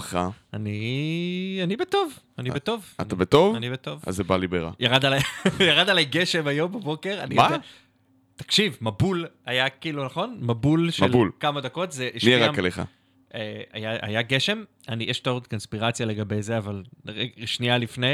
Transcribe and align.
שלומך? 0.00 0.18
אני... 0.54 1.60
אני 1.62 1.76
בטוב, 1.76 2.18
אני 2.38 2.50
בטוב. 2.50 2.94
אתה 3.00 3.16
בטוב? 3.16 3.56
אני 3.56 3.70
בטוב. 3.70 4.02
אז 4.06 4.16
זה 4.16 4.24
בא 4.24 4.36
לי 4.36 4.46
ברע. 4.46 4.70
ירד 5.60 5.90
עליי, 5.90 6.04
גשם 6.14 6.46
היום 6.46 6.72
בבוקר. 6.72 7.24
מה? 7.34 7.56
תקשיב, 8.36 8.78
מבול 8.80 9.26
היה 9.46 9.68
כאילו, 9.68 10.04
נכון? 10.04 10.38
מבול 10.40 10.90
של 10.90 11.04
מבול. 11.06 11.30
כמה 11.40 11.60
דקות. 11.60 11.92
זה 11.92 12.04
מי 12.12 12.18
השפיע- 12.18 12.28
ירק 12.30 12.58
עליך? 12.58 12.82
אה, 13.34 13.62
היה 13.72 13.96
היה 14.02 14.22
גשם, 14.22 14.64
אני, 14.88 15.04
יש 15.04 15.20
תיאוריות 15.20 15.46
קונספירציה 15.46 16.06
לגבי 16.06 16.42
זה, 16.42 16.58
אבל 16.58 16.82
שנייה 17.44 17.78
לפני... 17.78 18.12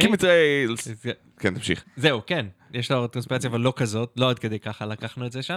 כן, 1.41 1.55
תמשיך. 1.55 1.85
זהו, 1.97 2.21
כן, 2.26 2.47
יש 2.73 2.87
תיאוריות 2.88 3.12
קונספירציה, 3.12 3.50
אבל 3.50 3.61
לא 3.61 3.73
כזאת, 3.76 4.12
לא 4.17 4.31
עד 4.31 4.38
כדי 4.38 4.59
ככה 4.59 4.87
לקחנו 4.87 5.26
את 5.26 5.33
זה 5.33 5.43
שם. 5.43 5.56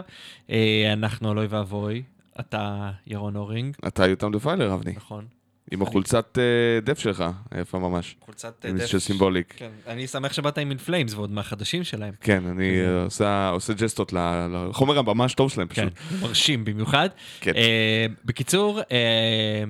אה, 0.49 0.93
אנחנו, 0.93 1.31
אלוהי 1.31 1.47
ואבוי, 1.47 2.03
אתה 2.39 2.91
ירון 3.07 3.35
אורינג, 3.35 3.75
אתה 3.87 4.07
יותם 4.07 4.31
דפיילר, 4.31 4.73
אבני. 4.73 4.93
נכון? 4.95 5.25
עם 5.71 5.81
החולצת 5.81 6.38
אה, 6.38 6.44
דף 6.81 7.00
שלך, 7.00 7.24
יפה 7.62 7.80
ממש. 7.80 8.15
חולצת 8.19 8.65
עם 8.65 8.77
דף 8.77 8.86
של 8.86 9.00
סימבוליק. 9.00 9.54
כן, 9.57 9.69
אני 9.88 10.07
שמח 10.07 10.33
שבאת 10.33 10.57
עם 10.57 10.69
אינפלאמס 10.69 11.13
ועוד 11.13 11.31
מהחדשים 11.31 11.83
שלהם. 11.83 12.13
כן, 12.21 12.45
אני 12.45 12.69
איזה- 12.69 13.25
אה, 13.27 13.50
עושה- 13.50 13.74
ג'סטות 13.74 14.13
לחומר 14.54 14.98
הממש 15.00 15.33
טוב 15.33 15.51
שלהם 15.51 15.68
כן, 15.68 15.89
פשוט. 15.89 16.21
מרשים 16.21 16.65
במיוחד. 16.65 17.10
כן. 17.42 17.51
אה, 17.56 18.06
בקיצור, 18.25 18.80
אה, 18.92 18.98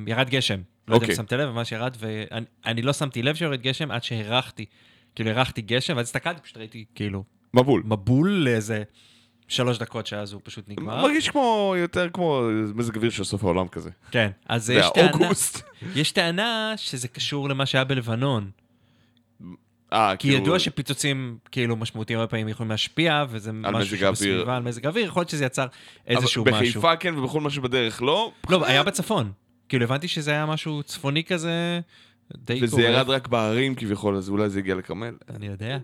ירד 0.07 0.30
גשם. 0.30 0.60
לא 0.88 0.95
יודע 0.95 1.06
אם 1.06 1.12
אוקיי. 1.12 1.16
שמת 1.16 1.34
לב, 1.34 1.50
ממש 1.50 1.72
ירד, 1.72 1.95
ואני 2.00 2.45
אני 2.66 2.81
לא 2.81 2.94
שמתי 2.94 3.22
לב 3.24 3.36
שיורד 3.36 3.62
גשם 3.62 3.92
עד 3.92 4.04
שהרחתי. 4.04 4.66
כאילו, 5.16 5.30
הרחתי 5.30 5.62
גשם, 5.62 5.98
ואז 5.98 6.06
הסתכלתי, 6.06 6.42
פשוט 6.42 6.57
ראיתי 6.57 6.86
כאילו 6.95 7.24
מבול. 7.54 7.84
מבול 7.86 8.30
לאיזה 8.31 8.84
שלוש 9.48 9.78
דקות 9.78 10.07
שאז 10.07 10.34
הוא 10.34 10.42
פשוט 10.44 10.69
נגמר. 10.69 11.01
מרגיש 11.01 11.30
כמו, 11.30 11.74
יותר 11.78 12.10
כמו 12.13 12.42
מזג 12.75 12.95
אוויר 12.95 13.12
של 13.12 13.24
סוף 13.24 13.44
העולם 13.44 13.68
כזה. 13.68 13.90
כן, 14.12 14.30
אז 14.50 14.69
יש 14.69 14.86
טענה. 14.95 15.30
יש 15.95 16.12
טענה 16.12 16.74
שזה 16.78 17.07
קשור 17.07 17.50
למה 17.50 17.66
שהיה 17.66 17.84
בלבנון. 17.84 18.50
אה, 19.94 20.16
כי 20.16 20.28
כאילו- 20.28 20.44
ידוע 20.44 20.60
שפיצוצים 20.60 21.38
כאילו 21.51 21.75
משמעותיים 21.75 22.19
הרבה 22.19 22.30
פעמים 22.30 22.48
יכולים 22.48 22.72
להשפיע, 22.72 23.25
וזה 23.30 23.51
משהו. 23.51 23.98
שבסביבה, 23.98 24.56
על 24.57 24.63
מזג 24.63 24.86
האוויר, 24.86 25.06
יכול 25.06 25.19
להיות 25.19 25.30
שזה 25.30 25.45
יצר 25.45 25.68
איזשהו 26.07 26.44
משהו. 26.45 26.57
בחיפה 26.57 26.95
כן 26.95 27.18
ובכל 27.18 27.42
מה 27.42 27.50
שבדרך 27.50 28.01
לא. 28.01 28.31
לא, 28.50 28.66
היה 28.66 28.84
בצפון. 28.84 29.31
כאילו, 29.69 29.84
הבנתי 29.84 30.07
שזה 30.07 30.31
היה 30.31 30.45
משהו 30.45 30.84
צפוני 30.84 31.24
כזה, 31.24 31.80
די 32.38 32.60
וזה 32.63 32.75
קורה. 32.75 32.84
ירד 32.90 33.10
רק 33.10 33.28
בערים 33.28 33.75
כביכול, 33.75 34.16
אז 34.16 34.30
אולי 34.30 34.50
זה 34.50 34.60
הגיע 34.60 34.75
לכרמל. 34.75 35.16
אני 35.36 35.45
יודע. 35.48 35.78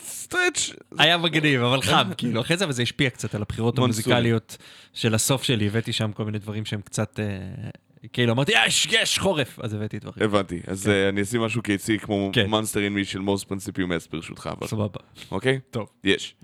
stretch. 0.00 0.70
היה 0.98 1.18
מגניב, 1.18 1.62
אבל 1.62 1.82
חם, 1.82 2.10
כאילו, 2.18 2.40
אחרי 2.40 2.56
זה, 2.56 2.64
אבל 2.64 2.72
זה 2.72 2.82
השפיע 2.82 3.10
קצת 3.10 3.34
על 3.34 3.42
הבחירות. 3.42 3.78
המוזיקליות 3.78 4.56
של 4.92 5.14
הסוף 5.14 5.42
שלי, 5.42 5.66
הבאתי 5.66 5.92
שם 5.92 6.12
כל 6.12 6.24
מיני 6.24 6.38
דברים 6.38 6.64
שהם 6.64 6.80
קצת, 6.80 7.20
אה, 7.20 7.70
כאילו, 8.12 8.32
אמרתי, 8.32 8.52
יש, 8.66 8.86
יש, 8.90 9.18
חורף, 9.18 9.58
אז 9.62 9.74
הבאתי 9.74 9.98
דברים. 9.98 10.24
הבנתי, 10.24 10.60
אז 10.66 10.88
אה, 10.88 11.08
אני 11.08 11.22
אשים 11.22 11.40
משהו 11.40 11.62
קיצי 11.62 11.98
כמו 11.98 12.30
כן. 12.32 12.46
Monster 12.46 12.80
in 12.80 12.92
Me 12.92 13.04
של 13.04 13.18
Mors 13.18 13.44
Principium 13.44 13.93
Est 13.93 14.08
ברשותך, 14.12 14.50
אבל 14.58 14.66
סבבה. 14.66 15.00
אוקיי? 15.30 15.60
טוב. 15.70 15.88
יש. 16.04 16.34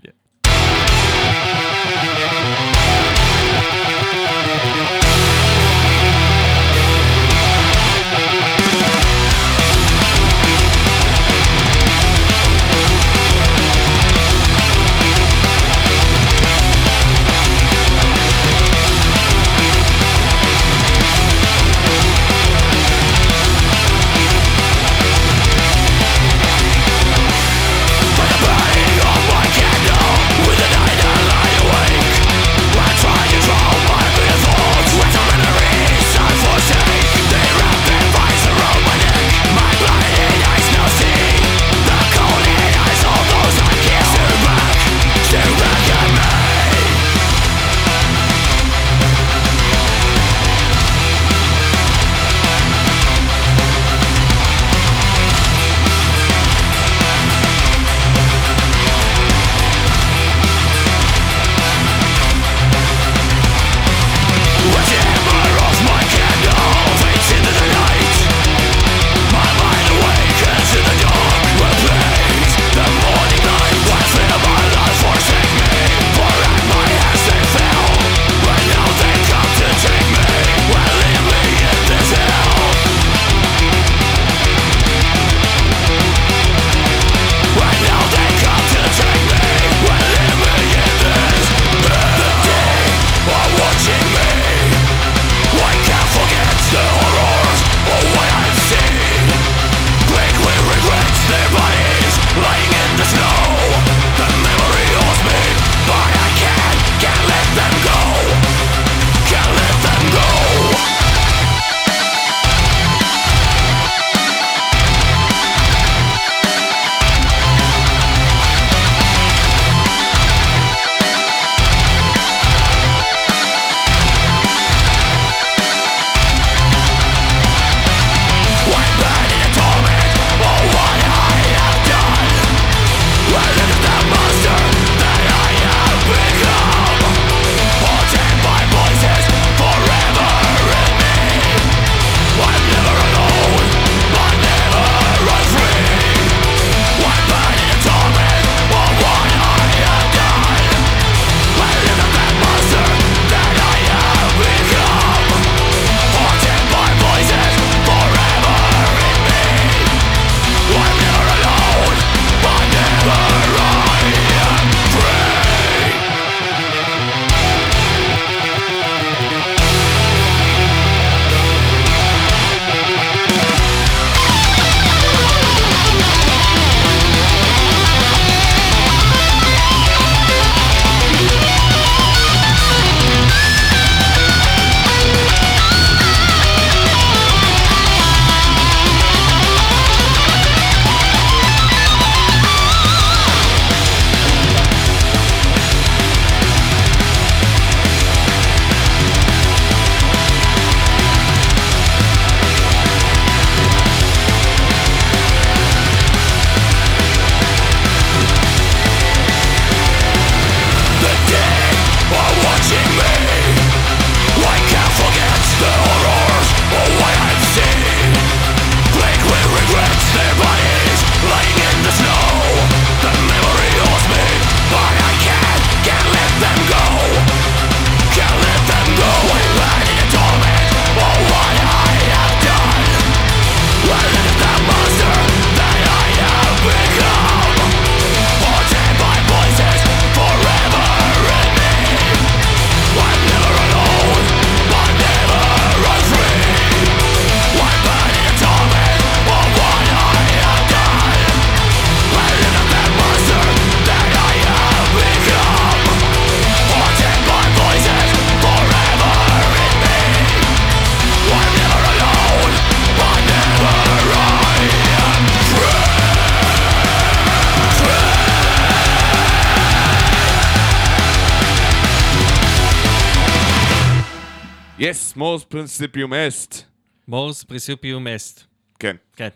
מורס 275.39 275.47
פרינסיפיום 275.49 276.13
אסט. 276.13 276.63
מורס 277.07 277.43
פריסיפיום 277.43 278.07
אסט. 278.07 278.43
כן. 278.79 278.95
כן. 279.15 279.27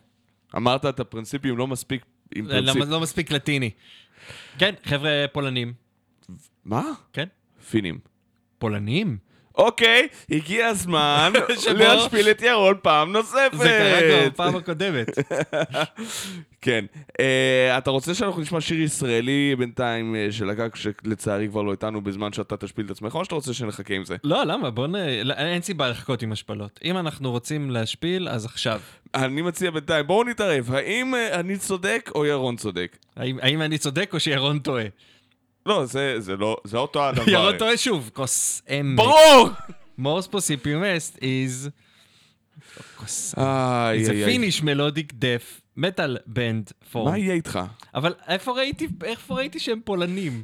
אמרת 0.55 0.85
את 0.85 0.99
הפרינסיפיום 0.99 1.57
לא 1.57 1.67
מספיק 1.67 2.05
עם 2.35 2.47
לא, 2.47 2.51
פרינציפ. 2.51 2.89
לא 2.89 2.99
מספיק 2.99 3.31
לטיני. 3.31 3.69
כן, 4.59 4.73
חבר'ה 4.83 5.25
פולנים. 5.33 5.73
מה? 6.65 6.83
כן. 7.13 7.27
פינים. 7.69 7.99
פולנים? 8.57 9.17
אוקיי, 9.55 10.07
הגיע 10.31 10.67
הזמן 10.67 11.31
להשפיל 11.79 12.29
את 12.31 12.41
ירון 12.41 12.75
פעם 12.81 13.11
נוספת. 13.11 13.57
זה 13.57 13.63
קרה 13.63 14.01
כבר 14.01 14.29
בפעם 14.29 14.55
הקודמת. 14.55 15.07
כן. 16.61 16.85
אה, 17.19 17.77
אתה 17.77 17.91
רוצה 17.91 18.13
שאנחנו 18.13 18.41
נשמע 18.41 18.61
שיר 18.61 18.81
ישראלי 18.81 19.55
בינתיים 19.57 20.15
אה, 20.15 20.27
של 20.31 20.49
הגג, 20.49 20.69
שלצערי 20.75 21.47
כבר 21.47 21.61
לא 21.61 21.71
איתנו 21.71 22.01
בזמן 22.01 22.33
שאתה 22.33 22.57
תשפיל 22.57 22.85
את 22.85 22.91
עצמך, 22.91 23.15
או 23.15 23.25
שאתה 23.25 23.35
רוצה 23.35 23.53
שנחכה 23.53 23.93
עם 23.93 24.05
זה? 24.05 24.15
לא, 24.23 24.43
למה? 24.43 24.69
בוא 24.69 24.87
נ... 24.87 24.95
לא, 25.23 25.33
אין 25.33 25.61
סיבה 25.61 25.89
לחכות 25.89 26.21
עם 26.21 26.31
השפלות. 26.31 26.79
אם 26.83 26.97
אנחנו 26.97 27.31
רוצים 27.31 27.71
להשפיל, 27.71 28.29
אז 28.29 28.45
עכשיו. 28.45 28.81
אני 29.15 29.41
מציע 29.41 29.71
בינתיים, 29.71 30.07
בואו 30.07 30.23
נתערב, 30.23 30.71
האם 30.71 31.15
אה, 31.15 31.39
אני 31.39 31.57
צודק 31.57 32.09
או 32.15 32.25
ירון 32.25 32.55
צודק? 32.55 32.97
האם 33.17 33.61
אני 33.61 33.77
צודק 33.77 34.09
או 34.13 34.19
שירון 34.19 34.59
טועה? 34.59 34.85
לא, 35.65 35.85
זה, 35.85 36.15
זה 36.19 36.35
לא, 36.35 36.57
זה 36.63 36.77
אותו 36.77 37.09
הדבר. 37.09 37.29
ירון 37.29 37.57
טועה 37.57 37.77
שוב, 37.77 38.09
כוס 38.13 38.61
אם. 38.69 38.95
ברור! 38.95 39.49
Mors 39.97 40.27
Principium 40.27 40.83
Est 40.83 41.17
is... 41.17 41.69
כוס... 42.95 43.35
a, 43.37 44.05
זה 44.05 44.11
a. 44.11 44.25
Finnish 44.25 44.63
melodic 44.63 45.13
death, 45.15 45.61
metal 45.77 46.17
band 46.25 46.71
from. 46.91 47.11
מה 47.11 47.17
יהיה 47.17 47.33
איתך? 47.33 47.59
אבל 47.95 48.13
איפה 48.27 48.51
ראיתי, 48.51 48.87
איפה 49.03 49.35
ראיתי 49.35 49.59
שהם 49.59 49.79
פולנים? 49.85 50.43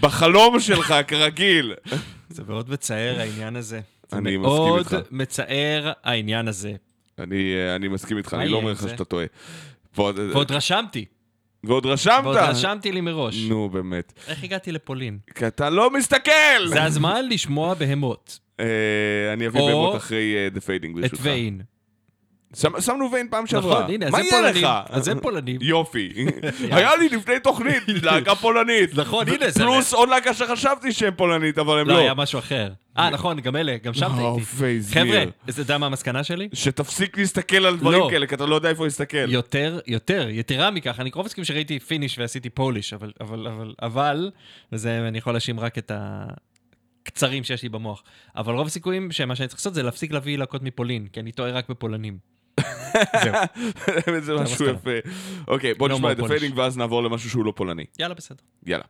בחלום 0.00 0.60
שלך, 0.60 0.94
כרגיל. 1.08 1.74
זה 2.28 2.42
מאוד 2.48 2.70
מצער 2.70 3.20
העניין 3.20 3.56
הזה. 3.56 3.80
זה 4.10 4.16
אני 4.18 4.36
מסכים 4.36 4.40
מאוד 4.40 4.78
איתך. 4.78 4.96
מצער 5.10 5.92
העניין 6.02 6.48
הזה. 6.48 6.72
אני, 7.18 7.54
אה, 7.54 7.76
אני 7.76 7.88
מסכים 7.88 8.18
איתך, 8.18 8.34
אני 8.34 8.48
לא 8.48 8.56
אומר 8.56 8.72
לך 8.72 8.80
זה? 8.80 8.88
שאתה 8.88 9.04
טועה. 9.04 9.26
ועוד 9.96 10.50
רשמתי, 10.52 11.04
ועוד 11.66 11.86
רשמת? 11.86 12.24
ועוד 12.24 12.36
רשמתי 12.36 12.92
לי 12.92 13.00
מראש. 13.00 13.36
נו, 13.48 13.68
באמת. 13.68 14.12
איך 14.28 14.44
הגעתי 14.44 14.72
לפולין? 14.72 15.18
כי 15.34 15.46
אתה 15.46 15.70
לא 15.70 15.90
מסתכל! 15.90 16.30
זה 16.66 16.82
הזמן 16.84 17.28
לשמוע 17.30 17.74
בהמות. 17.74 18.38
אה, 18.60 18.64
אני 19.32 19.46
אביא 19.46 19.60
או- 19.60 19.66
בהמות 19.66 19.96
אחרי 19.96 20.34
אה, 20.36 20.48
The 20.54 20.60
Fading 20.60 20.88
את 20.88 20.94
ברשותך. 21.02 21.20
ויין. 21.24 21.60
שמנו 22.54 23.12
ויין 23.12 23.28
פעם 23.30 23.46
שעברה. 23.46 23.80
נכון, 23.80 23.94
הנה, 23.94 24.10
מה 24.10 24.18
זה 24.18 24.24
יהיה 24.24 24.30
פולנים. 24.30 24.64
לך? 24.64 24.70
אז 24.88 25.04
זה 25.04 25.14
פולנים. 25.14 25.58
יופי. 25.60 26.12
היה 26.70 26.96
לי 26.96 27.08
לפני 27.08 27.40
תוכנית 27.40 27.82
להקה 28.02 28.34
פולנית. 28.34 28.94
נכון, 28.94 29.28
הנה, 29.28 29.50
זה... 29.50 29.60
פלוס 29.60 29.94
עוד 29.94 30.08
להקה 30.08 30.34
שחשבתי 30.34 30.92
שהם 30.92 31.14
פולנית, 31.16 31.58
אבל 31.58 31.78
הם 31.78 31.88
לא, 31.88 31.94
לא. 31.94 31.98
היה 32.00 32.14
משהו 32.14 32.38
אחר. 32.38 32.72
אה, 32.98 33.10
נכון, 33.10 33.40
גם 33.40 33.56
אלה, 33.56 33.76
גם 33.82 33.94
שם. 33.94 34.12
פייזמיר. 34.58 35.04
חבר'ה, 35.04 35.24
אתה 35.48 35.60
יודע 35.60 35.78
מה 35.78 35.86
המסקנה 35.86 36.24
שלי? 36.24 36.48
שתפסיק 36.52 37.18
להסתכל 37.18 37.66
על 37.66 37.76
דברים 37.76 38.00
לא. 38.00 38.08
כאלה, 38.10 38.26
כי 38.26 38.34
אתה 38.34 38.46
לא 38.46 38.54
יודע 38.54 38.68
איפה 38.68 38.84
להסתכל. 38.84 39.30
יותר, 39.32 39.78
יותר, 39.86 40.28
יתרה 40.30 40.70
מכך, 40.70 41.00
אני 41.00 41.10
רוב 41.10 41.26
הסיכויים 41.26 41.44
שראיתי 41.44 41.78
Finnish 41.80 42.18
ועשיתי 42.18 42.50
Polish, 42.50 42.92
אבל, 42.92 43.12
אבל, 43.20 43.46
אבל, 43.46 43.74
אבל, 43.82 44.30
וזה, 44.72 45.08
אני 45.08 45.18
יכול 45.18 45.32
להאשים 45.32 45.60
רק 45.60 45.78
את 45.78 45.92
הקצרים 47.04 47.44
שיש 47.44 47.62
לי 47.62 47.68
במוח, 47.68 48.02
אבל 48.36 48.54
רוב 48.54 48.66
הסיכויים 48.66 49.12
שמה 49.12 49.36
שאני 49.36 49.48
צריך 49.48 49.60
לעשות 49.60 49.74
זה 49.74 49.82
להפסיק 49.82 50.12
להביא 50.12 50.38
להקות 50.38 50.62
מפולין, 50.62 51.06
כי 51.12 51.20
אני 51.20 51.32
טועה 51.32 51.50
רק 51.50 51.68
בפולנים. 51.68 52.35
זהו, 53.24 54.20
זה 54.26 54.34
משהו. 54.34 54.66
יפה. 54.66 54.90
אוקיי, 55.48 55.74
בוא 55.74 55.88
נשמע 55.88 56.12
את. 56.12 56.18
Fading 56.18 56.52
ואז 56.54 56.78
נעבור 56.78 57.02
למשהו 57.02 57.30
שהוא 57.30 57.44
לא 57.44 57.52
פולני. 57.56 57.84
יאללה, 57.98 58.14
בסדר. 58.14 58.42
יאללה. 58.66 58.84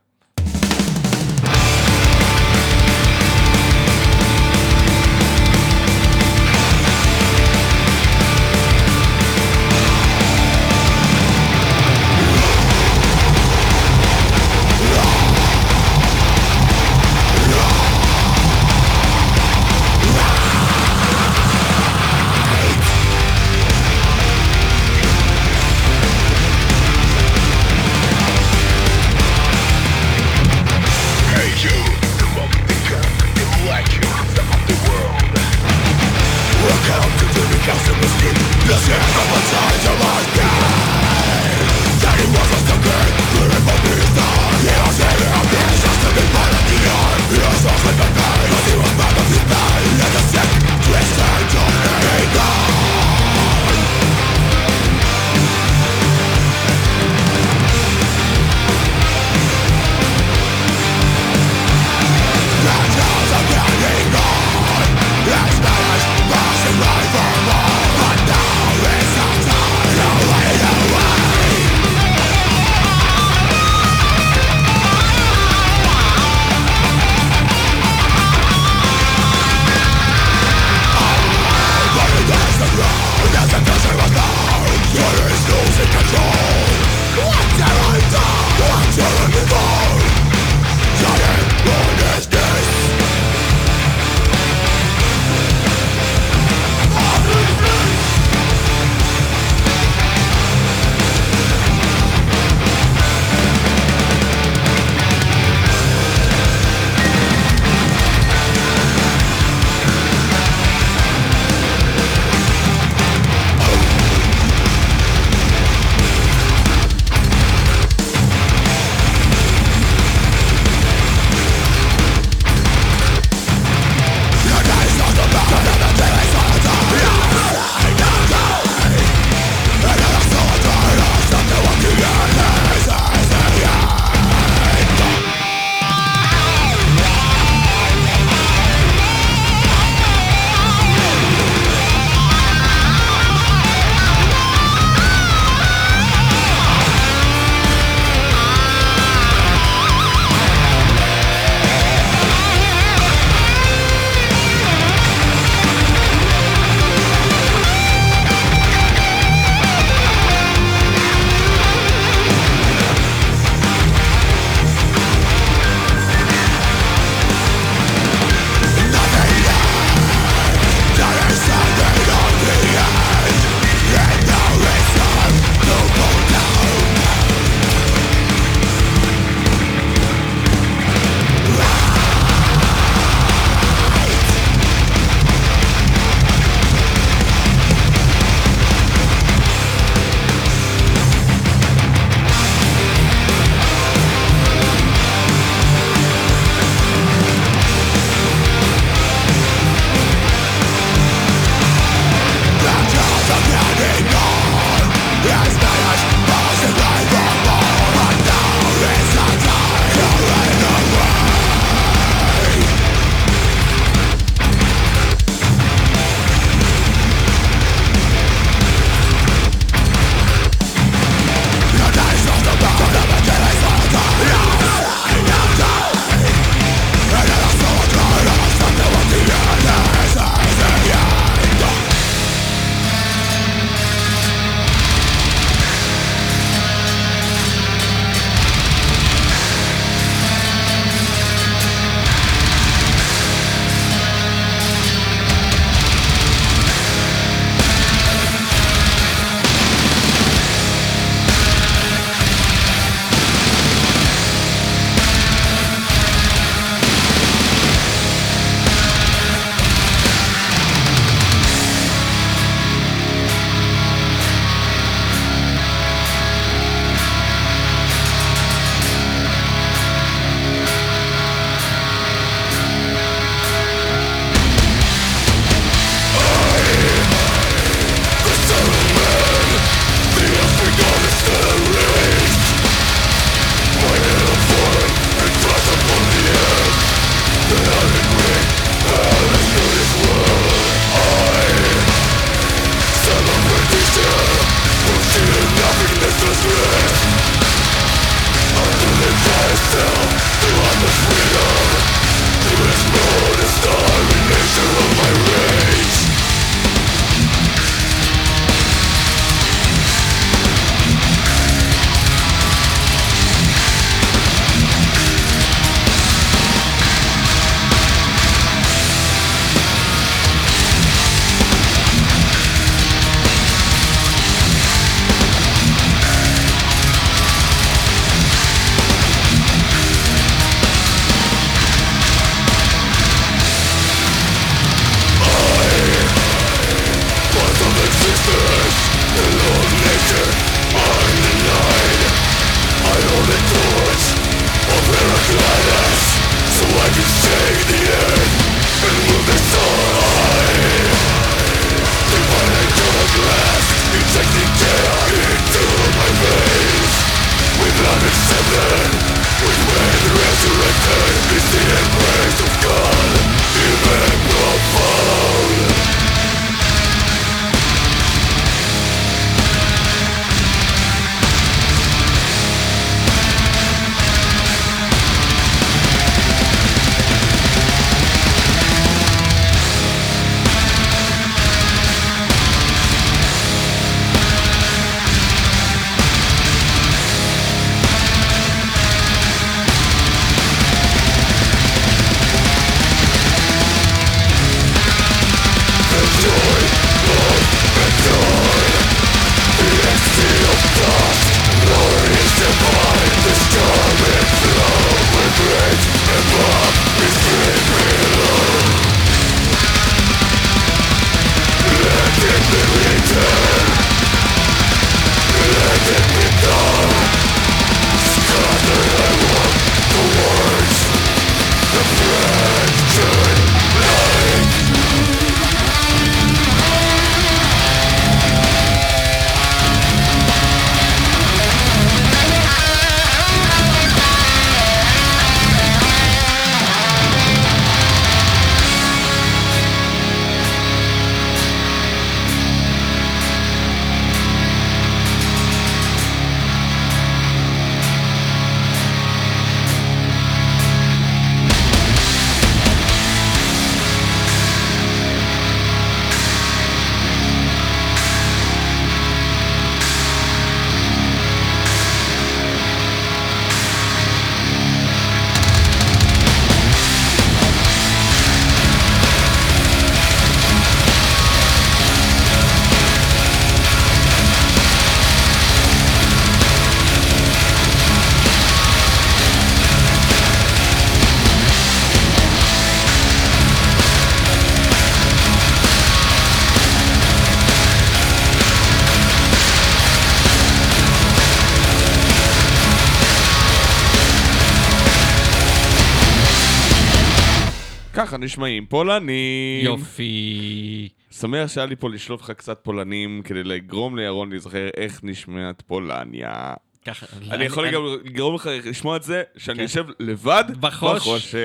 נשמעים 498.17 498.65
פולנים. 498.65 499.65
יופי. 499.65 500.89
שמח 501.11 501.47
שהיה 501.47 501.65
לי 501.65 501.75
פה 501.75 501.89
לשלוף 501.89 502.21
לך 502.21 502.31
קצת 502.31 502.59
פולנים 502.63 503.21
כדי 503.25 503.43
לגרום 503.43 503.97
לירון 503.97 504.29
להיזכר 504.29 504.67
איך 504.77 504.99
נשמעת 505.03 505.61
פולניה. 505.67 506.53
ככה. 506.85 507.05
אני 507.31 507.43
יכול 507.45 507.71
גם 507.71 507.81
לגרום 508.05 508.35
לך 508.35 508.49
לשמוע 508.65 508.97
את 508.97 509.03
זה, 509.03 509.23
שאני 509.37 509.55
כן. 509.57 509.61
יושב 509.63 509.85
לבד 509.99 510.43
בחוש, 510.59 510.95
בחושך. 511.01 511.37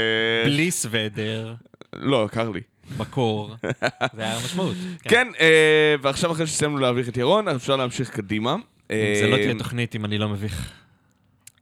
בלי 0.45 0.71
סוודר, 0.71 1.55
לא, 1.93 2.29
קר 2.33 2.51
לי. 2.51 2.61
בקור. 2.99 3.55
זה 4.17 4.23
היה 4.23 4.37
המשמעות. 4.37 4.75
כן, 5.03 5.29
אה, 5.41 5.95
ועכשיו 6.03 6.33
אחרי 6.33 6.47
שסיימנו 6.47 6.79
להביך 6.79 7.09
את 7.09 7.17
ירון, 7.17 7.49
אפשר 7.49 7.77
להמשיך 7.77 8.11
קדימה. 8.11 8.57
זה 8.89 9.27
לא 9.31 9.37
אה, 9.37 9.43
תהיה 9.43 9.59
תוכנית 9.59 9.97
אם 9.97 10.05
אני 10.05 10.19
לא 10.19 10.29
מביך. 10.29 10.73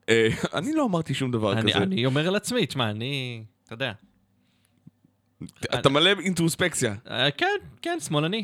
אה, 0.08 0.28
אני 0.58 0.72
לא 0.74 0.84
אמרתי 0.84 1.14
שום 1.14 1.30
דבר 1.30 1.52
אני- 1.52 1.72
כזה. 1.72 1.82
אני 1.82 2.06
אומר 2.06 2.28
על 2.28 2.36
עצמי, 2.36 2.66
תשמע, 2.66 2.90
אני... 2.90 3.42
אתה 3.64 3.74
יודע. 3.74 3.92
אתה 5.64 5.88
מלא 5.88 6.10
אינטרוספקציה. 6.20 6.94
אה, 7.10 7.30
כן, 7.30 7.46
כן, 7.82 7.98
שמאלני. 8.00 8.42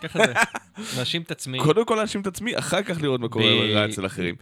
ככה 0.00 0.18
זה. 0.26 0.32
להאשים 0.96 1.22
את 1.22 1.30
עצמי. 1.30 1.58
קודם 1.58 1.84
כל 1.86 1.94
להאשים 1.94 2.20
את 2.20 2.26
עצמי, 2.26 2.58
אחר 2.58 2.82
כך 2.82 3.02
לראות 3.02 3.20
מה 3.20 3.28
קורה 3.28 3.44
רע 3.74 3.86
אצל 3.86 4.06
אחרים. 4.06 4.34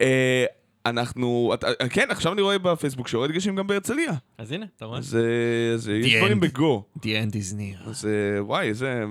אה, 0.00 0.44
אנחנו, 0.86 1.54
אה, 1.80 1.88
כן, 1.88 2.10
עכשיו 2.10 2.32
אני 2.32 2.42
רואה 2.42 2.58
בפייסבוק 2.58 3.08
שיורד 3.08 3.30
גשם 3.30 3.56
גם 3.56 3.66
בהרצליה. 3.66 4.12
אז 4.38 4.52
הנה, 4.52 4.66
אתה 4.76 4.84
רואה? 4.84 4.98
אז 4.98 5.18
יש 6.02 6.14
דברים. 6.16 6.40
בגו. 6.40 6.84
The 6.98 7.00
end 7.00 7.32
is 7.32 7.54
near. 7.54 7.88
אז 7.88 8.08
וואי, 8.38 8.68
איזה... 8.68 9.04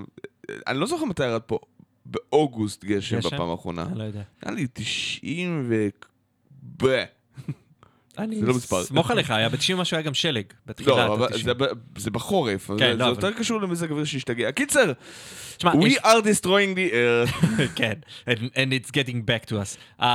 אני 0.67 0.79
לא 0.79 0.87
זוכר 0.87 1.05
מתי 1.05 1.25
ירד 1.25 1.41
פה 1.41 1.59
באוגוסט 2.05 2.85
גשם 2.85 3.17
גשם? 3.17 3.27
בפעם 3.27 3.49
האחרונה. 3.49 3.83
אני 3.83 3.99
לא 3.99 4.03
יודע. 4.03 4.21
היה 4.41 4.55
לי 4.55 4.67
90 4.73 5.65
ו... 5.69 5.87
אני 8.17 8.39
זה 8.39 8.45
לא. 8.45 8.53
סמוך 8.83 9.11
עליך, 9.11 9.31
היה 9.31 9.49
ב-90 9.49 9.75
משהו, 9.75 9.97
היה 9.97 10.01
גם 10.01 10.13
שלג. 10.13 10.45
בתחילת 10.65 10.89
לא, 10.89 11.13
אבל 11.13 11.25
ה-90. 11.25 11.75
זה 11.97 12.11
בחורף, 12.11 12.67
כן, 12.67 12.77
זה 12.77 12.93
לא, 12.93 13.05
יותר 13.05 13.31
קשור 13.31 13.61
למזג 13.61 13.91
אוויר 13.91 14.05
שהשתגע. 14.05 14.51
קיצר, 14.51 14.91
We 15.59 15.97
are 16.03 16.21
destroying 16.21 16.75
the 16.75 16.91
earth. 16.91 17.45
כן, 17.79 17.93
and, 18.27 18.71
it's 18.73 18.91
getting 18.91 19.21
back 19.25 19.49
to 19.49 19.53
us. 19.53 19.99
Uh, 19.99 20.05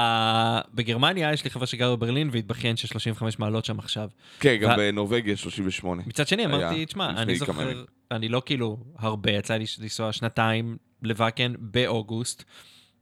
בגרמניה 0.74 1.32
יש 1.32 1.44
לי 1.44 1.50
חבר 1.50 1.64
שגר 1.64 1.96
בברלין 1.96 2.30
והתבכיין 2.32 2.76
של 2.76 2.88
35 2.88 3.38
מעלות 3.38 3.64
שם 3.64 3.78
עכשיו. 3.78 4.08
כן, 4.40 4.56
גם 4.56 4.76
בנורבגיה 4.76 5.36
38. 5.36 6.02
מצד 6.06 6.28
שני 6.28 6.44
אמרתי, 6.44 6.86
תשמע, 6.86 7.10
אני 7.10 7.38
זוכר. 7.38 7.84
אני 8.10 8.28
לא 8.28 8.42
כאילו 8.46 8.76
הרבה, 8.98 9.30
יצא 9.30 9.54
לי 9.54 9.64
לנסוע 9.80 10.12
שנתיים 10.12 10.76
לוואקן 11.02 11.54
באוגוסט, 11.58 12.44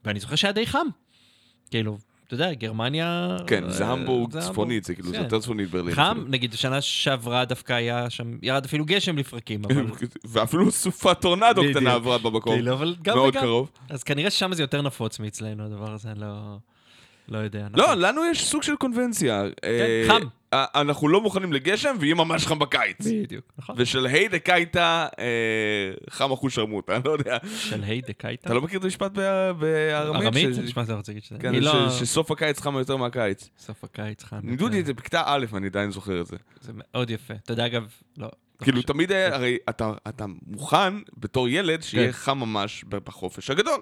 ואני 0.05 0.19
זוכר 0.19 0.35
שהיה 0.35 0.51
די 0.51 0.65
חם. 0.65 0.87
כאילו, 1.71 1.97
אתה 2.29 2.35
יודע, 2.35 2.53
גרמניה... 2.53 3.37
כן, 3.47 3.63
אה, 3.63 3.69
זה 3.69 3.85
המבורג 3.85 4.39
צפונית, 4.39 4.83
זה 4.83 4.95
כאילו, 4.95 5.09
זה 5.09 5.15
כן. 5.15 5.23
יותר 5.23 5.39
צפונית 5.39 5.69
ברלין. 5.69 5.95
חם. 5.95 6.25
נגיד 6.27 6.53
שנה 6.53 6.81
שעברה 6.81 7.45
דווקא 7.45 7.73
היה 7.73 8.09
שם, 8.09 8.37
ירד 8.41 8.65
אפילו 8.65 8.85
גשם 8.85 9.17
לפרקים, 9.17 9.65
אבל... 9.65 9.85
ואפילו 10.31 10.71
סופת 10.71 11.21
טורנדו. 11.21 11.61
קטנה 11.71 11.93
עברה 11.93 12.17
במקום. 12.17 12.55
גם 13.01 13.15
מאוד. 13.15 13.33
קרוב. 13.33 13.69
אז 13.89 14.03
כנראה 14.03 14.29
ששם 14.29 14.53
זה 14.53 14.63
יותר 14.63 14.81
נפוץ 14.81 15.19
מאצלנו, 15.19 15.65
הדבר 15.65 15.93
הזה, 15.93 16.09
לא... 16.15 16.57
לא 17.29 17.37
יודע. 17.37 17.67
לא, 17.73 17.83
נכון. 17.83 17.99
לנו 17.99 18.25
יש 18.25 18.45
סוג 18.45 18.63
של 18.63 18.75
קונבנציה. 18.75 19.43
אה, 19.63 20.03
חם. 20.07 20.21
אה, 20.53 20.65
אנחנו 20.75 21.07
לא 21.07 21.21
מוכנים 21.21 21.53
לגשם, 21.53 21.95
ויהיה 21.99 22.15
ממש 22.15 22.47
חם 22.47 22.59
בקיץ. 22.59 23.07
בדיוק, 23.07 23.45
נכון. 23.57 23.75
ושל 23.77 24.05
היי 24.05 24.27
דקייתא 24.27 25.07
אה, 25.19 25.25
חם 26.09 26.31
אחוז 26.31 26.51
שרמוטה, 26.51 26.95
אני 26.95 27.03
לא 27.05 27.11
יודע. 27.11 27.37
של 27.55 27.83
היי 27.83 28.01
דקייתא? 28.01 28.45
אתה 28.45 28.53
לא 28.53 28.61
מכיר 28.61 28.79
את 28.79 28.83
המשפט 28.83 29.11
בארמית? 29.11 30.25
ארמית? 30.25 30.53
זה 30.53 30.61
נשמע 30.61 30.83
שאתה 30.83 30.95
רוצה 30.95 31.11
להגיד 31.11 31.23
שזה. 31.23 31.39
כן, 31.39 31.47
אני 31.47 31.59
לא... 31.59 31.89
שסוף 31.89 32.31
הקיץ 32.31 32.59
חם 32.59 32.75
יותר 32.75 32.97
מהקיץ. 32.97 33.49
סוף 33.59 33.83
הקיץ 33.83 34.23
חם. 34.23 34.39
לימדו 34.43 34.65
אותי. 34.65 34.79
את 34.79 34.85
זה 34.85 34.93
בכיתה 34.93 35.23
א', 35.25 35.45
ואני 35.49 35.67
עדיין 35.67 35.91
זוכר 35.91 36.21
את 36.21 36.27
זה. 36.27 36.37
זה 36.61 36.71
מאוד 36.75 37.09
יפה. 37.09 37.33
אתה 37.33 37.53
יודע, 37.53 37.65
אגב, 37.65 37.87
לא... 38.17 38.25
לא 38.25 38.65
כאילו. 38.65 38.81
תמיד 38.81 39.11
היה, 39.11 39.35
הרי 39.35 39.57
אתה, 39.69 40.25
מוכן 40.47 40.93
בתור 41.17 41.49
ילד 41.49 41.81
שיהיה 41.81 42.11
כן. 42.11 42.11
חם 42.11 42.39
ממש 42.39 42.83
בחופש 42.89 43.49
הגדול. 43.49 43.79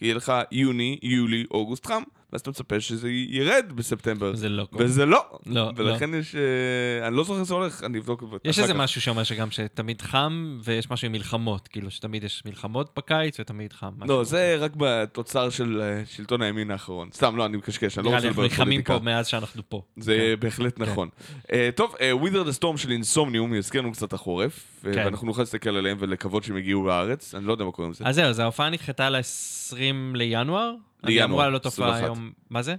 יהיה 0.00 0.14
לך 0.14 0.32
יוני, 0.52 0.98
יולי, 1.02 1.44
אוגוסט 1.50 1.86
חם. 1.86 2.02
ואז 2.32 2.40
אתה 2.40 2.50
מצפה 2.50 2.80
שזה 2.80 3.10
ירד 3.10 3.72
בספטמבר. 3.74 4.34
זה 4.34 4.48
לא 4.48 4.64
קורה. 4.64 4.84
וזה 4.84 5.06
לא. 5.06 5.38
לא, 5.46 5.70
ולכן 5.76 6.14
יש... 6.14 6.34
אה, 6.34 7.08
אני 7.08 7.16
לא 7.16 7.24
זוכר 7.24 7.38
איך 7.38 7.48
זה 7.48 7.54
הולך, 7.54 7.84
אני 7.84 7.98
אבדוק. 7.98 8.24
יש 8.44 8.58
איזה. 8.58 8.74
משהו 8.74 9.00
שאומר 9.00 9.22
שגם 9.22 9.50
שתמיד 9.50 10.02
חם, 10.02 10.58
ויש 10.64 10.90
משהו 10.90 11.06
עם 11.06 11.12
מלחמות, 11.12 11.68
כאילו 11.68 11.90
שתמיד 11.90 12.24
יש 12.24 12.42
מלחמות 12.44 12.90
בקיץ 12.96 13.40
ותמיד 13.40 13.72
חם. 13.72 13.92
לא, 14.08 14.24
זה 14.24 14.56
רק 14.58 14.72
בתוצר 14.76 15.50
של 15.50 15.80
אה, 15.80 16.02
שלטון 16.06 16.42
הימין 16.42 16.70
האחרון. 16.70 17.08
סתם, 17.12 17.36
לא, 17.36 17.46
אני 17.46 17.56
מקשקש, 17.56 17.98
אני 17.98 18.04
לא 18.04 18.10
נראה 18.10 18.16
רוצה 18.18 18.24
לי 18.24 18.28
אנחנו 18.28 18.42
לדבר 18.42 18.54
נלחמים 18.54 18.82
פוליטיקה. 18.84 18.98
פה 18.98 19.04
מאז 19.04 19.26
שאנחנו 19.26 19.62
פה. 19.68 19.82
זה 19.96 20.34
בהחלט 20.38 20.76
כן. 20.76 20.82
נכון. 20.82 21.08
אה, 21.52 21.68
טוב, 21.74 21.94
ווית'ר 22.12 22.42
דה 22.42 22.52
סטורם 22.52 22.76
של 22.76 22.90
אינסומניום 22.90 23.54
יזכיר 23.54 23.80
לנו 23.80 23.92
קצת 23.92 24.12
החורף, 24.12 24.77
כן. 24.82 24.88
ואנחנו 25.04 25.26
נוכל 25.26 25.42
להסתכל 25.42 25.76
עליהם 25.76 25.96
ולקוות 26.00 26.44
שהם 26.44 26.56
יגיעו 26.56 26.86
לארץ, 26.86 27.34
אני 27.34 27.44
לא 27.44 27.52
יודע 27.52 27.64
מה 27.64 27.72
קורה 27.72 27.88
עם 27.88 27.94
זה. 27.94 28.04
אז 28.06 28.14
זהו, 28.14 28.24
אז 28.26 28.38
ההופעה 28.38 28.70
נדחתה 28.70 29.10
ל-20 29.10 29.74
לינואר. 30.14 30.74
אני 31.04 31.12
לינואר, 31.12 31.24
אמורה 31.28 31.44
לעלות 31.44 31.64
הופעה 31.64 31.88
21. 31.88 32.04
היום... 32.04 32.32
מה 32.50 32.62
זה? 32.62 32.74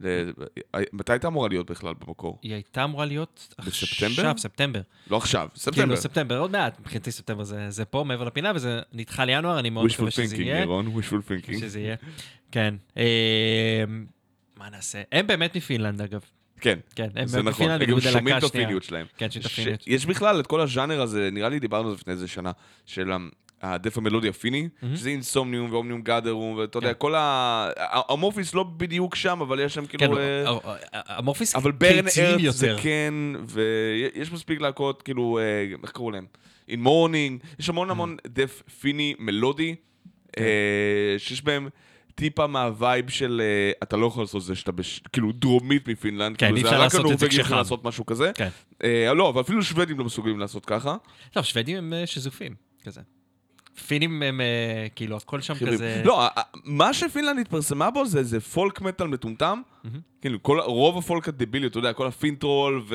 זה- 0.00 0.30
אה, 0.74 0.80
מתי 0.92 1.12
הייתה 1.12 1.28
אמורה 1.28 1.48
להיות 1.48 1.70
בכלל 1.70 1.94
במקור? 2.06 2.38
היא 2.42 2.52
הייתה 2.54 2.84
אמורה 2.84 3.04
להיות 3.04 3.54
בספטמבר? 3.66 4.12
עכשיו, 4.12 4.34
ספטמבר. 4.38 4.80
לא 5.10 5.16
עכשיו, 5.16 5.48
ספטמבר. 5.54 5.82
כאילו, 5.82 5.96
ספטמבר, 5.96 6.38
עוד 6.38 6.50
מעט. 6.50 6.80
מבחינתי 6.80 7.10
ספטמבר 7.12 7.44
זה 7.44 7.70
זה 7.70 7.84
פה, 7.84 8.04
מעבר 8.04 8.24
לפינה, 8.24 8.52
וזה 8.54 8.80
נדחה 8.92 9.24
לינואר, 9.24 9.58
אני 9.58 9.70
מאוד 9.70 9.86
מקווה 9.94 10.10
שזה 10.10 10.36
יהיה. 10.36 10.60
לירון, 10.60 10.86
wishful 10.86 11.12
thinking. 11.50 11.60
שזה 11.60 11.80
יהיה. 11.80 11.96
כן. 12.52 12.74
אה, 12.96 13.84
מה 14.56 14.70
נעשה? 14.70 15.02
הם 15.12 15.26
באמת 15.26 15.56
מפינלנד, 15.56 16.00
אגב. 16.00 16.20
כן, 16.60 16.78
כן, 16.94 17.08
הם 17.16 17.26
זה 17.26 17.42
נכון. 17.42 17.70
הם 17.70 17.84
גם 17.84 18.00
שומעים 18.00 18.36
את. 18.38 18.42
הפיניות 18.42 18.82
שלהם. 18.82 19.06
כן, 19.18 19.30
ש-. 19.30 19.68
יש 19.86 20.06
בכלל 20.06 20.40
את 20.40 20.46
כל 20.46 20.60
הז'אנר 20.60 21.02
הזה, 21.02 21.28
נראה 21.32 21.48
לי 21.48 21.58
דיברנו 21.58 21.88
על 21.88 21.94
זה 21.94 22.00
לפני 22.00 22.12
איזה 22.12 22.28
שנה, 22.28 22.52
של 22.86 23.12
ה- 23.12 23.16
הדף 23.62 23.98
המלודי 23.98 24.28
הפיני, 24.28 24.68
שזה 24.94 25.08
אינסומניום 25.08 25.72
ואומניום 25.72 26.02
גאדרום, 26.02 26.56
ואתה 26.56 26.78
יודע, 26.78 26.88
כן. 26.88 26.94
כל 26.98 27.14
ה... 27.14 27.68
המורפיס 28.08 28.54
לא 28.54 28.62
בדיוק 28.62 29.14
שם, 29.14 29.40
אבל 29.40 29.60
יש 29.60 29.74
שם 29.74 29.86
כן, 29.86 29.98
כאילו... 29.98 30.18
אה, 30.18 30.44
אה, 30.46 30.74
המורפיס 30.92 31.54
אבל 31.54 31.72
ברן 31.72 31.98
ארץ 31.98 32.14
זה 32.14 32.36
יותר. 32.38 32.78
כן, 32.82 33.14
ויש 33.46 34.32
מספיק 34.32 34.60
להקות, 34.60 35.02
כאילו, 35.02 35.38
אה, 35.38 35.74
איך 35.82 35.90
קראו 35.90 36.10
להם? 36.10 36.26
In 36.68 36.78
Morning, 36.84 37.46
יש 37.58 37.68
המון 37.68 37.90
המון 37.90 38.16
דף 38.26 38.62
פיני 38.80 39.14
מלודי, 39.18 39.74
כן. 40.32 40.42
אה, 40.42 41.14
שיש 41.18 41.44
בהם 41.44 41.68
טיפה 42.14 42.46
מהווייב 42.46 43.08
של 43.10 43.40
אה, 43.44 43.72
אתה 43.82 43.96
לא 43.96 44.06
יכול 44.06 44.22
לעשות 44.22 44.42
זה 44.42 44.54
שאתה 44.54 44.72
בש- 44.72 45.00
כאילו 45.12 45.32
דרומית 45.32 45.88
מפינלנד, 45.88 46.36
כן, 46.36 46.46
כאילו, 46.46 46.68
אי 46.68 46.74
זה 46.74 46.76
רק 46.78 46.90
את 46.94 46.98
הנורבגים 47.00 47.40
יכולים. 47.40 47.58
לעשות 47.58 47.84
משהו 47.84 48.06
כזה. 48.06 48.30
כן. 48.34 48.48
אה, 48.84 49.14
לא, 49.14 49.28
אבל 49.28 49.40
אפילו 49.40 49.62
שוודים 49.62 49.98
לא 49.98 50.04
מסוגלים 50.04 50.38
לעשות 50.38 50.66
ככה. 50.66 50.96
לא, 51.36 51.42
שוודים 51.42 51.76
הם 51.76 51.92
אה, 51.92 52.06
שזופים, 52.06 52.54
כזה. 52.84 53.00
פינים 53.86 54.22
הם 54.22 54.40
אה, 54.40 54.46
כאילו, 54.94 55.16
הכל 55.16 55.40
שם 55.40 55.54
כזה... 55.54 56.02
לא, 56.04 56.22
ה- 56.24 56.28
ה- 56.40 56.42
מה 56.64 56.94
שפינלנד 56.94 57.38
התפרסמה 57.38 57.90
בו 57.90 58.06
זה 58.06 58.22
זה 58.22 58.40
פולק 58.40 58.80
מטאל 58.80 59.06
מטומטם. 59.06 59.60
כאילו, 60.20 60.42
כל- 60.42 60.60
רוב 60.60 60.98
הפולק 60.98 61.28
הדבילי, 61.28 61.66
אתה 61.66 61.78
יודע, 61.78 61.92
כל 61.92 62.06
ה 62.06 62.14
Finntroll 62.14 62.84
כן. 62.88 62.94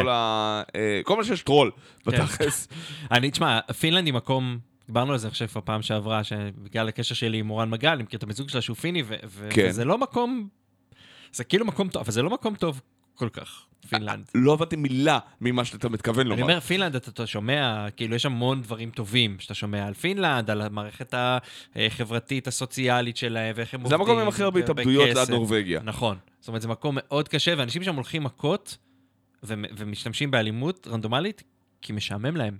וכל 0.00 0.08
ה... 0.08 0.62
אה, 0.76 1.00
כל 1.04 1.16
מה 1.16 1.24
שיש 1.24 1.42
טרול, 1.42 1.70
בתכלס. 2.06 2.68
אני, 3.12 3.30
תשמע, 3.30 3.60
פינלנד 3.80 4.06
היא 4.06 4.14
מקום, 4.14 4.58
דיברנו 4.86 5.12
על 5.12 5.18
זה, 5.18 5.26
אני 5.26 5.32
חושב, 5.32 5.46
בפעם 5.56 5.82
שעברה, 5.82 6.24
שבגלל 6.24 6.88
הקשר 6.88 7.14
שלי 7.14 7.38
עם 7.38 7.46
מורן 7.46 7.70
מגל, 7.70 7.88
אני 7.90 8.02
מכיר 8.02 8.18
את 8.18 8.22
הבן 8.22 8.32
זוג 8.32 8.48
שלה 8.48 8.60
שהוא 8.60 8.76
פיני, 8.76 9.02
ו- 9.06 9.14
ו- 9.24 9.48
כן. 9.52 9.66
וזה 9.70 9.84
לא 9.84 9.98
מקום, 9.98 10.48
זה 11.32 11.44
כאילו 11.44 11.64
מקום 11.64 11.88
טוב, 11.88 12.02
אבל 12.02 12.12
זה 12.12 12.22
לא 12.22 12.30
מקום 12.30 12.54
טוב 12.54 12.80
כל 13.14 13.28
כך, 13.28 13.62
פינלנד. 13.88 14.30
לא 14.34 14.52
הבנתי 14.54 14.76
מילה 14.76 15.18
ממה 15.40 15.64
שאתה 15.64 15.88
מתכוון 15.88 16.20
אני 16.20 16.28
לומר. 16.30 16.42
אומר, 16.42 16.60
פינלנד, 16.60 16.96
אתה, 16.96 17.10
אתה 17.10 17.26
שומע, 17.26 17.86
כאילו, 17.96 18.16
יש 18.16 18.26
המון 18.26 18.62
דברים 18.62 18.90
טובים 18.90 19.36
שאתה 19.40 19.54
שומע 19.54 19.86
על 19.86 19.94
פינלנד, 19.94 20.50
על 20.50 20.62
המערכת 20.62 21.14
החברתית, 21.76 22.46
הסוציאלית 22.46 23.16
שלהם, 23.16 23.52
ואיך 23.56 23.74
הם 23.74 23.80
זה 23.80 23.94
עובדים. 23.94 24.00
המקום 24.00 24.18
עם 24.18 24.28
הכי 24.28 24.42
הרבה 24.42 24.60
והרבה 24.60 24.82
התאבדויות. 24.82 25.16
ליד 25.16 25.30
נורבגיה. 25.30 25.80
נכון. 25.84 26.16
זאת 26.40 26.48
אומרת, 26.48 26.62
זה 26.62 26.68
מקום 26.68 26.98
מאוד 27.00 27.28
קשה, 27.28 27.54
ואנשים 27.58 27.82
שם 27.82 27.94
הולכים 27.94 28.24
מכות 28.24 28.76
ו- 29.42 29.54
ומשתמשים 29.76 30.30
באלימות 30.30 30.88
רנדומלית, 30.90 31.42
כי 31.82 31.92
משעמם 31.92 32.36
להם. 32.36 32.58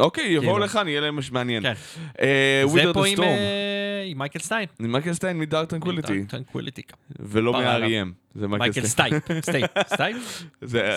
אוקיי, 0.00 0.24
יבואו 0.28 0.52
כאילו. 0.52 0.58
לכאן, 0.64 0.88
יהיה 0.88 1.00
להם 1.00 1.16
מש- 1.16 1.30
מעניין. 1.32 1.62
כן. 1.62 1.72
אה, 2.20 2.62
זה 2.66 2.82
פה 2.94 3.06
עם. 3.06 3.20
אה, 3.22 4.02
עם 4.06 4.18
מייקל 4.18 4.38
סטיין. 4.38 4.66
עם 4.80 4.92
מייקל 4.92 5.12
סטיין 5.12 5.38
מ 5.38 5.44
Dark 5.44 5.68
Tranquillity. 5.70 6.24
Tranquillity. 6.24 6.82
ולא. 7.20 7.52
מה-R.E.M. 7.52 8.08
זה 8.34 8.48
מייקל. 8.48 8.84
סטייפ. 8.86 9.14
סטייפ. 9.40 9.70
סטייפ? 9.86 10.42
זה 10.60 10.92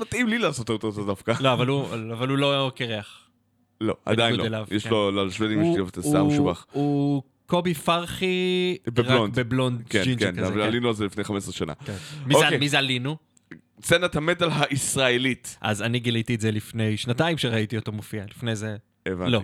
מתאים 0.00 0.28
לי 0.28 0.38
לעשות 0.38 0.70
אותו 0.70 0.90
דווקא. 0.90 1.32
לא, 1.40 1.52
אבל 1.52 1.66
הוא- 1.68 1.88
לא 2.38 2.72
קירח. 2.74 3.20
לא, 3.80 3.94
עדיין 4.04 4.34
לא. 4.36 4.58
יש 4.70 4.84
כן. 4.84 4.90
לו, 4.90 5.24
לשוודים 5.26 5.60
יש 5.60 5.66
הוא- 5.66 5.78
לו 5.78 5.88
את 5.88 5.98
השיער 5.98 6.18
הוא- 6.18 6.32
משובח. 6.32 6.66
הוא 6.72 7.22
קובי 7.46 7.74
פרחי, 7.74 8.76
בבלונד. 8.86 9.38
בבלונד 9.38 9.82
כן, 9.90 10.02
ג'ינג'י 10.02 10.24
כן, 10.24 10.32
כזה. 10.36 10.46
אבל 10.46 10.60
עלינו 10.60 10.88
על 10.88 10.94
זה 10.94 11.04
לפני 11.04 11.24
15 11.24 11.52
שנה. 11.54 11.72
כן. 11.74 11.92
אוקיי. 12.34 12.58
מי 12.58 12.68
זה 12.68 12.78
עלינו? 12.78 13.16
סצנת 13.82 14.16
המטאל 14.16 14.48
הישראלית. 14.70 15.58
אז 15.60 15.82
אני 15.82 15.98
גיליתי 15.98 16.34
את 16.34 16.40
זה 16.40 16.50
לפני 16.50 16.96
שנתיים 16.96 17.38
שראיתי 17.38 17.76
אותו 17.76 17.92
מופיע. 17.92 18.24
לפני 18.30 18.56
זה... 18.56 18.76
הבנתי. 19.06 19.30
לא. 19.30 19.42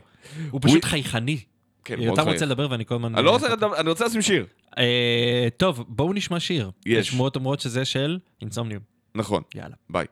הוא 0.50 0.60
פשוט 0.64 0.84
חייכני. 0.84 1.38
כן, 1.84 1.98
מאוד 1.98 2.12
אתה 2.12 2.22
חייך. 2.22 2.34
רוצה 2.34 2.46
לדבר 2.46 2.70
ואני 2.70 2.86
כל 2.86 2.94
הזמן... 2.94 3.14
אני 3.14 3.24
לא 3.24 3.30
רוצה 3.30 3.48
לדבר, 3.48 3.80
אני 3.80 3.88
רוצה 3.88 4.04
לשים 4.04 4.22
שיר. 4.22 4.46
אה, 4.78 5.48
טוב, 5.56 5.84
בואו 5.88 6.12
נשמע 6.12 6.40
שיר. 6.40 6.70
יש. 6.86 7.08
שמועות 7.08 7.36
אומרות 7.36 7.60
שזה 7.60 7.84
של 7.84 8.18
אינסומניום. 8.42 8.82
נכון, 9.14 9.42
יאללה. 9.54 9.74
ביי. 9.90 10.06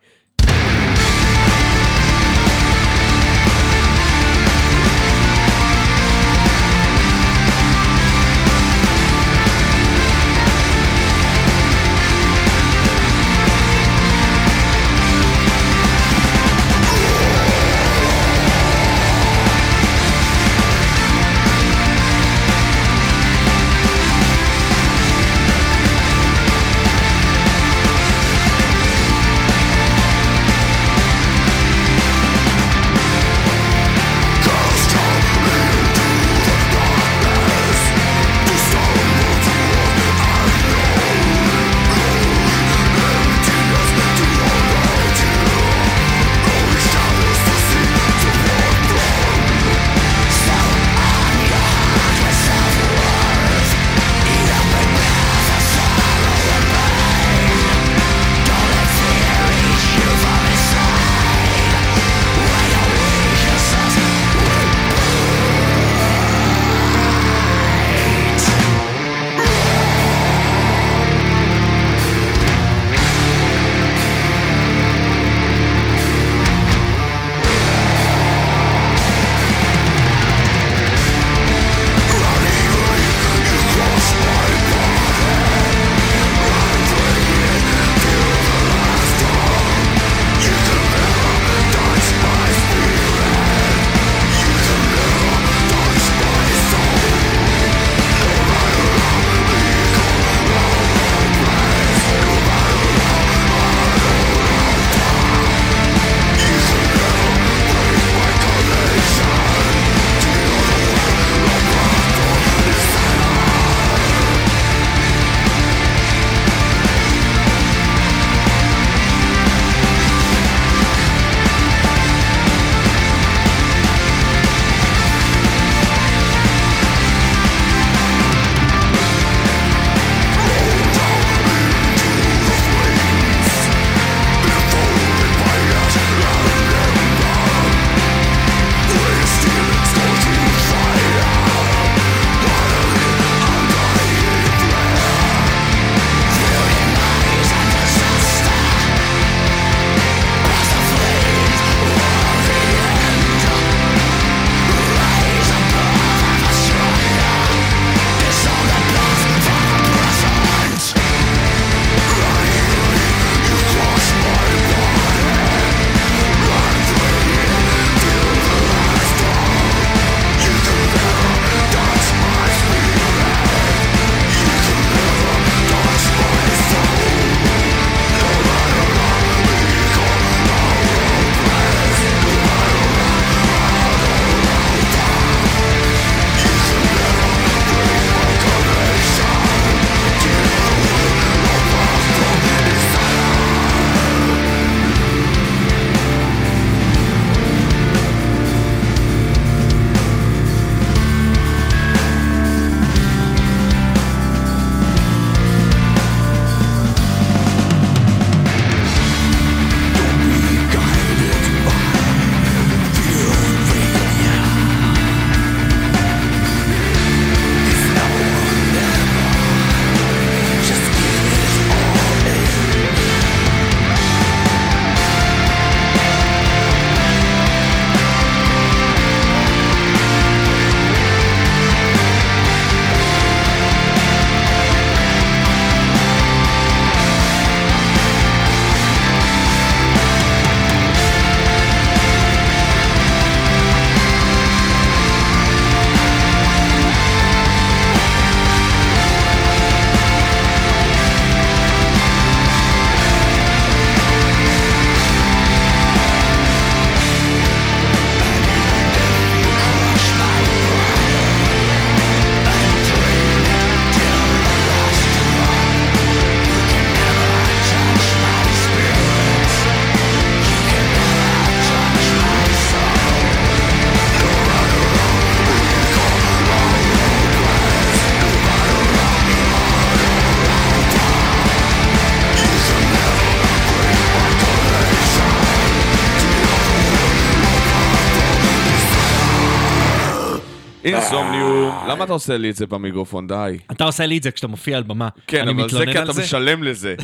למה 292.03 292.05
אתה 292.05 292.13
עושה 292.13 292.37
לי 292.37 292.51
את 292.51 292.57
זה 292.57 292.67
במיקרופון? 292.67 293.27
די. 293.27 293.59
אתה 293.71 293.85
עושה 293.85 294.07
לי 294.07 294.19
את 294.19 294.23
זה 294.23 294.31
כשאתה 294.31 294.47
מופיע 294.47 294.77
על 294.77 294.83
במה. 294.83 295.09
כן, 295.27 295.49
אבל 295.49 295.69
זה 295.69 295.87
כי 295.87 296.03
אתה? 296.03 296.13
משלם 296.23 296.63
לזה. 296.63 296.95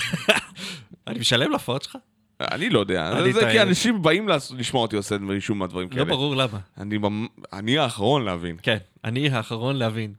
אני 1.08 1.18
משלם 1.18 1.50
להפרעות 1.50 1.82
שלך? 1.82 1.96
אני 2.40 2.70
לא 2.70 2.78
יודע. 2.80 3.32
זה. 3.32 3.48
כי 3.52 3.62
אנשים 3.62 4.02
באים 4.02 4.28
לשמוע 4.56 4.82
אותי 4.82 4.96
עושה 4.96 5.18
משום 5.18 5.58
מה 5.58 5.66
דברים 5.66 5.88
לא 5.90 5.94
כאלה. 5.94 6.04
ברור 6.04 6.36
למה. 6.36 6.58
אני 7.52 7.78
האחרון 7.78 8.24
להבין. 8.24 8.56
כן, 8.62 8.76
אני 9.04 9.28
האחרון 9.30 9.76
להבין. 9.76 10.12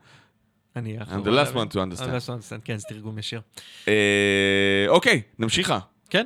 אני 0.75 0.97
האחרון 0.97 1.21
I'm 1.23 1.29
the 1.29 1.47
last 1.47 1.53
one 1.55 1.73
to 1.73 1.75
understand. 1.75 2.01
I'm 2.01 2.09
the 2.09 2.23
last 2.23 2.27
one 2.27 2.51
to 2.51 2.53
understand, 2.53 2.61
כן, 2.65 2.77
זה 2.77 2.85
תרגום 2.89 3.19
ישיר. 3.19 3.41
אה, 3.87 3.93
אוקיי, 4.87 5.21
נמשיכה. 5.39 5.79
כן, 6.09 6.25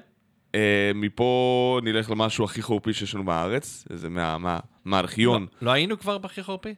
אה, 0.55 0.91
מפה 0.95 1.79
נלך 1.83 2.09
למשהו 2.11 2.45
הכי 2.45 2.61
חורפי 2.61 2.93
שיש 2.93 3.15
לנו 3.15 3.25
בארץ, 3.25 3.85
זה 3.93 4.09
מה- 4.09 4.37
מה- 4.37 4.59
מהארכיון. 4.85 5.41
לא- 5.41 5.47
לא 5.67 5.71
היינו 5.71 5.99
כבר 5.99 6.17
בהכי 6.17 6.43
חורפי? 6.43 6.73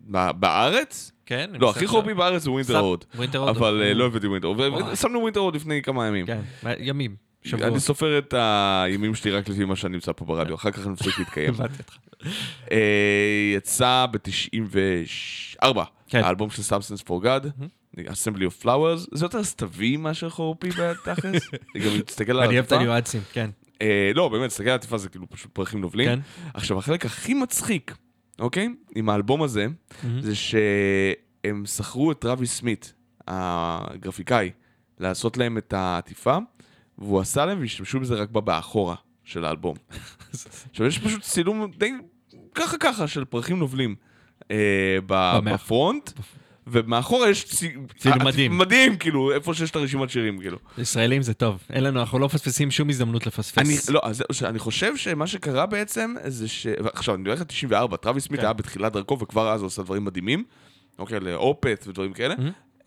ב- 0.00 0.30
בארץ? 0.30 1.12
כן. 1.26 1.50
לא, 1.58 1.70
הכי 1.70 1.86
חורפי 1.86 2.14
בארץ 2.14 2.42
זה 2.42 2.50
Winterhorde. 2.50 3.04
Winterhorde. 3.14 3.48
אבל 3.56 3.82
אה, 3.82 3.94
לא 3.94 4.06
הבאתי 4.06 4.26
Winterhorde. 4.26 4.60
וואי. 4.60 4.92
ושמנו 4.92 5.20
Winterhorde 5.20 5.56
לפני 5.56 5.82
כמה 5.82 6.06
ימים. 6.06 6.26
כן, 6.26 6.40
ימים, 6.78 7.16
שבוע. 7.44 7.66
אני 7.66 7.80
סופר 7.80 8.18
את 8.18 8.34
הימים 8.36 9.14
שלי 9.14 9.30
רק 9.30 9.48
לפי 9.48 9.64
מה 9.64 9.76
שאני 9.76 9.92
נמצא 9.92 10.12
פה 10.12 10.24
ברדיו, 10.24 10.54
אחר 10.54 10.70
כך 10.70 10.78
אני 10.78 10.92
מפסיק 10.92 11.18
להתקיים. 11.18 11.54
אה, 12.72 12.78
יצא 13.56 14.06
ב-94, 14.10 15.80
כן. 16.08 16.24
האלבום 16.24 16.50
של 16.50 16.62
Substance 16.62 17.02
for 17.08 17.24
God, 17.24 17.66
Assembly 17.98 18.42
of 18.42 18.64
Flowers, 18.64 19.08
זה 19.12 19.24
יותר 19.24 19.44
סתווי 19.44 19.96
מאשר 19.96 20.30
חורפי 20.30 20.68
בתכלס. 20.70 21.42
אני 21.74 21.84
גם 21.84 21.90
מסתכל 22.08 22.32
על 22.32 22.38
אני 22.38 22.46
אוהב 22.46 22.64
את 22.64 22.72
העטיפה. 22.72 22.76
הניואנסים, 22.76 23.20
כן. 23.32 23.50
אה, 23.82 24.10
לא, 24.14 24.28
באמת, 24.28 24.48
תסתכל 24.48 24.68
על 24.68 24.72
העטיפה 24.72 24.98
זה 24.98 25.08
כאילו 25.08 25.26
פשוט 25.30 25.50
פרחים 25.52 25.80
נובלים. 25.80 26.08
כן. 26.08 26.20
עכשיו, 26.54 26.78
החלק 26.78 27.06
הכי 27.06 27.34
מצחיק, 27.34 27.96
אוקיי? 28.40 28.68
עם 28.94 29.08
האלבום 29.08 29.42
הזה, 29.42 29.66
זה 30.20 30.34
שהם 30.34 31.66
שכרו 31.66 32.12
את 32.12 32.24
רבי 32.24 32.46
סמית, 32.46 32.92
הגרפיקאי, 33.28 34.50
לעשות 34.98 35.36
להם 35.36 35.58
את 35.58 35.72
העטיפה, 35.72 36.36
והוא 36.98 37.20
עשה 37.20 37.46
להם 37.46 37.60
והשתמשו 37.60 38.00
בזה 38.00 38.14
רק 38.14 38.30
באחורה 38.30 38.94
של 39.24 39.44
האלבום. 39.44 39.76
עכשיו, 40.70 40.86
יש 40.86 40.98
פשוט 40.98 41.22
צילום 41.22 41.70
די 41.78 41.92
ככה 42.54 42.78
ככה 42.78 43.08
של 43.08 43.24
פרחים 43.24 43.58
נובלים 43.58 43.94
אה. 44.50 44.56
בפרונט. 45.10 46.10
ומאחורה 46.70 47.28
יש 47.30 47.44
צי... 47.44 47.72
צילום 47.98 48.20
אה, 48.20 48.24
מדהים. 48.24 48.58
מדהים, 48.58 48.96
כאילו, 48.96 49.32
איפה 49.32 49.54
שיש 49.54 49.70
את 49.70 49.76
הרשימת 49.76 50.10
שירים, 50.10 50.38
כאילו. 50.38 50.58
ישראלים 50.78 51.22
זה 51.22 51.34
טוב. 51.34 51.62
אין 51.70 51.84
לנו, 51.84 52.00
אנחנו 52.00 52.18
לא 52.18 52.26
מפספסים 52.26 52.70
שום 52.70 52.88
הזדמנות 52.88 53.26
לפספס. 53.26 53.58
אני, 53.58 53.94
לא, 53.94 54.00
אז 54.04 54.24
שאני 54.32 54.58
חושב 54.58 54.96
שמה 54.96 55.26
שקרה 55.26 55.66
בעצם 55.66 56.14
זה 56.26 56.48
ש... 56.48 56.66
עכשיו, 56.92 57.14
אני 57.14 57.28
הולך 57.28 57.40
ל-94, 57.40 57.96
טרוויס 57.96 58.24
סמית 58.24 58.40
כן. 58.40 58.46
היה 58.46 58.52
בתחילת 58.52 58.92
דרכו 58.92 59.18
וכבר 59.18 59.52
אז 59.52 59.60
הוא 59.60 59.66
עושה 59.66 59.82
דברים 59.82 60.04
מדהימים, 60.04 60.44
אוקיי, 60.98 61.20
ל 61.20 61.31
Opeth 61.31 61.84
ודברים 61.88 62.12
כאלה. 62.12 62.34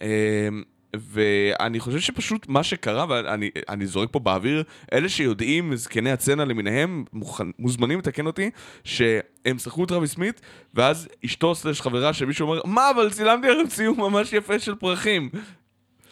אמ, 0.01 0.63
ואני 0.95 1.79
חושב 1.79 1.99
שפשוט 1.99 2.45
מה 2.47 2.63
שקרה, 2.63 3.05
ואני 3.09 3.49
אני 3.69 3.85
זורק 3.85 4.09
פה 4.11 4.19
באוויר, 4.19 4.63
אלה 4.93 5.09
שיודעים, 5.09 5.75
זקני 5.75 6.11
הסצנה 6.11 6.45
למיניהם, 6.45 7.05
מוכן, 7.13 7.47
מוזמנים 7.59 7.99
לתקן 7.99 8.25
אותי, 8.25 8.49
שהם 8.83 9.59
שכרו 9.59 9.83
את 9.83 9.89
טרוויס 9.89 10.11
סמית, 10.11 10.41
ואז 10.73 11.07
אשתו 11.25 11.55
slash 11.55 11.81
חברה 11.81 12.13
של 12.13 12.25
מישהו 12.25 12.49
אומר, 12.49 12.61
מה, 12.65 12.91
אבל 12.95 13.09
צילמתי 13.09 13.47
ערב 13.47 13.67
ציור 13.67 13.97
ממש 14.09 14.33
יפה 14.33 14.59
של 14.59 14.75
פרחים. 14.75 15.29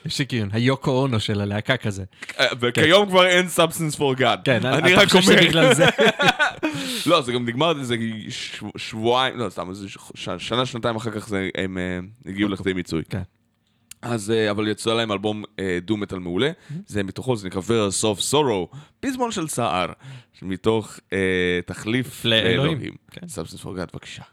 יש 0.06 0.20
לי 0.20 0.26
כאילו, 0.26 0.48
היוקו 0.52 0.92
אונו 0.92 1.20
של 1.20 1.42
הלהקה 1.42 1.78
כזה. 1.78 2.04
אה, 2.40 2.46
וכיום 2.60 3.10
כבר 3.10 3.28
אין 3.28 3.46
substance 3.46 3.96
for 3.96 4.20
God. 4.20 4.42
כן, 4.44 4.66
אני 4.66 4.94
רק 4.94 5.08
חושב 5.08 5.30
אומר. 5.30 5.42
שבגלל 5.42 5.74
זה. 5.74 5.86
לא, 7.10 7.22
זה 7.22 7.32
גם 7.32 7.46
נגמר, 7.46 7.84
זה 7.84 7.96
שבועיים, 8.78 9.38
לא, 9.38 9.50
סתם, 9.50 9.72
שנה, 10.38 10.66
שנתיים 10.66 10.96
אחר 10.96 11.12
כך 11.12 11.32
הם 11.58 11.78
אה, 11.78 12.00
הגיעו 12.26 12.50
לכדי 12.50 12.74
מיצוי. 12.74 13.02
כן. 13.10 13.22
אז, 14.02 14.32
אה, 14.32 14.52
אבל 14.52 14.68
יצא 14.68 14.94
להם 14.94 15.12
אלבום 15.12 15.44
אה, 15.60 15.78
דו-מטאל 15.82 16.20
מעולה, 16.20 16.52
זה 16.88 17.04
מתוכו, 17.04 17.36
זה 17.36 17.48
נקרא 17.48 17.62
Verse 17.62 18.04
of 18.04 18.34
Sorrow, 18.34 18.78
פזמון 19.00 19.32
של 19.32 19.48
סער, 19.48 19.92
מתוך 20.42 21.00
אה, 21.14 21.60
תחליף 21.66 22.26
לאלוהים. 22.26 22.94
כן. 23.12 23.22
Substance 23.22 23.64
for 23.64 23.68
בבקשה. 23.68 24.24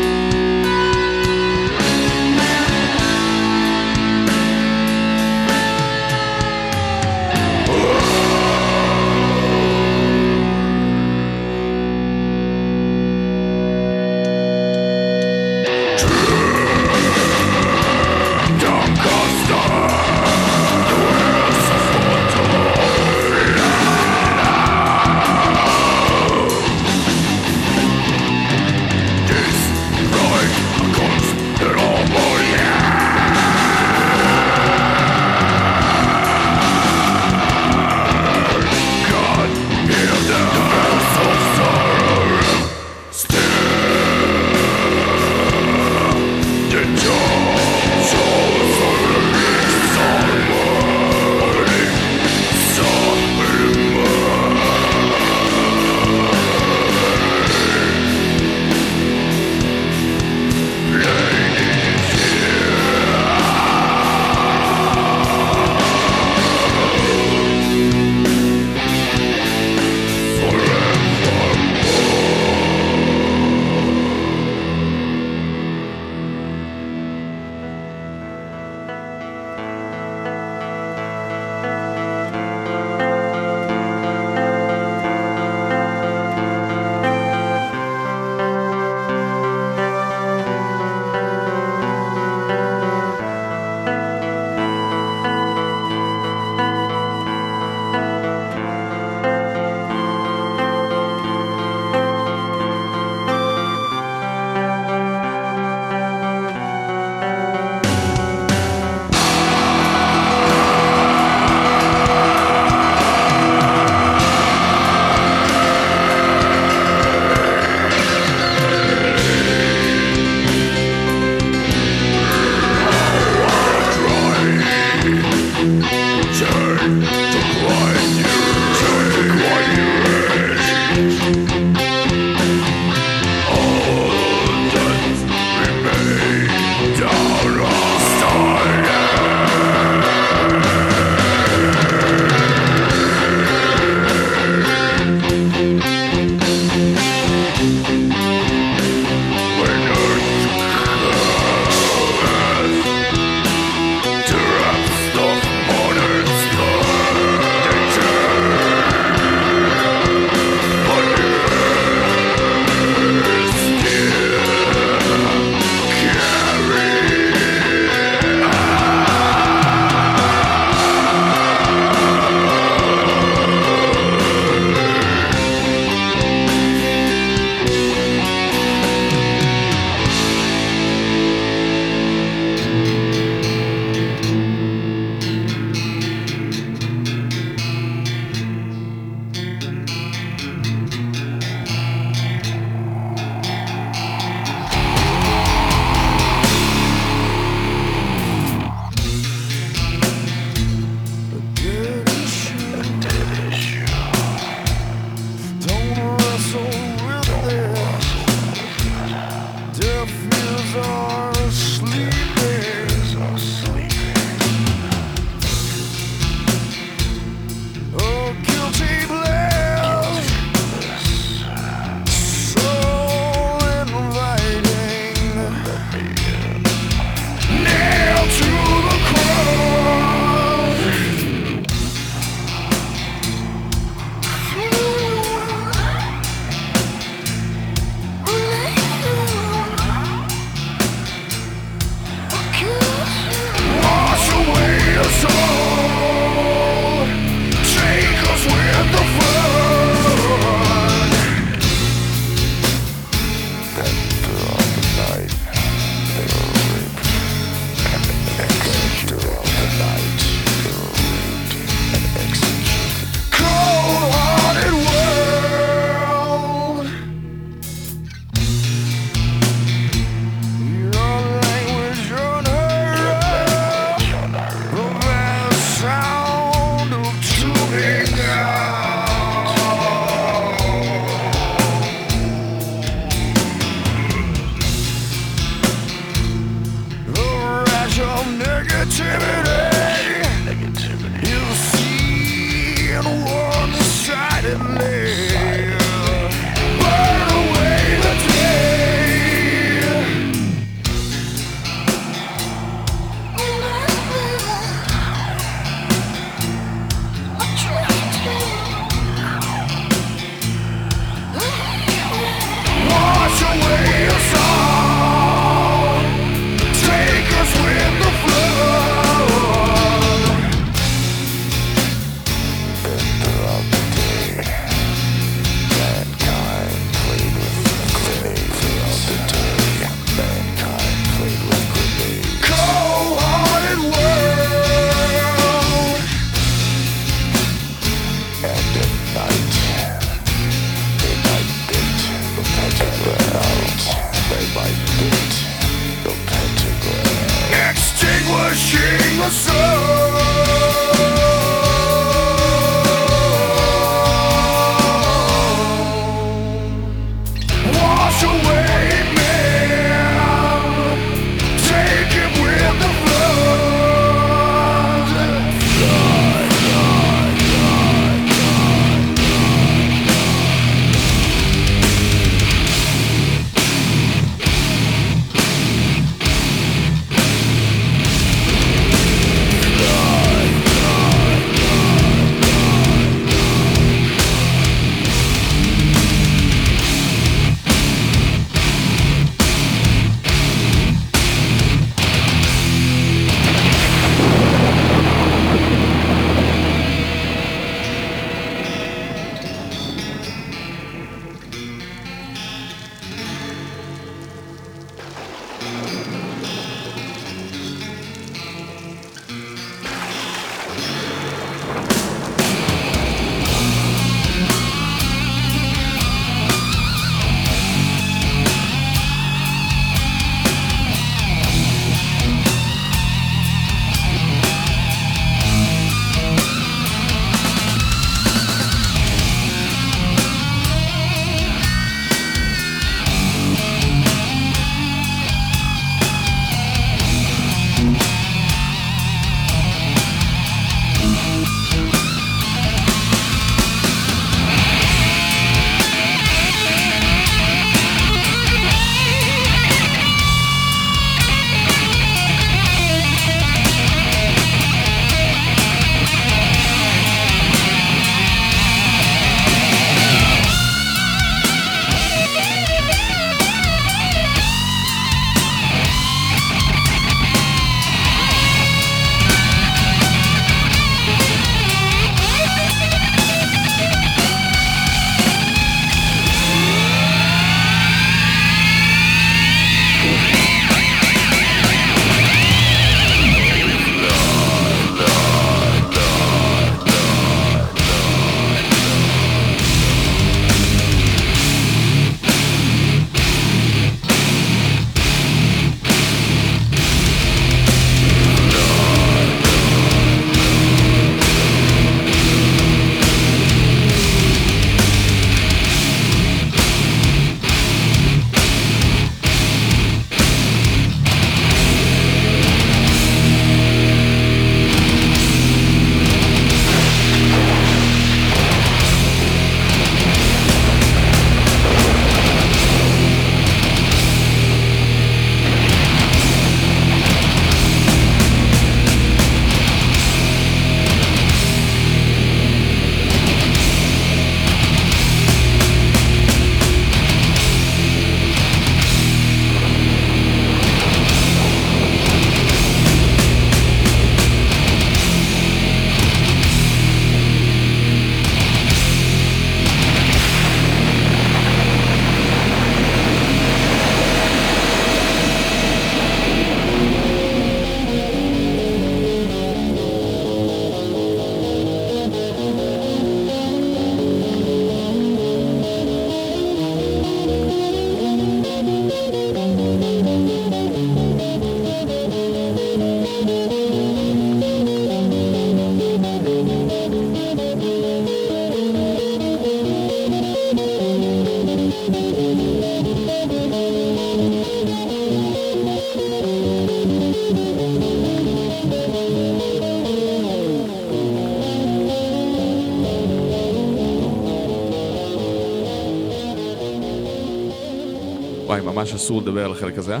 וואי, 598.94 599.02
ממש 599.02 599.04
אסור 599.04 599.22
לדבר 599.22 599.44
על 599.44 599.52
החלק 599.52 599.78
הזה, 599.78 599.96
אה? 599.96 600.00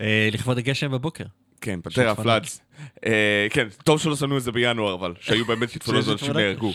אה, 0.00 0.28
לכבוד 0.32 0.58
הגשם 0.58 0.90
בבוקר. 0.92 1.24
כן, 1.60 1.80
שיטפונות. 1.90 2.18
פלאדס. 2.18 2.60
אה, 3.06 3.46
כן, 3.50 3.68
טוב 3.84 4.00
שלא 4.00 4.16
שמו 4.16 4.36
את 4.38 4.42
זה 4.42 4.52
בינואר, 4.52 4.94
אבל 4.94 5.14
שהיו 5.20 5.44
באמת 5.44 5.70
שיטפונות 5.72 6.04
שיטפונות? 6.04 6.36
נהרגו. 6.36 6.72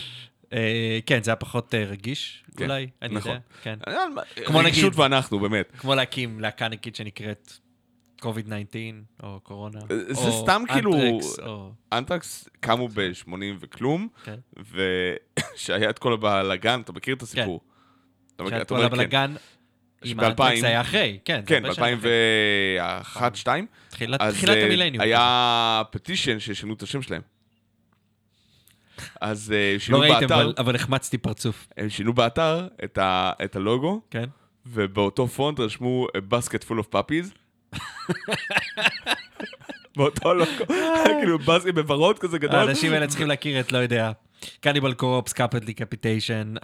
כן, 1.06 1.22
זה 1.22 1.30
היה 1.30 1.36
פחות 1.36 1.74
רגיש, 1.74 2.44
כן, 2.56 2.64
אולי, 2.64 2.86
אני 3.02 3.14
נכון. 3.14 3.30
יודע. 3.30 3.42
כן. 3.62 3.78
אה, 3.88 4.04
כמו 4.46 4.58
רגישות 4.58 4.84
נגיד- 4.92 4.98
ואנחנו, 5.00 5.38
באמת. 5.38 5.72
כמו 5.78 5.94
להקים 5.94 6.40
להקה 6.40 6.68
נגיד 6.68 6.94
שנקראת 6.96 7.52
COVID-19, 8.22 8.24
או 9.22 9.40
קורונה. 9.42 9.78
זה 10.10 10.30
סתם 10.42 10.62
כאילו- 10.72 11.20
אנטרקס, 11.92 12.48
קמו 12.60 12.88
ב-80 12.88 13.32
וכלום, 13.60 14.08
כן. 14.24 14.34
ושהיה 14.72 15.90
את 15.90 15.98
כל 15.98 16.12
הבלאגן, 16.12 16.80
אתה 16.80 16.92
מכיר 16.92 17.14
את 17.14 17.22
הסיפור? 17.22 17.60
אתה 18.36 18.44
שהיה 18.50 18.62
אתה 18.62 18.74
כל 18.74 18.74
אומר 18.74 18.88
כן. 18.96 19.32
עם 20.04 20.10
שב- 20.10 20.20
האנטרקס 20.20 20.40
2000 20.40 20.60
זה 20.60 20.66
היה 20.66 20.80
אחרי, 20.80 21.18
כן. 21.24 21.40
כן, 21.46 21.64
הרבה 21.64 21.74
שנים 21.74 21.98
אחרי. 21.98 22.10
ב-2001-2002. 23.16 23.48
תחילת 23.90 24.20
אה, 24.20 24.64
המילניום. 24.64 25.00
היה 25.00 25.82
פטישן 25.90 26.38
שישנו 26.38 26.74
את 26.74 26.82
השם 26.82 27.02
שלהם. 27.02 27.22
אז 29.20 29.52
אה, 29.56 29.72
לא 29.72 29.78
שינו 29.78 30.00
ראיתם, 30.00 30.20
באתר, 30.20 30.34
אבל- 30.42 30.54
אבל 30.58 30.74
החמצתי 30.74 31.18
פרצוף, 31.18 31.66
הם 31.76 31.88
שינו 31.90 32.12
באתר 32.12 32.68
את 32.84 32.98
ה- 32.98 33.32
את 33.44 33.56
הלוגו, 33.56 34.00
כן? 34.10 34.24
ובאותו 34.66 35.28
פונט 35.28 35.60
רשמו 35.60 36.06
a 36.16 36.34
basket 36.34 36.64
full 36.68 36.80
of 36.84 36.94
puppies. 36.96 37.28
באותו 39.96 40.34
לוגו, 40.34 40.64
כאילו 41.20 41.38
בסקט 41.38 41.74
בוורוד 41.74 42.18
כזה 42.18 42.38
גדול. 42.38 42.56
האנשים 42.60 42.92
האלה 42.92 43.06
צריכים 43.06 43.26
להכיר 43.28 43.60
את, 43.60 43.72
לא 43.72 43.78
יודע, 43.78 44.12
קניבל 44.60 44.92
קורפס, 44.94 45.32
קאפט 45.32 45.62
דיקפיטיישן, 45.64 46.54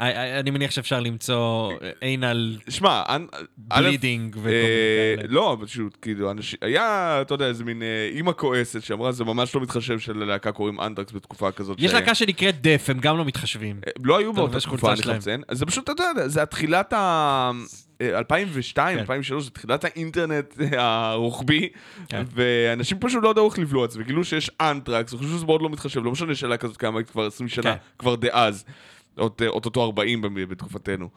אני 0.41 0.51
מניח 0.51 0.71
שאפשר 0.71 1.01
למצוא 1.01 1.73
אינל 2.03 2.57
שמע, 2.69 3.03
אנ- 3.09 3.27
א', 3.71 3.81
בלידינג 3.83 4.37
וכל 4.37 4.49
אה, 4.49 4.53
מיני 4.53 5.23
כאלה. 5.23 5.35
לא, 5.35 5.57
פשוט, 5.63 5.97
כאילו, 6.03 6.31
היה, 6.63 7.19
אתה 7.23 7.35
יודע, 7.35 7.47
איזה 7.47 7.65
מין 7.65 7.83
אה, 7.83 8.09
אימא 8.13 8.33
כועסת 8.37 8.83
שאמרה, 8.83 9.13
זה 9.13 9.25
ממש 9.25 9.55
לא 9.55 9.61
מתחשב 9.61 9.99
שללהקה 9.99 10.53
קוראים 10.53 10.81
אנטרקס 10.81 11.13
בתקופה 11.13 11.51
כזאת. 11.53 11.77
יש 11.81 11.91
ש- 11.91 11.95
להקה 11.95 12.15
שנקראת 12.15 12.61
דף, 12.61 12.85
הם 12.89 12.99
גם 12.99 13.19
לא 13.19 13.25
מתחשבים. 13.25 13.81
לא 14.05 14.19
היו 14.19 14.33
באותה 14.33 14.61
תקופה, 14.61 14.93
אני 14.93 15.01
לציין. 15.05 15.43
זה 15.51 15.67
פשוט, 15.67 15.91
אתה 15.91 16.03
יודע, 16.11 16.29
זה 16.29 16.43
התחילת 16.43 16.93
ה... 16.93 17.51
אה, 18.01 18.19
2002, 18.19 18.95
כן. 18.95 19.01
2003, 19.01 19.45
זה 19.45 19.51
תחילת 19.51 19.85
האינטרנט 19.85 20.55
הרוחבי, 20.79 21.69
כן. 22.09 22.23
ואנשים 22.35 22.99
פשוט 23.01 23.23
לא 23.25 23.29
ידעו 23.29 23.49
איך 23.49 23.59
לבלוע 23.59 23.85
את 23.85 23.91
זה, 23.91 24.01
וגילו 24.01 24.25
שיש 24.25 24.51
אנטרקס, 24.61 25.13
וחשבו 25.13 25.29
שזה 25.37 25.47
מאוד 25.47 25.63
לא 25.63 25.71
מתחשב, 25.71 26.05
לא 26.05 26.11
משנה 26.13 26.35
שאלה 26.35 26.57
כזאת 26.57 26.77
קיימת 26.77 27.11
כבר 27.11 27.27
20 27.27 27.49
שנה, 27.49 27.63
כן. 27.63 27.77
כבר 27.99 28.15
דאז. 28.15 28.65
אה, 29.19 29.25
אוטוטו 29.49 29.85
40 29.85 30.23
ב- 30.23 30.27
בתקופתנו. 30.43 31.09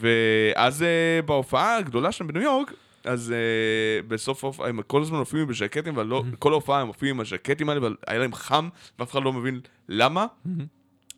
ואז 0.00 0.82
אה, 0.82 1.22
בהופעה 1.26 1.76
הגדולה 1.76 2.12
שם 2.12 2.26
בניו 2.26 2.42
יורק, 2.42 2.72
אז 3.04 3.32
אה, 3.32 4.02
בסוף 4.08 4.44
ההופעה, 4.44 4.68
הם 4.68 4.82
כל 4.86 5.02
הזמן 5.02 5.18
מופיעים 5.18 5.46
בז'קטים, 5.46 5.94
אבל 5.94 6.06
לא, 6.06 6.22
כל 6.38 6.52
ההופעה 6.52 6.80
הם 6.80 6.86
מופיעים 6.86 7.14
עם 7.14 7.20
הז'קטים 7.20 7.68
האלה, 7.68 7.80
והיה 7.80 8.20
להם 8.20 8.34
חם, 8.34 8.68
ואף 8.98 9.10
אחד 9.10 9.22
לא 9.22 9.32
מבין 9.32 9.60
למה. 9.88 10.26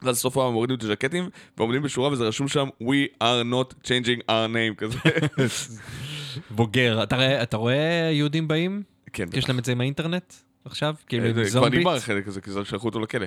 ואז 0.03 0.17
בסוף 0.17 0.25
ההופעה 0.37 0.47
הם 0.49 0.53
מורידים 0.53 0.77
את 0.77 0.83
הז'קטים, 0.83 1.29
ועומדים 1.59 1.83
בשורה 1.83 2.09
וזה 2.13 2.25
רשום 2.25 2.49
שם 2.49 2.69
We 2.83 3.23
are 3.23 3.45
not 3.53 3.75
changing 3.85 4.21
our 4.29 4.49
name 4.55 4.75
כזה. 4.77 4.99
בוגר. 6.51 7.03
אתה 7.03 7.43
אתה 7.43 7.57
רואה 7.57 8.11
יהודים 8.13 8.49
באים? 8.49 8.83
כן, 9.13 9.25
יש 9.35 9.49
להם 9.49 9.59
את 9.59 9.65
זה 9.65 9.73
עם 9.73 9.81
האינטרנט 9.81 10.35
עכשיו? 10.65 10.95
כאילו 11.09 11.27
עם 11.27 11.45
זה 11.45 11.59
כבר? 11.59 11.69
נגמר 11.69 11.95
החלק 11.97 12.29
הזה, 12.29 12.41
כי 12.41 12.51
זה 12.51 12.65
שלחו 12.65 12.87
אותו 12.87 13.01
לכלא. 13.01 13.27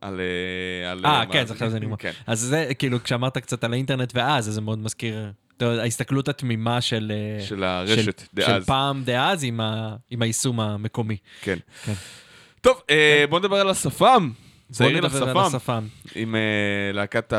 על... 0.00 0.20
אה, 0.20 0.90
אה, 0.90 0.94
מה- 0.94 1.32
כן, 1.32 1.44
עכשיו 1.50 1.70
זה 1.70 1.80
נגמר. 1.80 1.96
כן. 1.96 2.10
אז 2.26 2.40
זה, 2.40 2.68
כאילו, 2.78 3.02
כשאמרת 3.02 3.38
קצת 3.38 3.64
על 3.64 3.72
האינטרנט 3.72 4.12
ואז, 4.14 4.48
אז 4.48 4.54
זה 4.54 4.60
מאוד 4.60 4.78
מזכיר, 4.78 5.32
ההסתכלות 5.60 6.28
התמימה 6.28 6.80
של... 6.80 7.12
אה, 7.14 7.44
של 7.46 7.64
הרשת 7.64 8.18
של 8.18 8.26
דאז. 8.34 8.66
פעם 8.66 9.02
דאז 9.04 9.44
עם 9.44 9.60
ה- 9.60 9.96
עם 10.10 10.22
היישום 10.22 10.60
המקומי. 10.60 11.16
כן. 11.42 11.58
כן. 11.84 11.92
טוב, 12.60 12.80
אה, 12.90 13.24
בוא 13.30 13.38
נדבר 13.38 13.56
על 13.56 13.70
השפם. 13.70 14.30
צעיר 14.72 15.00
לשפם. 15.00 15.38
השפם. 15.38 15.84
עם 16.14 16.34
אה, 16.34 16.40
להקת 16.92 17.32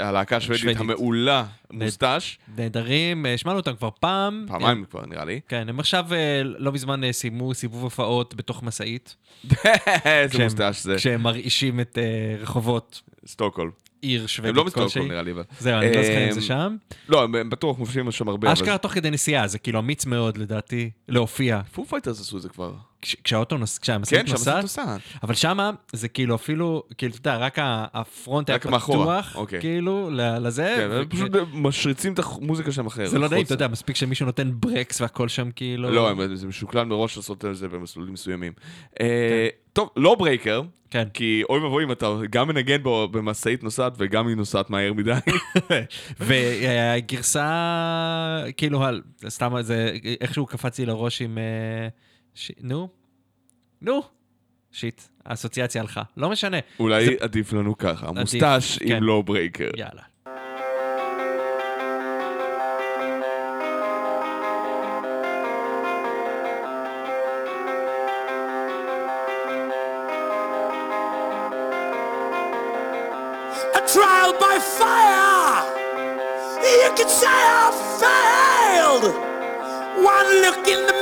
הלהקה 0.00 0.36
השוודית. 0.36 0.76
המעולה, 0.80 1.44
מוסטש. 1.72 2.38
נהדרים, 2.56 3.26
אה, 3.26 3.38
שמענו 3.38 3.58
אותם 3.58 3.76
כבר 3.76 3.90
פעם. 4.00 4.44
פעמיים 4.48 4.84
כבר, 4.90 5.06
נראה 5.06 5.24
לי. 5.24 5.40
כן, 5.48 5.68
הם 5.68 5.80
עכשיו, 5.80 6.06
אה, 6.14 6.40
לא 6.44 6.72
מזמן 6.72 7.04
אה, 7.04 7.12
סיימו 7.12 7.54
סיבוב 7.54 7.82
הופעות 7.82 8.34
בתוך 8.34 8.62
משאית. 8.62 9.16
איזה 10.04 10.44
Mustasch 10.44 10.80
זה. 10.82 10.94
כשהם 10.96 11.22
מרעישים 11.22 11.80
את 11.80 11.98
אה, 11.98 12.36
רחובות 12.42 13.02
סטוקהולם. 13.26 13.70
עיר 14.02 14.20
הם 14.20 14.28
שוודית 14.28 14.54
לא 14.56 14.62
כלשהי. 14.62 14.84
מסטוקהולם 14.84 15.10
נראה 15.10 15.22
לי, 15.22 15.32
אבל... 15.32 15.42
זהו, 15.60 15.78
אני 15.78 15.96
לא 15.96 16.02
זוכר 16.02 16.26
אם 16.28 16.32
זה 16.32 16.40
אה, 16.40 16.44
שם. 16.44 16.76
לא, 17.08 17.22
הם- 17.24 17.34
הם 17.34 17.50
בטוח 17.50 17.78
מופיעים 17.78 18.10
שם 18.12 18.28
הרבה. 18.28 18.52
אשכרה 18.52 18.78
תוך 18.78 18.92
כדי 18.92 19.10
נסיעה, 19.10 19.46
זה 19.48 19.58
כאילו 19.58 19.78
אמיץ 19.78 20.06
מאוד 20.06 20.36
לדעתי 20.38 20.90
להופיע. 21.08 21.60
Foo 21.72 21.84
Fighters 21.84 22.20
עשו 22.20 22.36
את 22.36 22.42
זה 22.42 22.48
כבר. 22.48 22.72
כש- 23.02 23.16
כשהאוטו 23.24 23.58
נוס... 23.58 23.78
כשהמשאית 23.78 24.20
כן, 24.20 24.26
שם 24.26 24.32
נוסעת, 24.32 24.62
נוסעת. 24.62 25.00
אבל 25.22 25.34
שמה 25.34 25.70
זה 25.92 26.08
כאילו 26.08 26.34
אפילו, 26.34 26.82
כאילו, 26.98 27.14
אתה 27.14 27.30
יודע, 27.30 27.36
רק 27.38 27.58
ה 27.94 28.03
front 28.03 28.50
היה 28.50 28.58
פתוח, 28.58 29.36
אוקיי. 29.36 29.60
כאילו, 29.60 30.10
לזה. 30.12 30.74
כן, 30.78 30.88
ו- 30.90 31.08
פשוט 31.10 31.30
משריצים 31.52 32.12
את 32.12 32.18
המוזיקה 32.18 32.72
שלהם 32.72 32.86
אחרת. 32.86 33.10
זה 33.10 33.18
לא 33.18 33.28
נעים. 33.28 33.44
אתה 33.44 33.54
יודע, 33.54 33.68
מספיק 33.68 33.96
שמישהו 33.96 34.26
נותן 34.26 34.50
ברקס 34.54 35.00
והכל 35.00 35.28
שם 35.28 35.50
כאילו... 35.50 35.90
לא, 35.90 36.12
זה 36.34 36.46
משוקלל 36.46 36.84
מראש 36.84 37.16
לעשות 37.16 37.44
את 37.44 37.56
זה 37.56 37.68
במסלולים 37.68 38.12
מסוימים. 38.12 38.52
אה, 39.00 39.48
טוב, 39.72 39.90
Lawbreaker, 39.96 40.62
כן. 40.90 41.08
כי 41.14 41.42
אוי 41.50 41.60
ואבוי 41.60 41.84
אם 41.84 41.92
אתה 41.92 42.06
גם 42.30 42.48
מנגן 42.48 42.82
בו 42.82 43.08
במשאית 43.08 43.62
נוסעת 43.62 43.92
וגם 43.98 44.28
היא 44.28 44.36
נוסעת 44.36 44.70
מהר 44.70 44.92
מדי. 44.92 45.12
והגרסה, 46.20 47.46
כאילו, 48.56 48.84
סתם 49.28 49.52
זה, 49.60 49.92
איכשהו 50.20 50.46
קפץ 50.46 50.78
לי 50.78 50.86
לראש 50.86 51.22
עם... 51.22 51.38
אה, 51.38 51.88
ש- 52.38 52.52
נו? 52.60 52.88
נו? 53.82 54.02
שיט, 54.72 55.02
האסוציאציה 55.24 55.80
הלכה. 55.82 56.02
לא 56.16 56.30
משנה. 56.30 56.56
אולי 56.80 57.16
עדיף 57.20 57.52
לנו 57.52 57.78
ככה, 57.78 58.12
Mustasch 58.12 58.78
כן. 58.78 58.96
עם 58.96 59.02
Lawbreaker. 59.02 59.70
יאללה. 59.76 60.02
a 73.74 73.80
trial 73.94 74.32
by 74.44 74.56
fire. 74.78 75.56
You 76.82 76.90
could 76.98 77.10
say 77.22 77.38
I 77.64 77.68
failed. 78.02 79.04
One 80.14 80.28
look 80.44 80.62
in 80.74 80.80
the 80.90 80.97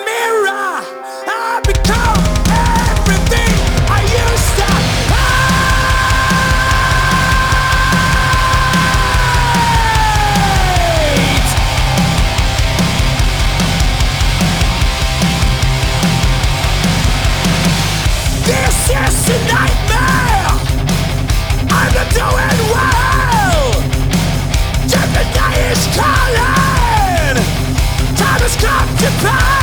Ah. 29.24 29.55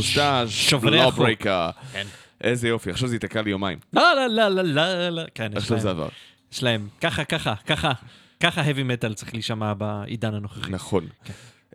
Mustasch 0.00 0.50
שוברי 0.50 1.00
החוק. 1.00 1.14
Lawbreaker. 1.18 1.70
כן. 1.92 2.06
איזה 2.44 2.68
יופי, 2.68 2.90
עכשיו 2.90 3.08
זה 3.08 3.14
ייתקע 3.14 3.42
לי 3.42 3.50
יומיים. 3.50 3.78
לא, 3.92 4.02
לא, 4.16 4.26
לא, 4.26 4.48
לא, 4.48 4.62
לא, 4.62 5.08
לא. 5.08 5.22
כן, 5.34 5.50
יש 5.52 5.58
עכשיו 5.58 5.78
זה 5.78 5.88
להם. 5.88 5.96
עבר. 5.96 6.08
יש 6.52 6.62
להם. 6.62 6.88
ככה, 7.00 7.24
ככה, 7.24 7.54
ככה. 7.66 7.92
ככה 8.40 8.62
heavy 8.62 9.04
metal 9.10 9.14
צריך 9.14 9.34
להישמע 9.34 9.74
בעידן 9.74 10.34
הנוכחי. 10.34 10.70
נכון. 10.70 11.06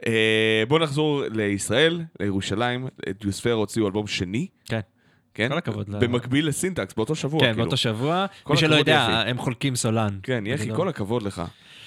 אה, 0.07 0.63
בואו 0.67 0.83
נחזור 0.83 1.23
לישראל, 1.31 2.01
לירושלים. 2.19 2.87
דיוספירה 3.21 3.55
הוציאו 3.55 3.87
אלבום 3.87 4.07
שני, 4.07 4.47
כן. 4.65 4.79
כן? 5.33 5.49
כל 5.49 5.57
הכבוד 5.57 5.89
במקביל 5.89 6.47
ל 6.47 6.53
Syntax, 6.53 6.93
באותו 6.93 7.15
שבוע. 7.15 7.39
כן, 7.39 7.45
כאילו. 7.45 7.63
באותו 7.63 7.77
שבוע. 7.77 8.25
מי 8.49 8.57
שלא 8.57 8.75
יודע, 8.75 9.07
יחי. 9.09 9.29
הם 9.29 9.37
חולקים 9.37 9.75
סולן. 9.75 10.19
כן, 10.23 10.43
יחי. 10.47 10.69
כל 10.75 10.89
הכבוד 10.89 11.23
לך. 11.23 11.41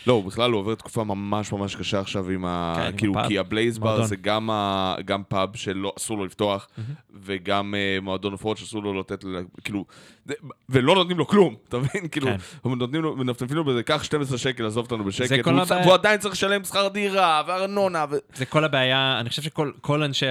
לא, 0.07 0.13
הוא 0.13 0.25
בכלל 0.25 0.51
הוא 0.51 0.61
עובר 0.61 0.75
תקופה 0.75 1.05
ממש 1.05 1.53
ממש 1.53 1.77
קשה 1.77 2.01
עכשיו 2.01 2.31
עם 2.31 2.45
ה... 2.45 2.75
כן, 2.77 2.83
עם 2.87 2.97
כאילו, 2.97 3.13
הפאב. 3.13 3.29
כי 3.29 3.39
ה 3.39 3.45
Blaze 3.45 3.79
בר. 3.79 4.05
זה 4.05 4.17
גם, 4.17 4.51
ה... 4.51 4.95
גם 5.05 5.23
פאב 5.29 5.57
שאסור 5.57 6.19
לו 6.19 6.25
לפתוח, 6.25 6.69
וגם 7.23 7.75
uh, 7.75 8.03
מועדון 8.05 8.33
הופעות 8.33 8.59
שאסור 8.59 8.83
לו 8.83 9.01
לתת, 9.01 9.25
כאילו, 9.65 9.85
ולא 10.69 10.95
נותנים 10.95 11.19
לו 11.19 11.27
כלום, 11.27 11.55
אתה 11.69 11.79
מבין? 11.79 12.09
כאילו, 12.09 12.27
כן. 12.27 12.37
הם 12.65 12.79
נותנים 12.79 13.03
לו, 13.03 13.17
מנפנפים 13.17 13.57
לו 13.57 13.65
בזה, 13.65 13.83
קח 13.83 14.03
12 14.05 14.39
שקל, 14.39 14.67
עזוב 14.67 14.85
אותנו 14.85 15.05
בשקט, 15.05 15.45
כל 15.45 15.51
והוא- 15.51 15.63
הבעיה. 15.63 15.83
והוא 15.83 15.95
עדיין 15.95 16.21
צריך 16.21 16.35
לשלם 16.35 16.65
שכר 16.65 16.89
דירה, 16.89 17.43
וארנונה, 17.47 18.05
ו... 18.11 18.17
זה 18.35 18.47
כל 18.47 18.65
הבעיה, 18.65 19.17
אני 19.21 19.29
חושב 19.29 19.43
שכל 19.43 19.73
כל 19.81 20.03
אנשי 20.03 20.27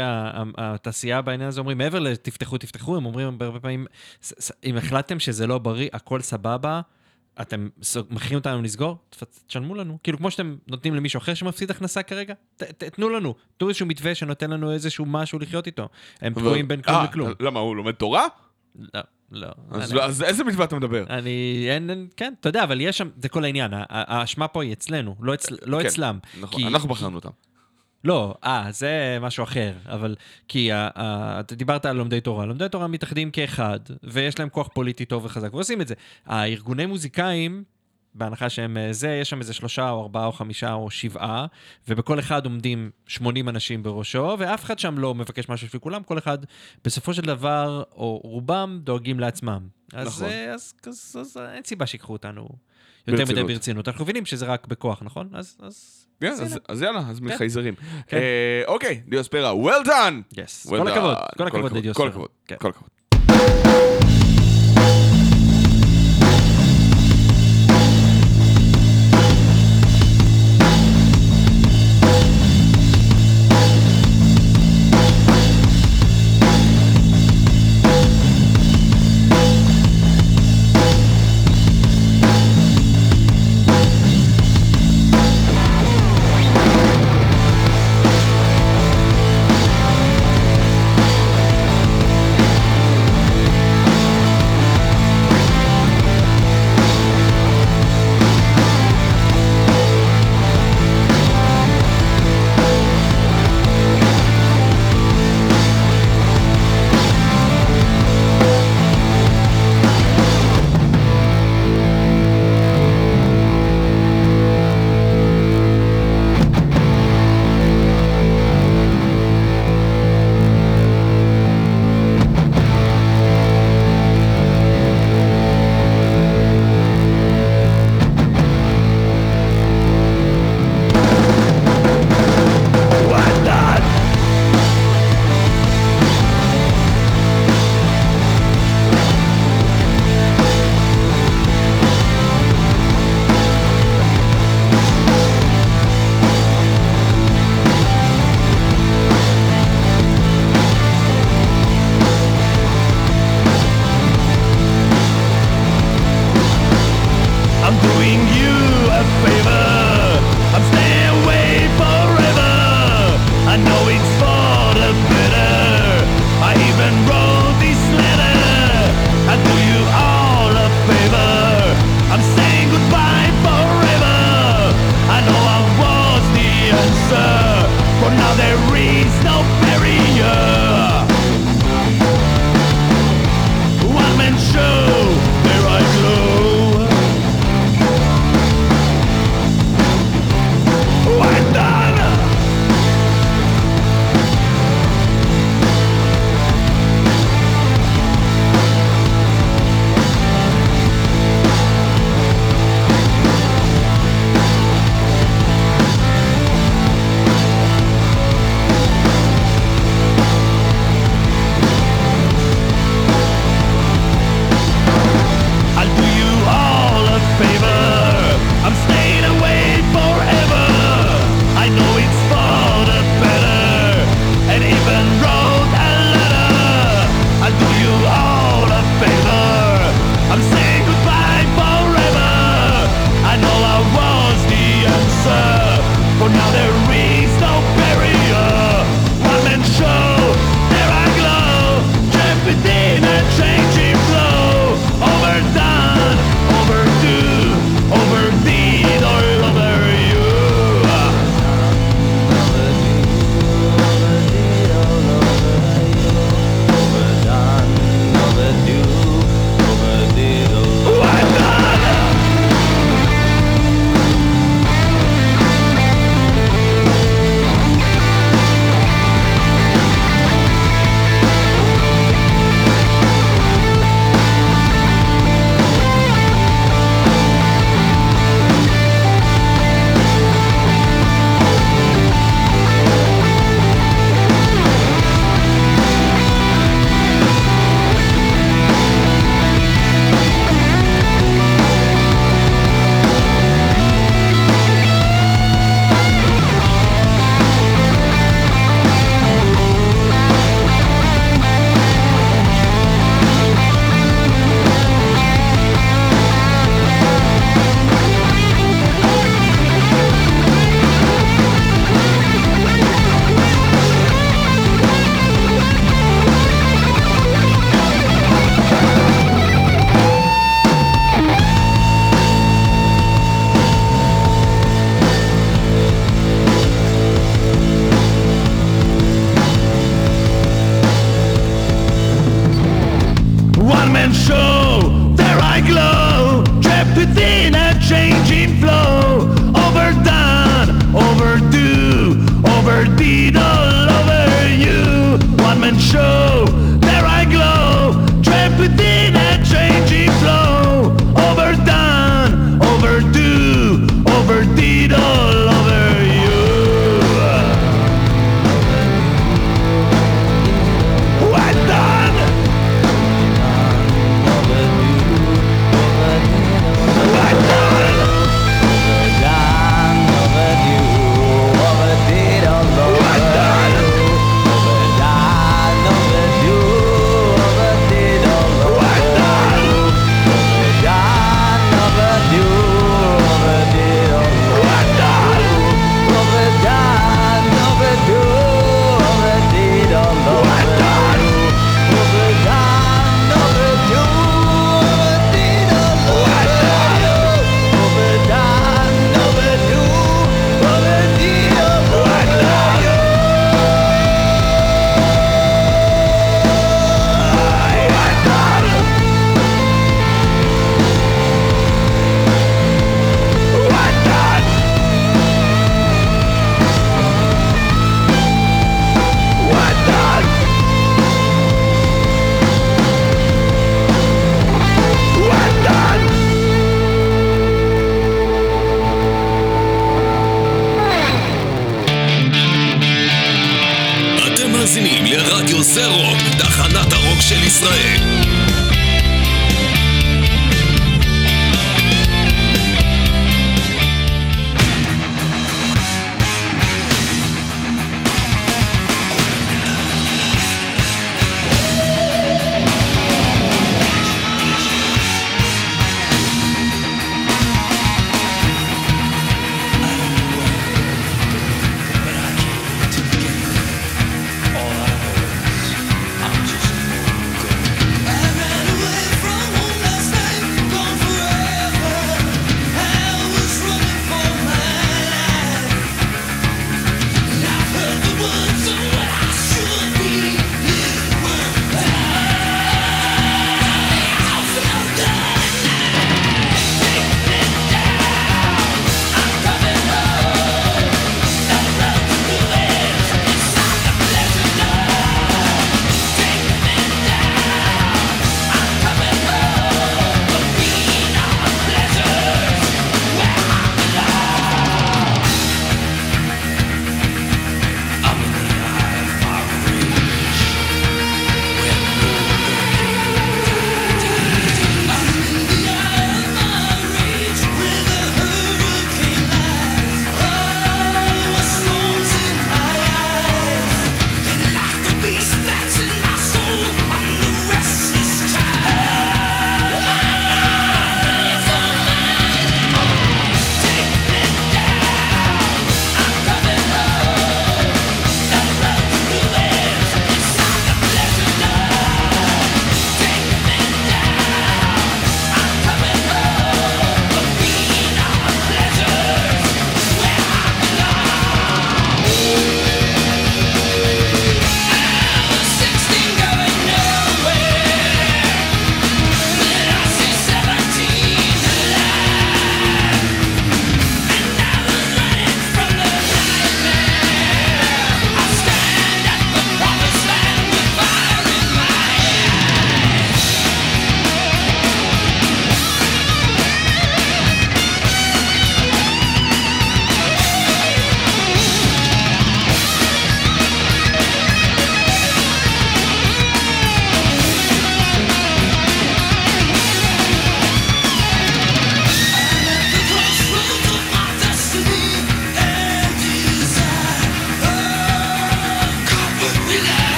התעשייה 0.58 1.22
בעניין 1.22 1.48
הזה 1.48 1.60
אומרים, 1.60 1.78
מעבר 1.78 2.00
לתפתחו, 2.00 2.58
תפתחו, 2.58 2.96
הם 2.98 3.06
אומרים 3.06 3.38
הרבה 3.42 3.60
פעמים, 3.60 3.86
"ס- 4.24 4.34
ס- 4.40 4.52
אם 4.66 4.78
החלטתם 4.78 5.20
שזה 5.20 5.48
לא 5.48 5.58
בריא, 5.58 5.90
הכל 5.94 6.22
סבבה, 6.22 6.82
אתם 7.42 7.70
מכריחים 8.10 8.38
אותנו 8.38 8.62
לסגור, 8.62 8.98
תשלמו 9.48 9.76
לנו. 9.76 9.98
כאילו, 10.04 10.18
כמו 10.18 10.32
שאתם 10.32 10.56
נותנים 10.68 10.96
למישהו 10.96 11.18
אחר 11.18 11.34
שמפסיד 11.34 11.72
הכנסה 11.72 12.04
כרגע, 12.04 12.34
ת- 12.58 12.64
ת- 12.64 12.84
תנו 12.84 13.10
לנו, 13.10 13.36
תנו 13.58 13.68
איזשהו 13.70 13.86
מתווה 13.86 14.16
שנותן 14.16 14.50
לנו 14.50 14.72
איזשהו 14.72 15.06
משהו 15.06 15.40
לחיות 15.40 15.68
איתו. 15.68 15.90
הם 16.22 16.34
תקועים 16.34 16.68
בין 16.68 16.82
כלום 16.82 16.96
אה, 16.98 17.04
לכלום. 17.04 17.30
למה, 17.40 17.60
הוא 17.60 17.76
לומד 17.76 17.92
תורה? 17.92 18.26
לא, 18.76 19.02
לא. 19.32 19.48
אז 19.72 19.92
אני- 19.94 20.02
אז 20.02 20.24
איזה 20.24 20.44
מתווה 20.44 20.66
אתה 20.66 20.76
מדבר? 20.76 21.04
אני, 21.10 21.30
אין, 21.70 21.90
אין- 21.90 22.08
כן, 22.18 22.34
אתה 22.40 22.50
יודע, 22.50 22.64
אבל 22.64 22.82
יש 22.82 22.98
שם, 22.98 23.10
זה 23.22 23.30
כל 23.30 23.44
העניין, 23.44 23.72
האשמה 23.90 24.48
פה 24.48 24.64
היא 24.64 24.74
אצלנו, 24.74 25.16
לא 25.22 25.34
אצל- 25.34 25.58
לא 25.66 25.80
כן, 25.82 25.86
אצלם. 25.86 26.20
נכון, 26.42 26.60
כי- 26.62 26.68
אנחנו 26.68 26.90
בחרנו 26.90 27.16
אותם. 27.16 27.30
לא, 28.04 28.36
אה, 28.44 28.68
זה 28.72 29.18
משהו 29.22 29.44
אחר, 29.44 29.74
אבל 29.86 30.16
כי 30.48 30.72
ה, 30.72 30.90
ה, 30.96 31.40
אתה 31.40 31.56
דיברת 31.56 31.86
על 31.86 31.96
לומדי 31.96 32.22
תורה, 32.22 32.46
לומדי 32.46 32.70
תורה 32.70 32.88
מתאחדים 32.88 33.32
כאחד, 33.32 33.80
ויש 34.04 34.40
להם 34.40 34.50
כוח 34.50 34.70
פוליטי 34.74 35.06
טוב 35.06 35.26
וחזק, 35.26 35.54
ועושים 35.54 35.82
את 35.82 35.88
זה. 35.88 35.96
הארגוני 36.26 36.86
מוזיקאים, 36.86 37.64
בהנחה 38.14 38.50
שהם 38.50 38.78
אה, 38.78 38.94
זה, 38.94 39.10
יש 39.10 39.30
שם 39.30 39.40
איזה 39.40 39.54
שלושה 39.54 39.90
או 39.90 40.02
ארבעה 40.02 40.26
או 40.26 40.32
חמישה 40.32 40.74
או 40.74 40.90
שבעה, 40.90 41.46
ובכל 41.88 42.20
אחד 42.20 42.46
עומדים 42.46 42.92
80 43.08 43.50
אנשים 43.50 43.84
בראשו, 43.84 44.36
ואף 44.40 44.64
אחד 44.64 44.80
שם 44.80 44.98
לא 44.98 45.16
מבקש 45.16 45.50
משהו 45.50 45.68
בשביל 45.68 45.80
כולם, 45.80 46.04
כל 46.04 46.18
אחד 46.18 46.38
בסופו 46.84 47.14
של 47.14 47.22
דבר, 47.22 47.84
או 47.92 48.22
רובם, 48.24 48.80
דואגים 48.84 49.20
לעצמם. 49.20 49.68
אז, 49.94 50.08
נכון. 50.08 50.24
אה, 50.30 50.54
אז, 50.54 50.74
אז, 50.88 51.16
אז, 51.20 51.22
אז 51.22 51.38
אין 51.38 51.64
סיבה 51.64 51.86
שיקחו 51.86 52.14
אותנו 52.14 52.50
יותר 53.08 53.24
מדי. 53.24 53.44
ברצינות. 53.44 53.88
אנחנו 53.88 54.04
מבינים 54.04 54.26
שזה 54.26 54.46
רק 54.46 54.68
בכוח, 54.68 55.02
נכון? 55.04 55.30
אז... 55.34 55.58
אז... 55.60 56.07
כן, 56.22 56.34
אז 56.70 56.82
יאללה, 56.82 57.02
אז 57.10 57.20
מחייזרים. 57.20 57.74
כן. 58.08 58.18
אה, 58.18 58.62
אוקיי, 58.68 59.02
דיוספרה, 59.08 59.52
well 59.54 59.86
done! 59.88 60.36
כל. 60.70 60.88
הכבוד, 60.88 61.16
כל 61.38 61.48
הכבוד 61.48 61.72
לדיוספרה. 61.72 62.06
כל 62.06 62.10
הכבוד, 62.10 62.30
כן. 62.48 62.56
כל 62.60 62.70
הכבוד. 62.70 63.97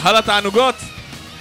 היכל 0.00 0.16
התענוגות! 0.16 0.74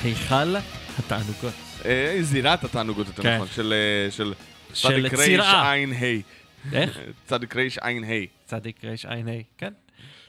היכל 0.04 0.56
התענוגות. 1.00 1.54
אה, 1.86 2.18
זירת 2.22 2.64
התענוגות, 2.64 3.08
יותר 3.08 3.24
כן. 3.24 3.36
נכון, 3.36 3.48
של 3.56 3.74
אה, 3.74 4.12
של 4.12 4.34
של 4.74 4.90
צדיק 4.90 5.14
ריש 5.14 5.26
צירעה. 5.26 5.72
עין 5.74 5.94
ה'. 5.94 6.76
איך? 6.76 7.00
צדיק 7.28 7.56
ריש 7.56 7.78
עין 7.78 8.04
ה'. 8.04 8.08
צדיק 8.46 8.86
רע"ה, 8.86 9.40
כן. 9.58 9.74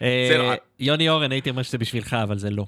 אה, 0.02 0.28
בסדר. 0.30 0.54
יוני 0.78 1.08
אורן, 1.08 1.32
הייתי 1.32 1.50
אומר 1.50 1.62
שזה 1.62 1.78
בשבילך, 1.78 2.16
אבל 2.22 2.38
זה 2.38 2.50
לא. 2.50 2.66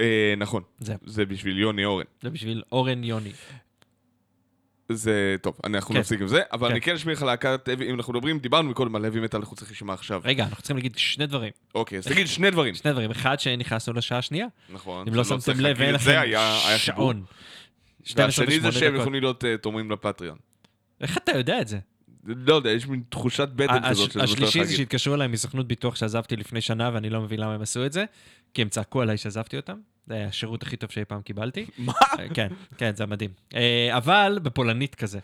אה, 0.00 0.34
נכון. 0.36 0.62
זה 1.06 1.24
בשביל 1.24 1.58
יוני 1.58 1.84
אורן. 1.84 2.04
זה 2.22 2.30
בשביל 2.30 2.62
אורן 2.72 3.04
יוני. 3.04 3.32
זה 4.92 5.36
טוב, 5.42 5.54
אנחנו 5.64 5.94
כן. 5.94 6.00
נפסיק 6.00 6.20
עם 6.20 6.28
זה, 6.28 6.40
אבל 6.52 6.68
כן. 6.68 6.72
אני 6.72 6.80
כן 6.80 6.94
אשמיע 6.94 7.14
לך 7.14 7.22
להקת, 7.22 7.68
heavy- 7.68 7.82
אם 7.82 7.94
אנחנו 7.94 8.12
מדברים, 8.12 8.38
דיברנו 8.38 8.70
מקודם 8.70 8.96
על 8.96 9.04
heavy 9.04 9.30
metal, 9.30 9.36
אנחנו 9.36 9.56
צריכים 9.56 9.74
לשמוע 9.74 9.94
עכשיו. 9.94 10.20
רגע, 10.24 10.44
אנחנו 10.44 10.56
צריכים 10.56 10.76
להגיד 10.76 10.98
שני 10.98 11.26
דברים. 11.26 11.50
אוקיי, 11.74 11.98
אז 11.98 12.04
תגיד 12.12 12.26
שני 12.26 12.50
דברים. 12.50 12.74
שני 12.74 12.92
דברים. 12.92 13.10
אחד, 13.10 13.40
שנכנסנו 13.40 13.94
לשעה 13.94 14.18
השנייה. 14.18 14.46
נכון. 14.72 15.08
אם 15.08 15.14
לא 15.14 15.24
שלא 15.24 15.40
שמתם 15.40 15.60
לב, 15.60 15.80
אין 15.80 15.94
לכם 15.94 16.10
היה- 16.10 16.20
היה. 16.68 16.78
שעון. 16.78 17.24
12 18.04 18.44
והשני 18.44 18.60
זה 18.60 18.72
שהם. 18.72 18.96
יכולים 18.96 19.22
להיות 19.22 19.44
אה, 19.44 19.56
תורמים 19.56 19.90
לפטריון. 19.90 20.38
איך 21.00 21.16
אתה 21.16 21.32
יודע 21.32 21.60
את 21.60 21.68
זה? 21.68 21.78
לא 22.24 22.54
יודע, 22.54 22.70
יש 22.70 22.86
מין 22.86 23.02
תחושת 23.08 23.48
בטן 23.48 23.88
כזאת 23.90 24.14
הולך 24.16 24.24
השלישי 24.24 24.64
זה. 24.64 24.76
שהתקשרו 24.76 25.14
אליי 25.14 25.28
מסוכנות 25.28 25.66
ביטוח 25.68 25.96
שעזבתי 25.96 26.36
לפני 26.36 26.60
שנה, 26.60 26.90
ואני 26.94 27.10
לא 27.10 27.20
מבין 27.20 27.40
למה 27.40 27.54
הם 27.54 27.62
עשו 27.62 27.86
את 27.86 27.92
זה, 27.92 28.04
כי 28.54 28.62
הם 28.62 28.68
צעקו 28.68 29.02
עליי 29.02 29.16
שעזבתי 29.16 29.56
אותם. 29.56 29.76
זה 30.06 30.24
השירות 30.28 30.62
הכי 30.62 30.76
טוב 30.76 30.90
שאי 30.90 31.04
פעם 31.04 31.22
קיבלתי. 31.22 31.66
מה? 31.78 31.92
אה, 32.18 32.26
כן, 32.34 32.48
כן, 32.78 32.94
זה 32.94 33.06
מדהים. 33.06 33.30
אה, 33.54 33.96
אבל 33.96 34.38
בפולנית 34.42 34.94
כזה. 34.94 35.18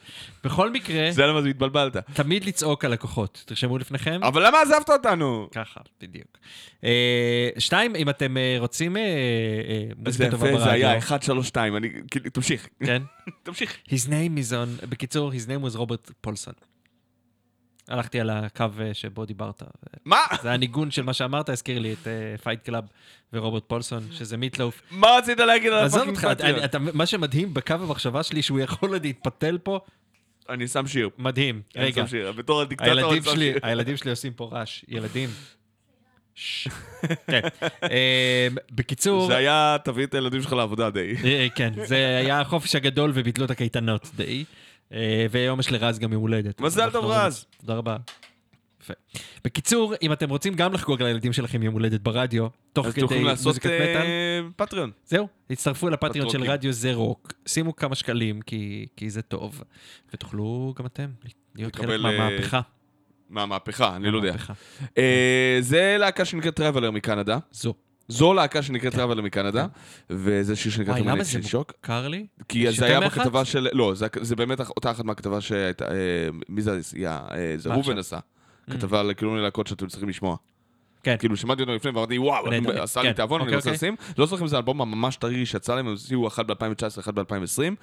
בכל 0.45 0.71
מקרה, 0.71 1.09
זה 1.11 1.27
למה 1.27 1.43
זה 1.43 1.49
התבלבלת. 1.49 1.97
תמיד 1.97 2.45
לצעוק 2.45 2.85
על 2.85 2.93
לקוחות. 2.93 3.43
תרשמו 3.47 3.79
לפניכם. 3.79 4.21
אבל 4.23 4.47
למה 4.47 4.59
עזבת 4.63 4.91
אותנו? 4.91 5.49
ככה, 5.53 5.81
בדיוק. 6.01 6.39
אה, 6.85 7.51
שתיים, 7.59 7.97
אם 7.97 8.09
אתם 8.09 8.35
רוצים 8.59 8.97
זה 8.97 9.95
מוזיקה 9.97 10.31
טובה 10.31 10.49
יפה, 10.51 10.59
זה 10.59 10.71
היה 10.71 10.89
ברדיו. 10.89 10.99
1, 10.99 11.23
3, 11.23 11.49
2, 11.49 11.77
אני, 11.77 11.89
כאילו, 12.11 12.31
תמשיך, 12.31 12.69
כן? 12.85 13.03
תמשיך. 13.43 13.77
His 13.89 14.07
name 14.07 14.39
is 14.39 14.53
on, 14.53 14.87
בקיצור, 14.87 15.33
his 15.33 15.47
name 15.47 15.73
was 15.73 15.77
Robert 15.77 16.11
Paulson. 16.21 16.55
הלכתי 17.89 18.21
על 18.21 18.31
הקו 18.31 18.65
אה, 18.81 18.95
שבו 18.95 19.25
דיברת. 19.25 19.63
מה? 20.05 20.19
זה 20.43 20.53
הניגון 20.53 20.91
של 20.91 21.03
מה 21.03 21.13
שאמרת, 21.13 21.49
הזכיר 21.49 21.79
לי 21.79 21.93
את 21.93 22.07
Fight 22.43 22.63
Club 22.63 22.85
ו 23.33 23.37
Robert 23.37 23.63
Paulson, 23.67 24.03
שזה 24.13 24.37
Meat 24.37 24.57
Loaf. 24.57 24.83
מה 24.91 25.09
רצית 25.19 25.39
להגיד 25.39 25.73
על 25.73 25.87
ה 25.87 25.91
fucking? 25.91 26.25
אתה- 26.65 26.79
מה 26.79 27.07
שמדהים 27.07 27.55
בקו 27.55 27.75
המחשבה 27.75 28.23
שלי, 28.23 28.43
שהוא 28.43 28.61
יכול 28.61 28.93
עוד 28.93 29.03
להתפתל 29.05 29.59
פה, 29.63 29.81
אני 30.49 30.69
שם 30.69 30.87
שיר. 30.87 31.09
מדהים. 31.19 31.61
אני 31.77 31.85
רגע, 31.85 32.03
שם 32.03 32.07
שיר. 32.07 32.33
בתור 32.33 32.61
הדיקטטור 32.61 32.93
אני 33.13 33.23
שם 33.23 33.31
שלי, 33.31 33.53
שיר. 33.53 33.59
הילדים 33.63 33.97
שלי 33.97 34.11
עושים 34.11 34.33
פה 34.33 34.49
רעש. 34.53 34.85
ילדים. 34.89 35.29
כן. 37.31 37.41
אה, 37.83 38.49
בקיצור, 38.71 39.27
זה 39.27 39.37
היה, 39.37 39.77
תביא 39.85 40.05
את 40.05 40.15
הילדים 40.15 40.43
שלך 40.43 40.53
לעבודה 40.53 40.91
די. 40.91 41.15
אה, 41.25 41.47
כן, 41.55 41.73
זה 41.87 42.17
היה 42.21 42.41
החופש 42.41 42.75
הגדול 42.75 43.11
וביטלו 43.15 43.45
את 43.45 43.51
הקייטנות 43.51 44.11
די. 44.17 44.45
אה, 44.93 45.27
והיום 45.31 45.61
יש 45.61 45.73
לרז 45.73 45.99
גם 45.99 46.13
יום 46.13 46.23
הולדת. 46.23 46.61
מזל 46.61 46.91
טוב, 46.91 47.05
רז. 47.05 47.47
תודה 47.61 47.75
רבה. 47.75 47.97
יפה. 48.83 48.95
בקיצור, 49.45 49.95
אם 50.03 50.13
אתם 50.13 50.29
רוצים 50.29 50.55
גם 50.55 50.73
לחגוג 50.73 51.03
לילדים 51.03 51.33
שלכם 51.33 51.63
יום 51.63 51.75
הולדת 51.75 52.01
ברדיו, 52.01 52.47
תוך 52.73 52.87
אז 52.87 52.95
כדי 52.95 53.25
מוזיקת 53.45 53.67
מטאל, 53.67 53.97
אה, 53.97 54.41
Patreon. 54.57 54.91
זהו, 55.07 55.29
הצטרפו 55.51 55.89
ל 55.89 55.94
Patreon 55.94 56.31
של. 56.31 56.43
רדיו 56.43 56.73
זה 56.73 56.95
רוק, 56.95 57.33
שימו 57.47 57.77
כמה 57.77 57.95
שקלים 57.95 58.41
כי, 58.41 58.87
כי 58.97 59.11
זה 59.11 59.23
טוב, 59.23 59.63
ותוכלו 60.15 60.75
גם 60.79 60.87
אתם 60.87 61.07
להיות 61.55 61.77
חלק 61.77 61.91
אה, 61.91 61.99
מהמהפכה. 61.99 62.61
מהמהפכה, 63.31 63.97
אני 63.97 64.11
לא 64.11 64.17
יודע. 64.17 64.35
אה, 64.99 65.59
זה 65.61 65.97
להקה 65.99 66.25
שנקראת 66.25 66.57
Traveler 66.57 66.91
מקנדה. 66.91 67.39
זו. 67.53 67.75
זו 68.09 68.35
להקה 68.35 68.63
שנקראת 68.63 68.95
Traveler 68.95 69.23
מקנדה, 69.23 69.67
וזה 70.11 70.57
שיר 70.57 70.73
שנקרא 70.73 70.99
Termination 70.99 71.43
Shock. 71.43 71.73
מוכר 71.83 72.09
לי? 72.09 72.27
כי 72.49 72.73
זה 72.73 72.87
היה? 72.87 73.01
בכתבה 73.01 73.45
של... 73.45 73.69
לא, 73.73 73.95
זה- 73.95 74.07
זה 74.21 74.37
באמת 74.37 74.61
אותה 74.61 74.91
אחת 74.91 75.05
מהכתבה 75.05 75.41
שהייתה... 75.41 75.85
אה, 75.85 75.93
מי 76.49 76.63
זה? 76.63 76.81
אה, 77.07 77.55
זה 77.57 77.69
ראובן? 77.73 77.99
עשה. 77.99 78.19
כתבה 78.71 79.01
על 79.01 79.15
כאילו 79.15 79.37
להקות 79.37 79.67
שאתם 79.67 79.87
צריכים 79.87 80.09
לשמוע. 80.09 80.37
כן. 81.07 81.17
כאילו 81.19 81.37
שמעתי 81.37 81.63
אותו 81.63 81.75
לפני 81.75 81.91
ואמרתי 81.91 82.19
וואו. 82.19 82.47
עשה 82.83 83.03
לי 83.03 83.09
כן, 83.09 83.13
תיאבון, 83.13 83.41
אני 83.41 83.47
אוקיי, 83.47 83.57
רוצה 83.57 83.71
אוקיי. 83.71 83.77
לשים. 83.77 83.97
לא 84.19 84.27
זוכר 84.27 84.43
אם 84.43 84.49
זה 84.49 84.57
האלבום 84.57 84.81
הממש 84.81 85.17
טרי 85.17 85.47
שיצא 85.47 85.75
להם, 85.75 85.87
הם 85.87 85.93
הוציאו 85.93 86.29
אחד 86.29 86.47
ב-2019, 86.47 87.01
אחד 87.01 87.15
ב-2020. 87.15 87.75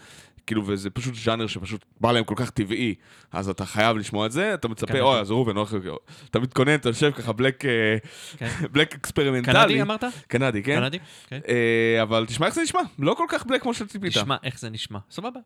כאילו, 0.48 0.64
וזה 0.68 0.90
פשוט 0.90 1.16
ז'אנר 1.16 1.48
שפשוט 1.48 1.86
בא 2.02 2.12
להם 2.12 2.24
כל 2.24 2.36
כך 2.38 2.50
טבעי. 2.50 2.96
אז 3.32 3.50
אתה 3.50 3.66
חייב 3.66 3.98
לשמוע 3.98 4.26
את 4.26 4.32
זה, 4.32 4.54
אתה 4.54 4.68
מצפה, 4.68 4.88
קנדי. 4.88 5.02
אוי, 5.02 5.20
אז 5.20 5.32
ראובן. 5.32 5.54
אתה 6.30 6.40
מתכונן, 6.40 6.76
אתה 6.76 6.90
יושב 6.90 7.12
ככה 7.12 7.32
black... 7.32 7.66
אה, 7.66 7.98
כן. 8.38 8.48
אקספרימנטלי. 8.82 9.54
קנדי 9.54 9.82
אמרת? 9.82 10.04
קנדי, 10.28 10.64
כן. 10.64 10.76
קנדי? 10.76 10.98
כן. 11.28 11.40
אבל 12.02 12.26
תשמע 12.26 12.46
איך 12.46 12.56
זה 12.56 12.62
נשמע, 12.62 12.82
לא 13.00 13.14
כל 13.14 13.26
כך 13.30 13.46
black 13.46 13.62
כמו 13.62 13.74
שציפית. 13.74 14.18
נשמע 14.18 14.36
איך 14.44 14.60
זה 14.60 14.70
נשמע. 14.70 15.00
סבבה. 15.12 15.40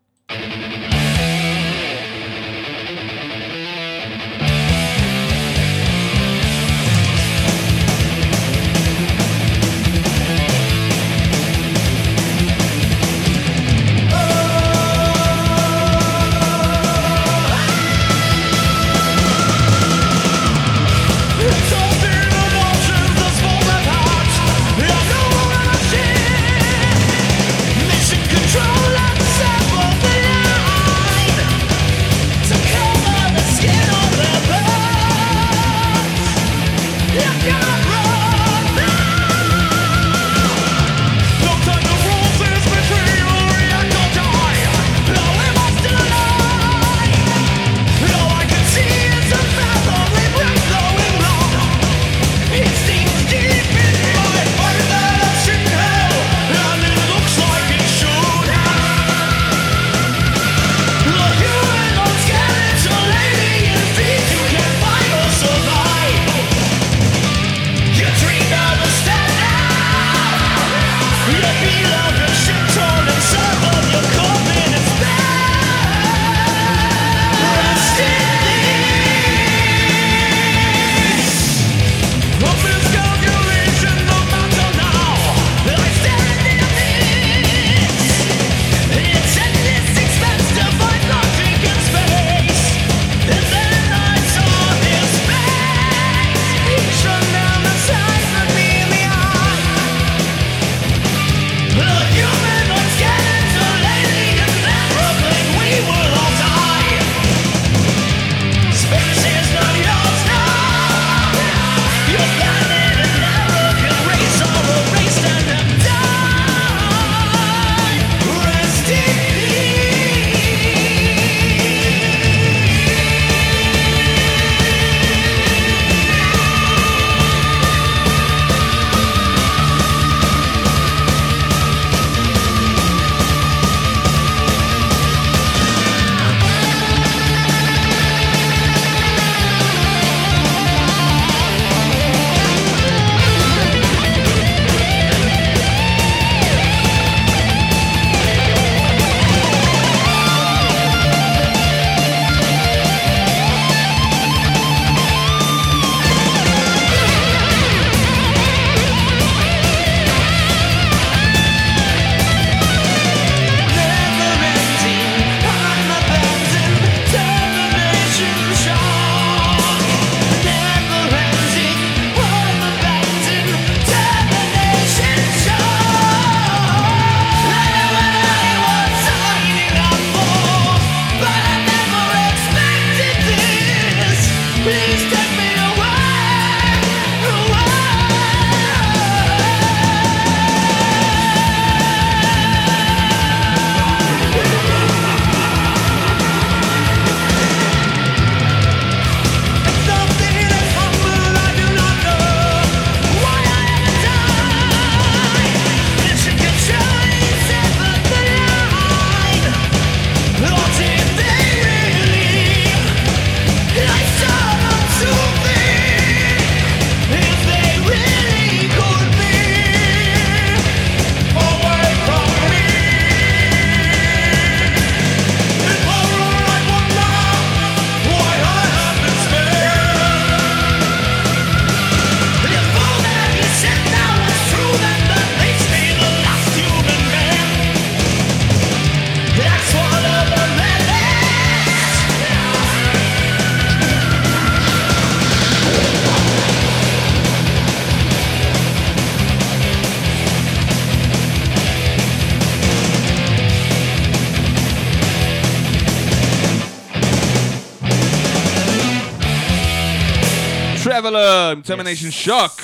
Termination 261.64 262.12
Shock. 262.12 262.62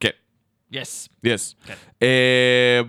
כן, 0.00 0.08
yes. 0.72 1.08
yes. 1.24 1.54
כן. 1.66 1.74
אה, 2.02 2.80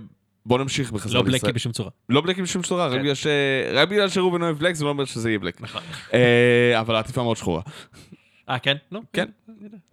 בוא 0.46 0.60
נמשיך 0.60 0.92
בחזרה 0.92 1.14
לא 1.14 1.22
בלקי 1.22 1.34
לישראל. 1.34 1.52
בשום 1.52 1.72
צורה. 1.72 1.90
לא 2.10 2.22
בלקי 2.22 2.42
בשום 2.42 2.62
צורה, 2.62 2.88
רק 2.88 3.02
כן. 3.02 3.86
בגלל 3.90 4.10
שראובן 4.10 4.42
אוהב 4.42 4.58
black 4.58 4.76
זה 4.76 4.86
לא 4.86 4.90
אומר 4.90 5.06
שזה 5.06 5.30
יהיה 5.30 5.40
black. 5.40 5.62
נכון. 5.62 5.82
אה, 6.14 6.80
אבל 6.80 6.96
העטיפה 6.96 7.24
מאוד 7.24 7.38
שחורה. 7.38 7.62
אה, 8.50 8.60
כן? 8.60 8.78
נו. 8.92 9.02
כן. 9.14 9.26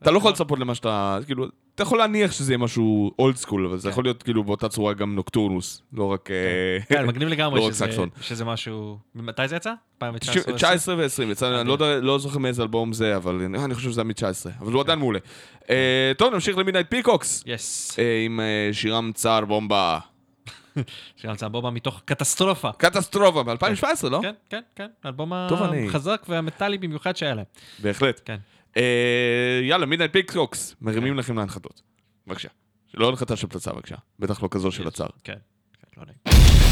אתה 0.03 0.11
לא 0.11 0.19
יכול 0.19 0.31
לצפות 0.31 0.59
למה 0.59 0.75
שאתה, 0.75 1.19
כאילו, 1.27 1.47
אתה 1.75 1.83
יכול 1.83 1.99
להניח 1.99 2.33
שזה 2.33 2.53
יהיה 2.53 2.59
משהו 2.59 3.11
old 3.19 3.37
school, 3.37 3.67
אבל 3.67 3.79
זה 3.79 3.89
יכול 3.89 4.05
להיות 4.05 4.23
כאילו 4.23 4.45
באותה 4.45 4.69
צורה 4.69 4.95
גם 4.95 5.15
Nocturnus, 5.15 5.83
לא 5.93 6.05
רק... 6.05 6.31
אה, 6.31 6.79
כן, 6.89 7.07
מגניב 7.07 7.29
לגמרי 7.29 7.61
לא 7.61 7.73
שזה- 8.21 8.45
משהו... 8.45 8.99
מתי 9.15 9.49
זה 9.49 9.57
יצא? 9.57 9.73
2019? 10.03 10.55
19 10.55 10.95
ו-20, 10.99 11.33
יצא, 11.33 11.61
אני 11.61 11.69
לא 11.69 11.77
לא 12.03 12.19
זוכר 12.19 12.39
מאיזה 12.39 12.63
אלבום 12.63 12.93
זה, 12.93 13.17
אבל 13.17 13.35
אני- 13.57 13.75
חושב 13.75 13.91
שזה 13.91 14.01
היה 14.01 14.09
מ-19, 14.09 14.51
אבל 14.61 14.73
הוא 14.73 14.81
עדיין 14.83 14.99
מעולה. 14.99 15.19
אה, 15.71 16.13
טוב, 16.19 16.35
נמשיך 16.35 16.59
ל 16.59 16.62
Midnight 16.62 16.87
Peacocks, 16.91 17.43
yes. 17.47 17.97
עם 18.27 18.41
אה, 18.41 18.69
שירם 18.73 19.11
Tsar 19.15 19.45
Bomba. 19.45 19.99
שירם 21.17 21.37
Tsar 21.37 21.52
Bomba 21.52 21.71
מתוך 21.71 22.03
קטסטרופה. 22.05 22.71
קטסטרופה, 22.73 23.43
ב-2017, 23.43 24.09
לא? 24.11 24.19
כן, 24.23 24.33
כן, 24.51 24.61
כן. 24.77 24.87
האלבום 25.05 25.33
אני- 25.33 25.87
החזק 25.89 26.23
והמטאלי 26.29 26.79
במיוחד 26.79 27.17
שהיה 27.17 27.35
להם. 27.35 27.45
בהחלט. 27.83 28.21
כן. 28.25 28.37
אה, 28.77 29.61
יאללה, 29.63 29.87
Midnight 29.87 30.13
Peacocks, 30.13 30.77
מרימים 30.81 31.19
לכם 31.19 31.39
להנחתות. 31.39 31.83
בבקשה. 32.27 32.49
לא 32.95 33.09
הנחתה 33.09 33.37
של 33.37 33.47
פצצה, 33.47 33.73
בבקשה. 33.73 33.97
בטח 34.19 34.43
לא 34.43 34.49
כזו 34.51 34.73
של 34.73 34.89
הצאר. 34.89 35.09
כן. 35.25 35.37
כן, 35.73 35.89
לא 35.97 36.03
יודע. 36.03 36.70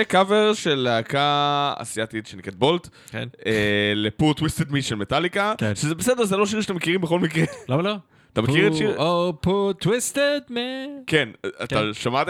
זה 0.00 0.04
קאבר 0.04 0.54
של 0.54 0.74
להקה 0.74 1.72
אסיאתית 1.76 2.26
שנקראת 2.26 2.54
בולט, 2.54 2.88
כן. 3.10 3.28
אה, 3.46 3.92
ל 3.96 4.04
Poor 4.04 4.34
Twisted 4.34 4.72
Me 4.72 4.82
של 4.82 4.94
מטאליקה, 4.94 5.54
כן. 5.58 5.74
שזה 5.74 5.94
בסדר, 5.94 6.24
זה 6.24 6.36
לא 6.36 6.46
שיר 6.46 6.60
שאתם 6.60 6.76
מכירים 6.76 7.00
בכל 7.00 7.20
מקרה. 7.20 7.44
למה 7.68 7.82
לא? 7.82 7.96
אתה 8.32 8.42
מכיר 8.42 8.66
את 8.66 8.74
שיר? 8.76 8.96
או 8.98 9.32
Poor 9.40 9.72
Twisted 9.72 10.40
Me. 10.50 10.60
כן, 11.06 11.28
אתה 11.64 11.80
שמעת 11.92 12.28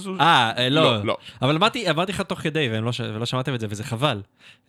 שהוא? 0.00 0.16
אה, 0.20 0.52
אה, 0.58 0.68
לא. 0.68 0.82
לא, 0.82 1.04
לא. 1.04 1.16
אבל 1.42 1.54
אמרתי, 1.56 1.90
לך 2.10 2.20
תוך 2.20 2.38
כדי, 2.40 2.68
ולא, 2.72 2.92
ש- 2.92 3.00
ולא 3.00 3.26
שמעתם 3.26 3.54
את 3.54 3.60
זה, 3.60 3.66
וזה 3.70 3.84
חבל. 3.84 4.20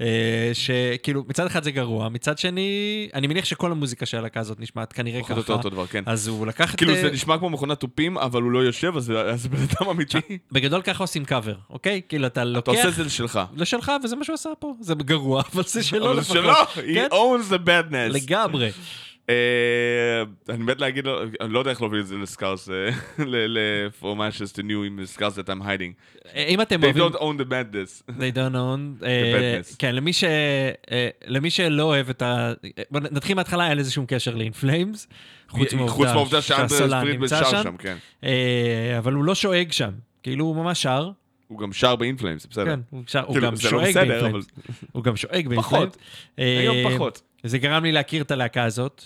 אה, 0.02 0.52
שכאילו, 0.54 1.24
מצד 1.28 1.46
אחד 1.46 1.64
זה 1.64 1.72
גרוע, 1.72 2.10
מצד 2.10 2.38
שני, 2.38 2.70
אני 3.14 3.28
מניח 3.28 3.46
שכל 3.46 3.72
המוזיקה 3.72 4.06
של 4.06 4.18
הלהקה 4.18 4.40
הזאת 4.40 4.60
נשמעת 4.60 4.94
כנראה 4.94 5.22
פחות 5.22 5.38
או 5.38 5.44
ככה. 5.44 5.54
אותו 5.54 5.70
דבר, 5.70 5.86
כן. 5.88 6.04
אז 6.06 6.28
הוא 6.28 6.48
לקח 6.48 6.74
את... 6.74 6.78
כאילו 6.78 6.94
אה, 6.94 7.02
זה 7.02 7.12
נשמע 7.12 7.38
כמו 7.38 7.50
מכונת 7.50 7.80
תופים, 7.80 8.18
אבל 8.18 8.42
הוא 8.42 8.52
לא 8.52 8.60
יושב, 8.60 8.98
אז 8.98 9.04
זה- 9.36 9.50
בן 9.50 9.58
אדם 9.58 9.90
אמיתי. 9.90 10.18
בגדול 10.52 10.82
ככה 10.82 11.04
עושים 11.04 11.26
קאבר, 11.26 11.56
אוקיי? 11.70 12.02
כאילו, 12.10 12.28
אתה 12.28 12.42
אתה 12.42 12.50
לוקח... 12.50 12.70
עושה 12.70 12.88
את 12.88 12.94
זה 12.94 13.04
לשלך. 13.04 13.40
לשלך, 13.56 13.92
וזה 14.04 14.16
מה 14.16 14.24
שהוא 14.24 14.34
עשה 14.34 14.50
פה. 14.60 14.74
זה 14.82 14.94
גרוע, 14.96 15.42
אבל 15.54 15.64
זה 15.64 15.84
שלו 15.84 16.06
אבל 16.12 16.18
לפחות. 16.20 16.38
זה 16.38 16.42
שלו, 16.44 16.54
כן? 16.94 17.08
he 17.12 17.14
owns 17.14 17.54
the 17.54 17.68
badness. 17.68 18.14
לגמרי. 18.14 18.70
אה, 19.30 20.24
אני 20.56 20.64
מת 20.64 20.82
להגיד 20.82 21.06
לו, 21.06 21.22
אני 21.42 21.54
לא 21.54 21.60
יודע 21.60 21.72
איך 21.72 21.82
להוביל 21.82 22.00
את 22.02 22.08
זה 22.08 22.18
ל 22.18 22.25
Scars, 22.25 22.70
אה, 22.70 22.90
ל-From 23.26 24.04
Ashes 24.04 24.54
to 24.56 24.60
New 24.60 24.86
עם 24.86 25.00
Scars 25.06 25.40
That 25.40 25.42
I'm 25.42 25.62
Hiding. 25.64 26.26
אה, 26.36 26.46
אם 26.48 26.62
אתם 26.62 26.82
They 26.82 26.86
אוהבים... 26.86 27.04
don't 27.04 27.16
own 27.16 27.42
the 27.42 27.50
badness. 27.50 28.12
They 28.12 28.36
don't 28.36 28.56
own. 28.56 29.02
badness. 29.04 29.76
כן, 29.80 29.96
למי 31.28 31.50
שלא 31.50 31.84
אוהב 31.84 32.10
את 32.10 32.22
ה... 32.22 32.54
נתחיל 32.92 33.36
מההתחלה, 33.36 33.70
אין 33.70 33.78
לזה 33.78 33.92
שום 33.92 34.06
קשר 34.08 34.36
ל 34.36 34.43
In 34.43 34.57
Flames. 34.57 35.08
חוץ 35.50 35.74
מהעובדה 35.74 36.42
שאנדרס 36.42 36.70
שהסולן 36.72 37.02
פרידן 37.02 37.22
נמצא 37.22 37.44
שר 37.44 37.64
שם, 37.64 37.76
כן. 37.78 37.98
אבל 38.98 39.14
הוא 39.14 39.24
לא 39.24 39.36
שואג 39.36 39.72
שם. 39.72 39.92
כאילו, 40.24 40.46
הוא 40.46 40.56
ממש 40.56 40.82
שר. 40.84 41.12
הוא 41.48 41.60
גם 41.60 41.74
שר 41.74 41.96
ב 41.96 42.01
In 42.01 42.11
Flames, 42.11 42.46
בסדר. 42.46 42.66
כן, 42.66 42.80
הוא 42.90 43.04
שר- 43.08 43.20
הוא 43.26 43.34
כאילו, 43.34 43.48
גם 43.48 43.56
זה 43.56 43.72
לא 43.72 43.84
שואג 43.84 43.94
ב 44.08 44.12
In 44.12 44.19
Flames. 44.19 44.46
הוא 44.92 45.04
גם 45.04 45.16
שואג 45.16 45.48
ב 45.48 45.50
In 45.50 45.53
Flames. 45.53 45.66
פחות. 45.66 45.98
היום 46.38 46.94
פחות. 46.94 47.22
זה 47.44 47.58
גרם 47.58 47.84
לי 47.84 47.92
להכיר 47.92 48.22
את 48.22 48.32
הלהקה 48.32 48.64
הזאת. 48.64 49.06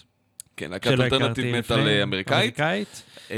כן, 0.57 0.71
להקת 0.71 0.87
alternative 0.87 1.45
metal 1.55 1.77
לפני, 1.79 2.03
אמריקאית. 2.03 2.37
אמריקאית. 2.59 3.03
אה, 3.31 3.37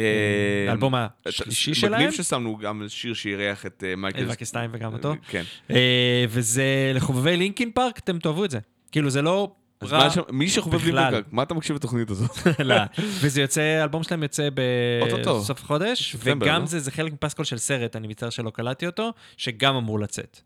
האלבום 0.69 0.95
את- 0.95 1.09
השלישי 1.25 1.73
שלהם. 1.73 1.93
מגניב 2.01 2.11
ששמנו 2.11 2.57
גם 2.57 2.83
שיר 2.87 3.13
שאירח 3.13 3.65
את 3.65 3.83
אה, 3.87 3.95
מייקל... 3.95 4.25
וקסטיין 4.29 4.69
וגם 4.73 4.93
אותו. 4.93 5.15
כן. 5.29 5.43
אה, 5.71 6.25
וזה 6.29 6.63
לחובבי 6.95 7.37
Linkin 7.37 7.71
Park, 7.71 7.97
אתם 7.97 8.19
תאהבו 8.19 8.45
את 8.45 8.51
זה. 8.51 8.59
כאילו, 8.91 9.09
זה 9.09 9.21
לא 9.21 9.51
רע. 9.83 10.09
שם- 10.09 10.21
מי 10.31 10.49
שחובב 10.49 10.77
בכלל. 10.77 11.05
ליברקאק, 11.05 11.33
מה 11.33 11.43
אתה 11.43 11.53
מקשיב 11.53 11.75
לתוכנית 11.75 12.09
הזאת? 12.09 12.31
לא. 12.59 12.75
וזה 12.99 13.41
יוצא, 13.41 13.61
האלבום 13.61 14.03
שלהם 14.03 14.23
יוצא. 14.23 14.49
בסוף 14.55 15.61
החודש, 15.63 16.15
וגם 16.19 16.61
לא? 16.61 16.65
זה 16.67 16.91
חלק 16.91 17.13
מפסקול 17.13 17.45
של 17.45 17.57
סרט, 17.57 17.95
אני 17.95 18.07
מצטער 18.07 18.29
שלא 18.29 18.49
קלטתי 18.49 18.85
אותו, 18.85 19.13
שגם 19.37 19.75
אמור 19.75 19.99
לצאת. 19.99 20.41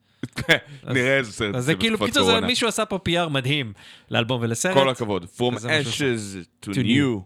נראה 0.87 1.17
איזה 1.17 1.31
סרט. 1.31 1.55
אז 1.55 1.65
זה 1.65 1.75
כאילו, 1.75 1.97
בקיצור, 1.97 2.31
זה. 2.31 2.39
מישהו 2.41 2.67
עשה 2.67 2.85
פה 2.85 2.99
PR 3.09 3.29
מדהים 3.29 3.73
לאלבום 4.11 4.41
ולסרט, 4.41 4.73
כל 4.73 4.89
הכבוד. 4.89 5.25
From 5.37 5.53
ashes 5.55 6.35
to 6.65 6.69
new. 6.73 7.19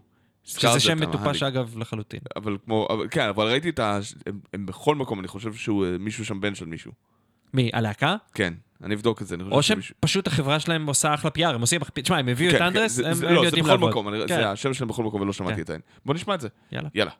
שזה 0.44 0.80
שם 0.80 1.00
מטופש. 1.00 1.42
אגב 1.42 1.78
לחלוטין. 1.78 2.20
אבל 2.36 2.56
כמו, 2.64 2.88
אבל- 2.90 3.06
כן, 3.10 3.28
אבל 3.28 3.46
ראיתי 3.46 3.68
את 3.68 3.78
ה... 3.78 3.98
הם- 4.26 4.40
הם 4.54 4.66
בכל 4.66 4.94
מקום, 4.94 5.20
אני 5.20 5.28
חושב 5.28 5.54
שהוא 5.54 5.86
אה, 5.86 5.96
מישהו 5.98 6.24
שם 6.24 6.40
בן 6.40 6.54
של 6.54 6.66
מישהו. 6.66 6.92
מי, 7.54 7.70
הלהקה? 7.72 8.16
כן, 8.34 8.54
אני 8.82 8.94
אבדוק 8.94 9.22
את 9.22 9.26
זה. 9.26 9.36
או 9.50 9.62
שפשוט 9.62 10.26
החברה 10.26 10.60
שלהם 10.60 10.86
עושה 10.86 11.14
אחלה 11.14 11.30
PR, 11.38 11.46
הם 11.54 11.60
עושים, 11.60 11.80
תשמע, 11.94 12.18
הם 12.18 12.28
הביאו 12.28 12.50
כן, 12.50 12.56
את 12.56 12.60
כן, 12.60 12.66
אנדרס, 12.66 12.92
זה- 12.92 13.06
הם 13.08 13.14
זה- 13.14 13.28
הם 13.28 13.34
לא, 13.34 13.40
זה 13.40 13.46
יודעים 13.46 13.64
בכל 13.64 13.72
לעבוד. 13.72 13.90
מקום, 13.90 14.10
כן, 14.20 14.26
זה 14.28 14.50
השם 14.50 14.74
שלהם 14.74 14.88
בכל 14.88 15.04
מקום 15.04 15.20
ולא 15.20 15.32
שמעתי 15.32 15.54
כן. 15.56 15.60
עדיין. 15.60 15.80
בוא 16.06 16.14
נשמע 16.14 16.34
את 16.34 16.40
זה. 16.40 16.48
יאללה. 16.72 17.10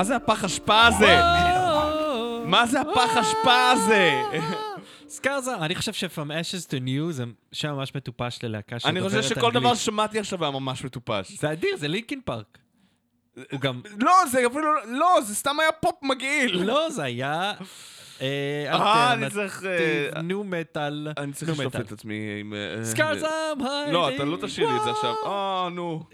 מה 0.00 0.04
זה 0.04 0.16
הפח 0.16 0.44
אשפה 0.44 0.86
הזה? 0.86 1.20
מה 2.44 2.66
זה 2.66 2.80
הפח 2.80 3.16
אשפה 3.16 3.70
הזה? 3.70 4.22
Scars 5.08 5.38
זה, 5.38 5.56
אני 5.56 5.74
חושב 5.74 5.92
ש-From 5.92 6.18
Ashes 6.18 6.66
to 6.68 6.86
New 6.86 7.12
זה 7.12 7.24
שם 7.52 7.72
ממש 7.74 7.94
מטופש 7.94 8.38
ללהקה 8.42 8.78
שדוברת 8.78 8.96
אני 8.96 9.06
אנגלית. 9.06 9.22
חושב 9.22 9.34
שכל 9.34 9.52
דבר 9.52 9.74
ששמעתי 9.74 10.18
עכשיו 10.18 10.44
היה 10.44 10.50
ממש 10.50 10.84
מטופש. 10.84 11.32
זה 11.32 11.52
אדיר, 11.52 11.76
זה 11.76 11.88
Linkin 11.88 12.20
Park. 12.24 12.58
הוא 13.50 13.60
גם... 13.60 13.80
לא, 13.98 14.12
זה 14.30 14.46
אפילו 14.46 14.74
לא, 14.86 15.20
זה 15.22 15.34
סתם 15.34 15.60
היה 15.60 15.72
פופ 15.72 16.02
מגעיל. 16.02 16.62
לא, 16.62 16.90
זה 16.90 17.02
היה... 17.02 17.52
אה, 18.20 19.12
אני 19.12 19.30
צריך, 19.30 19.64
אה, 19.64 20.22
nu 20.22 20.44
metal. 20.44 21.08
אני 21.16 21.32
צריך 21.32 21.50
לשלוף 21.50 21.76
את 21.76 21.92
עצמי 21.92 22.40
עם... 22.40 22.54
אה, 22.54 22.84
Scars 22.84 23.22
אה, 23.22 23.52
אמ. 23.52 23.92
לא, 23.92 24.14
אתה 24.14 24.24
לא 24.24 24.36
תשאיר 24.42 24.68
לי 24.68 24.76
את 24.76 24.84
זה 24.84 24.90
עכשיו. 24.90 25.14
אה, 25.26 25.68
נו. 25.72 26.04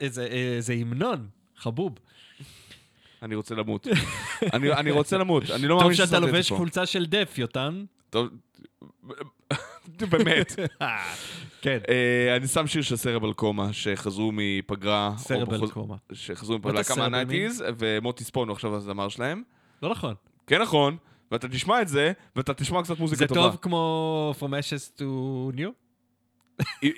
איזה 0.00 0.72
המנון, 0.72 1.26
חבוב. 1.56 1.94
אני 3.22 3.34
רוצה 3.34 3.54
למות. 3.54 3.86
אני 4.52 4.72
אני 4.72 4.90
רוצה 4.90 5.18
למות. 5.18 5.50
אני 5.50 5.62
לא 5.62 5.74
טוב 5.74 5.82
מאמין 5.82 5.94
שאתה 5.96 6.04
את 6.04 6.08
זה 6.08 6.20
לובש. 6.20 6.52
חולצה 6.52 6.86
של 6.86 7.06
דף, 7.06 7.34
יוטן. 7.38 7.84
טוב. 8.10 8.28
באמת. 10.10 10.52
כן. 11.62 11.78
אה, 11.88 12.36
אני 12.36 12.46
שם 12.48 12.66
שיר 12.66 12.82
של 12.82 12.96
סרבל 12.96 13.32
קומה, 13.32 13.72
שחזרו 13.72 14.30
מפגרה. 14.34 15.14
סרבל 15.16 15.56
בחוז- 15.58 15.70
קומה. 15.72 15.96
שחזרו 16.12 16.58
מפגרה 16.58 16.84
כמה? 16.84 17.08
נייטיז, 17.08 17.64
ומוטי 17.78 18.24
ספון 18.24 18.48
הוא 18.48 18.54
עכשיו 18.54 18.76
הזמר 18.76 19.08
שלהם. 19.08 19.42
לא 19.82 19.90
נכון. 19.90 20.14
כן 20.46 20.62
נכון, 20.62 20.96
ואתה 21.32 21.48
תשמע 21.48 21.82
את 21.82 21.88
זה, 21.88 22.12
ואתה 22.36 22.54
תשמע 22.54 22.82
קצת 22.82 22.98
מוזיקה 22.98 23.18
זה 23.18 23.26
טובה. 23.26 23.40
טוב 23.40 23.56
כמו 23.62 24.34
From 24.40 24.44
Ashes 24.44 25.00
to 25.00 25.04
New? 25.58 25.70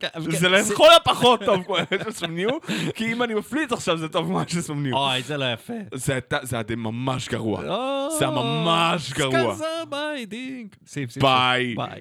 כן, 0.00 0.08
זה 0.30 0.48
לכל 0.48 0.88
הפחות 0.96 1.40
טוב 1.44 1.62
כמו 1.62 1.76
אשס 1.78 2.22
ניו, 2.22 2.50
כי 2.94 3.12
אם 3.12 3.22
אני 3.22 3.34
מפליט 3.34 3.72
עכשיו 3.72 3.96
זה 3.98 4.08
טוב 4.08 4.26
כמו 4.26 4.42
אשס 4.42 4.70
ניו. 4.70 4.96
אוי, 4.96 5.22
זה 5.22 5.36
לא 5.36 5.52
יפה. 5.52 5.72
זה 5.94 6.12
היה 6.52 6.76
ממש 6.76 7.28
גרוע. 7.28 7.60
או, 7.68 8.18
זה 8.18 8.24
היה 8.24 8.34
ממש 8.34 9.12
גרוע. 9.12 9.56
ביי. 11.76 12.00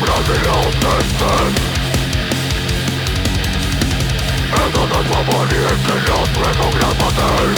правильно 0.00 0.52
отнесен 0.60 1.52
Это 4.52 4.80
над 4.80 5.06
фавориткой 5.06 6.00
лед 6.06 6.30
предуглядатель 6.34 7.56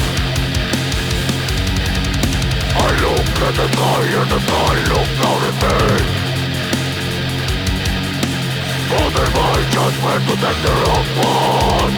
А 2.77 2.93
люк 3.01 3.27
это 3.49 3.65
знай, 3.75 4.05
это 4.23 4.39
знай, 4.39 4.77
люк 4.89 5.09
на 5.21 5.31
рыбей 5.41 6.05
Поднимай 8.91 9.61
judgment 9.71 10.23
to 10.27 10.35
take 10.37 10.61
the 10.63 10.73
wrong 10.81 11.09
one 11.17 11.97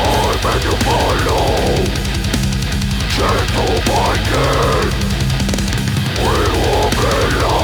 I 0.00 0.36
made 0.42 0.64
you 0.64 0.74
follow 0.84 1.46
Gentle 3.14 3.76
Viking 3.86 4.90
We 6.22 6.36
will 6.54 6.90
be 6.90 7.14
lost 7.42 7.63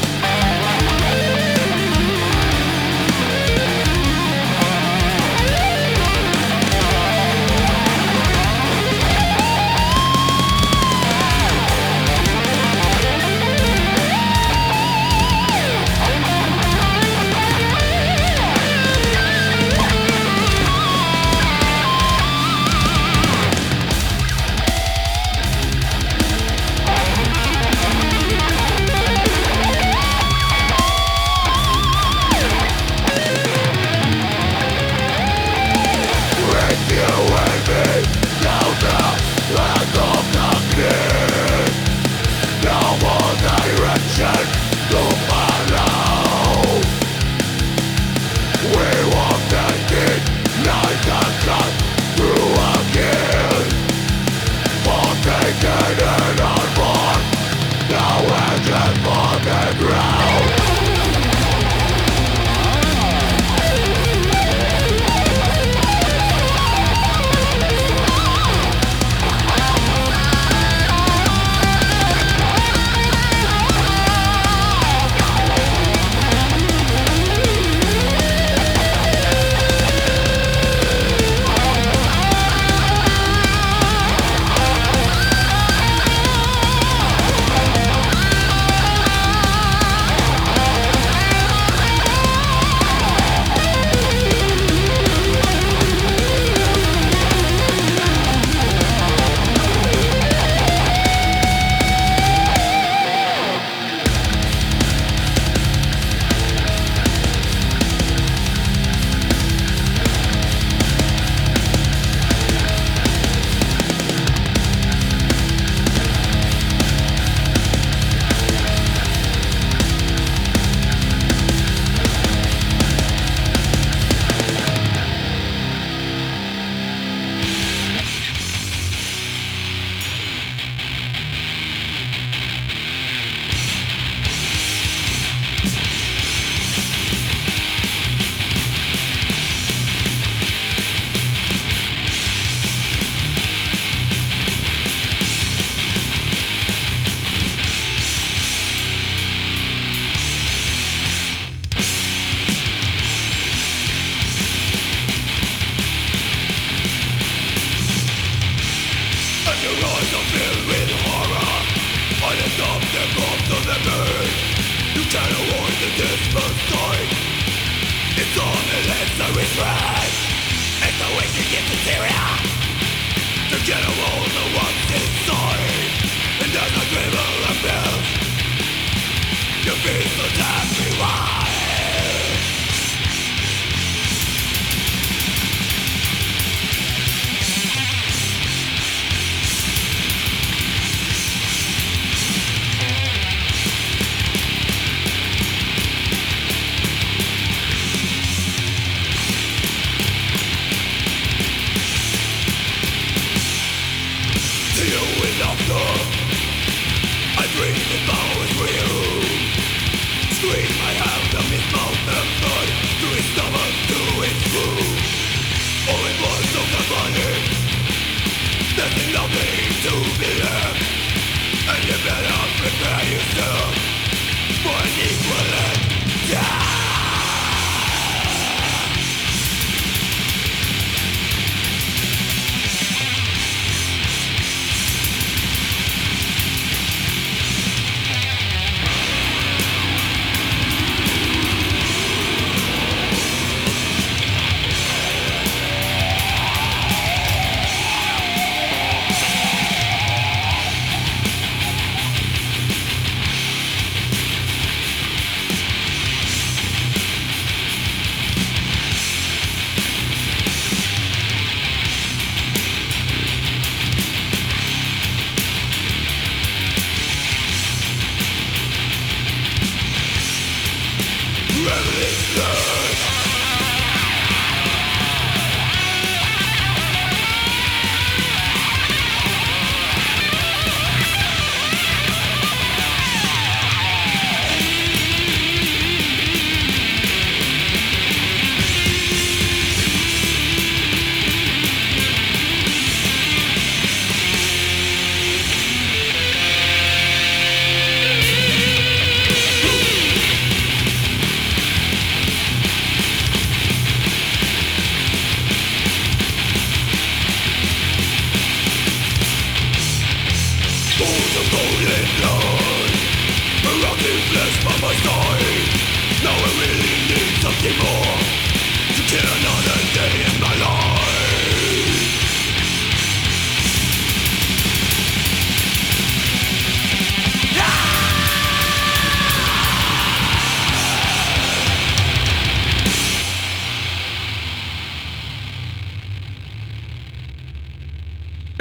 murder 55.81 56.10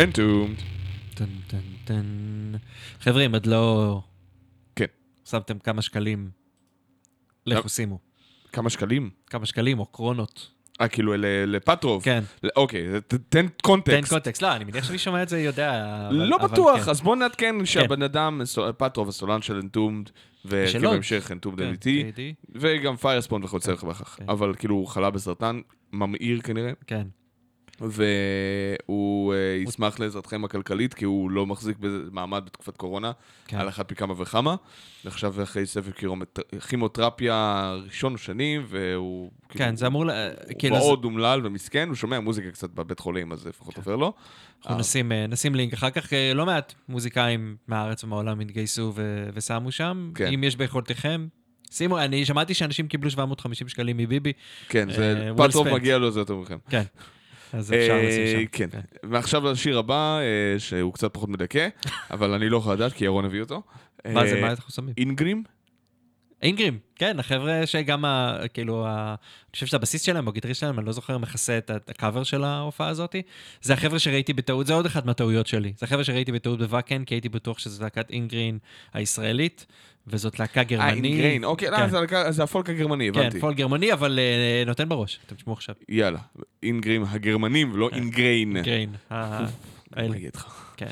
Entombed. 0.01 0.63
טן, 1.15 1.25
טן, 1.47 1.59
טן. 1.85 2.05
חבר'ה, 3.01 3.27
אם 3.27 3.35
עוד 3.35 3.47
לא 3.47 4.01
כן. 4.77 4.85
שמתם 5.31 5.59
כמה 5.59 5.83
שקלים, 5.83 6.31
לכו 7.47 7.69
שימו. 7.69 7.99
כמה 8.53 8.71
שקלים? 8.71 9.11
כמה 9.27 9.47
שקלים 9.47 9.79
או 9.79 9.87
קרונות. 9.87 10.51
אה, 10.81 10.89
כאילו 10.89 11.15
לפטרוב. 11.47 12.03
כן. 12.05 12.25
אוקיי, 12.57 12.87
תן 13.09 13.17
תן 13.29 13.47
קונטקסט. 13.63 14.11
קונטקסט. 14.11 14.43
לא, 14.43 14.57
אני 14.57 14.65
מניח 14.65 14.85
שמי 14.85 14.99
שומע 14.99 15.23
את 15.23 15.29
זה 15.29 15.41
יודע. 15.41 15.71
אבל- 16.09 16.17
לא 16.17 16.37
אבל 16.37 16.49
בטוח, 16.49 16.85
כן. 16.85 16.91
אז 16.91 17.01
בוא 17.01 17.17
נעדכן 17.17 17.67
שהבן 17.67 18.03
אדם, 18.03 18.41
פטרוב, 18.77 19.09
הסולן 19.09 19.43
של 19.43 19.57
Entombed, 19.57 20.09
ושל 20.45 20.69
וכאילו 20.69 20.89
עוד. 20.89 20.97
המשך 20.97 21.29
Entombed 21.33 21.59
כן, 21.59 21.73
A.D.. 21.81 22.21
וגם 22.55 22.97
Firespawn 22.97 23.45
וכיוצא. 23.45 23.75
כן. 23.77 24.25
אבל 24.29 24.55
כאילו 24.55 24.75
הוא 24.75 24.87
חלה 24.87 25.11
בסרטן, 25.11 25.61
ממאיר 25.93 26.41
כנראה, 26.41 26.73
כן. 26.87 27.07
והוא 27.81 29.35
אה, 29.35 29.39
ישמח 29.69 30.01
לעזרתכם 30.01 30.45
הכלכלית, 30.45 30.95
כי 30.95 31.05
הוא 31.05 31.31
לא 31.31 31.47
מחזיק 31.47 31.77
במעמד 31.81 32.43
בתקופת 32.47 32.77
קורונה, 32.77 33.13
כן. 33.47 33.57
על 33.59 33.69
אחת 33.69 33.93
מכמה 33.93 34.15
וכמה. 34.23 34.57
עכשיו 35.05 35.43
אחרי 35.43 35.67
סבב 35.67 35.91
קירומט- 35.91 36.59
כימותרפיה 36.69 37.75
ראשון 37.87 38.13
או 38.13 38.19
שני, 38.19 38.59
והוא... 38.69 39.31
כאילו, 39.49 39.65
כן, 39.65 39.77
זה 39.77 39.87
אמור... 39.87 40.07
ל- 40.07 40.11
הוא 40.11 40.55
כאילו, 40.59 40.77
אז 40.77 40.83
מאוד 40.83 41.05
אומלל 41.05 41.41
ומסכן, 41.47 41.89
הוא 41.89 41.97
שומע 41.97 42.21
מוזיקה 42.21 42.51
קצת 42.51 42.71
בבית 42.71 42.99
חולים, 43.01 43.33
אז 43.33 43.41
זה 43.41 43.49
לפחות 43.49 43.75
כן. 43.75 43.81
עובר 43.81 43.97
לו. 43.97 44.13
אנחנו 44.65 44.79
נשים, 44.81 45.13
אה, 45.13 45.27
נשים 45.27 45.55
לינק. 45.55 45.73
אחר 45.73 45.91
כך 45.91 46.13
אה, 46.13 46.33
לא 46.35 46.47
מעט 46.47 46.75
מוזיקאים 46.89 47.57
מהארץ 47.69 48.05
ומהעולם 48.05 48.41
התגייסו 48.41 48.93
ו- 48.95 49.29
ושמו 49.35 49.73
שם. 49.73 50.11
כן. 50.15 50.27
אם 50.35 50.45
יש 50.45 50.57
ביכולתכם, 50.57 51.27
שימו, 51.71 51.99
אני 51.99 52.25
שמעתי 52.25 52.55
שאנשים 52.55 52.89
קיבלו 52.89 53.11
750 53.11 53.69
שקלים 53.69 53.97
מביבי. 53.97 54.33
כן, 54.69 54.89
זה 54.93 55.31
אה, 55.39 55.49
פטרוב. 55.49 55.69
מגיע 55.69 55.99
לו 55.99 56.11
זה 56.11 56.21
יותר 56.21 56.37
מכם. 56.37 56.57
כן. 56.71 56.83
אז 57.53 57.73
אפשר 57.73 57.93
אה, 57.93 58.09
לשים 58.09 58.27
שם. 58.41 58.47
כן. 58.53 58.69
ועכשיו 59.03 59.53
לשיר 59.53 59.79
הבא, 59.79 60.19
אה, 60.19 60.59
שהוא 60.59 60.93
קצת 60.93 61.15
פחות 61.15 61.29
מדכא, 61.29 61.69
אבל 62.11 62.35
אני 62.35 62.49
לא 62.49 62.63
לדעת, 62.73 62.93
כי 62.93 63.05
ירון 63.05 63.25
הביא 63.25 63.41
אותו. 63.41 63.63
מה 64.05 64.27
זה, 64.27 64.37
אה, 64.37 64.41
מה 64.41 64.51
אנחנו 64.51 64.75
שמים? 64.75 64.95
אינגרים? 64.99 65.43
אינגרים, 66.43 66.79
כן, 66.97 67.19
החבר'ה 67.19 67.67
שגם, 67.67 68.05
ה, 68.05 68.37
כאילו, 68.55 68.87
ה, 68.87 69.09
אני 69.09 69.53
חושב 69.53 69.67
שהבסיס 69.67 70.03
שלהם, 70.03 70.27
או 70.27 70.31
הגיטריסט 70.33 70.61
שלהם, 70.61 70.79
אני 70.79 70.87
לא 70.87 70.93
זוכר, 70.93 71.19
מכסה 71.19 71.59
את 71.59 71.71
הקאבר 71.89 72.23
של 72.23 72.45
ההופעה 72.45 72.89
הזאת. 72.89 73.17
זה 73.63 73.73
החבר'ה 73.73 73.99
שראיתי 73.99 74.33
בטעות, 74.33 74.67
זה 74.67 74.75
עוד 74.75 74.87
אחת 74.87 75.07
מהטעויות 75.07 75.47
שלי. 75.47 75.73
זה 75.79 75.87
החבר'ה 75.87 76.05
שראיתי 76.05 76.33
בטעות 76.33 76.59
בוואקן, 76.59 77.05
כי 77.05 77.15
הייתי 77.15 77.29
בטוח 77.29 77.59
שזו 77.59 77.83
להקת 77.83 78.11
אינגרין 78.11 78.59
הישראלית, 78.95 79.67
וזאת 80.07 80.39
להקה 80.39 80.61
אה, 80.61 80.65
גרמנית. 80.65 81.05
In 81.05 81.15
Grain, 81.15 81.45
אוקיי, 81.45 81.71
לא, 81.71 81.77
כן. 81.77 81.89
זה 81.91 81.99
הלקה- 81.99 82.31
זה 82.31 82.43
הפולק 82.43 82.69
הגרמני, 82.71 83.11
כן, 83.15 83.21
הבנתי. 83.21 83.41
פולק 83.41 83.55
גרמני, 83.55 83.93
אבל 83.93 84.19
אה, 84.19 84.65
נותן 84.67 84.89
בראש. 84.89 85.19
אתם 85.27 85.35
תשמעו 85.35 85.55
עכשיו. 85.57 85.75
יאללה, 85.89 86.19
Ingrimm 86.63 87.05
הגרמנים, 87.09 87.73
ולא 87.73 87.91
In 87.93 88.10
Grain. 88.10 88.63
Grain. 88.63 88.91
ה- 89.11 89.45
האלה. 89.97 90.09
מה 90.09 90.17
אגיד 90.17 90.37
לך? 90.37 90.73
כן. 90.77 90.87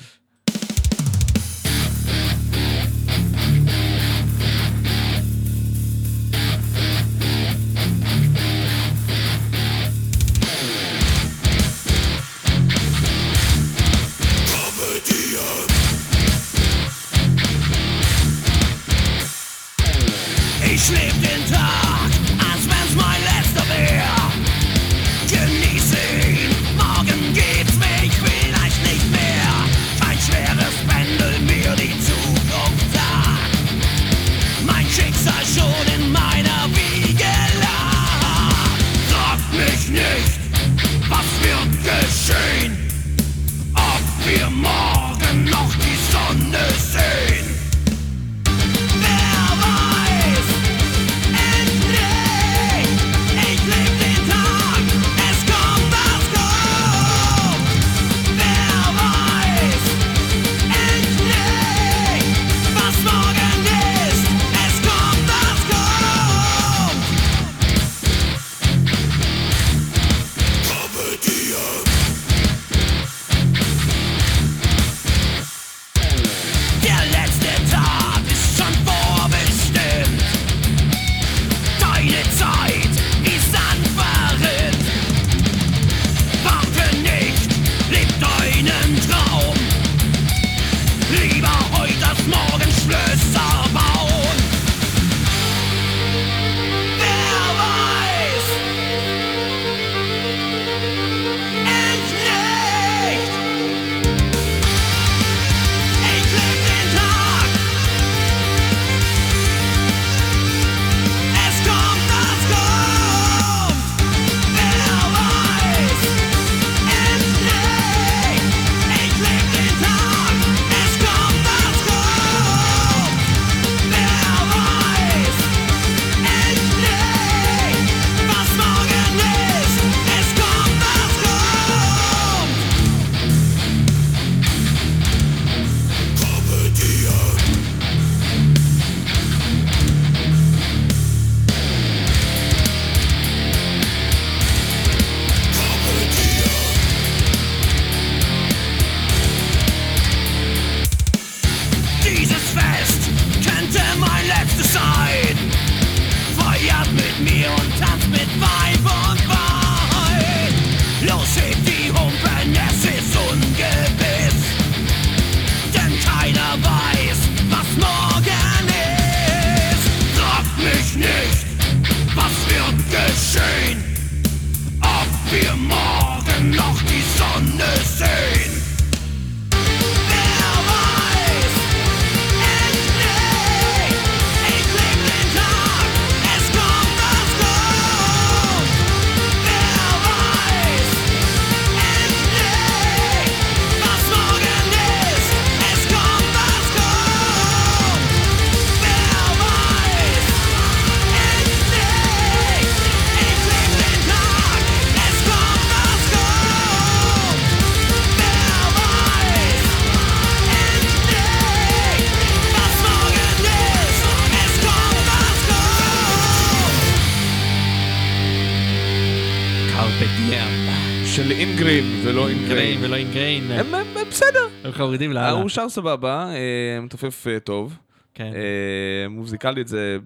חמודים 224.79 225.13
לאללה. 225.13 225.31
הוא 225.31 225.49
שר 225.49 225.69
סבבה, 225.69 226.31
אה, 226.31 226.81
מתופף 226.81 227.27
אה, 227.27 227.41
טוב. 227.41 227.79
כן. 228.15 228.33
אה, 228.35 229.09
מוזיקלית 229.09 229.69
זה... 229.69 229.99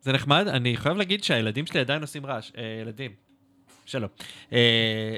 זה 0.00 0.12
נחמד, 0.12 0.48
אני 0.48 0.76
חייב 0.76 0.96
להגיד 0.96 1.24
שהילדים 1.24 1.66
שלי 1.66 1.80
עדיין 1.80 2.02
עושים 2.02 2.26
רעש. 2.26 2.52
ילדים. 2.82 3.10
שלום. 3.86 4.08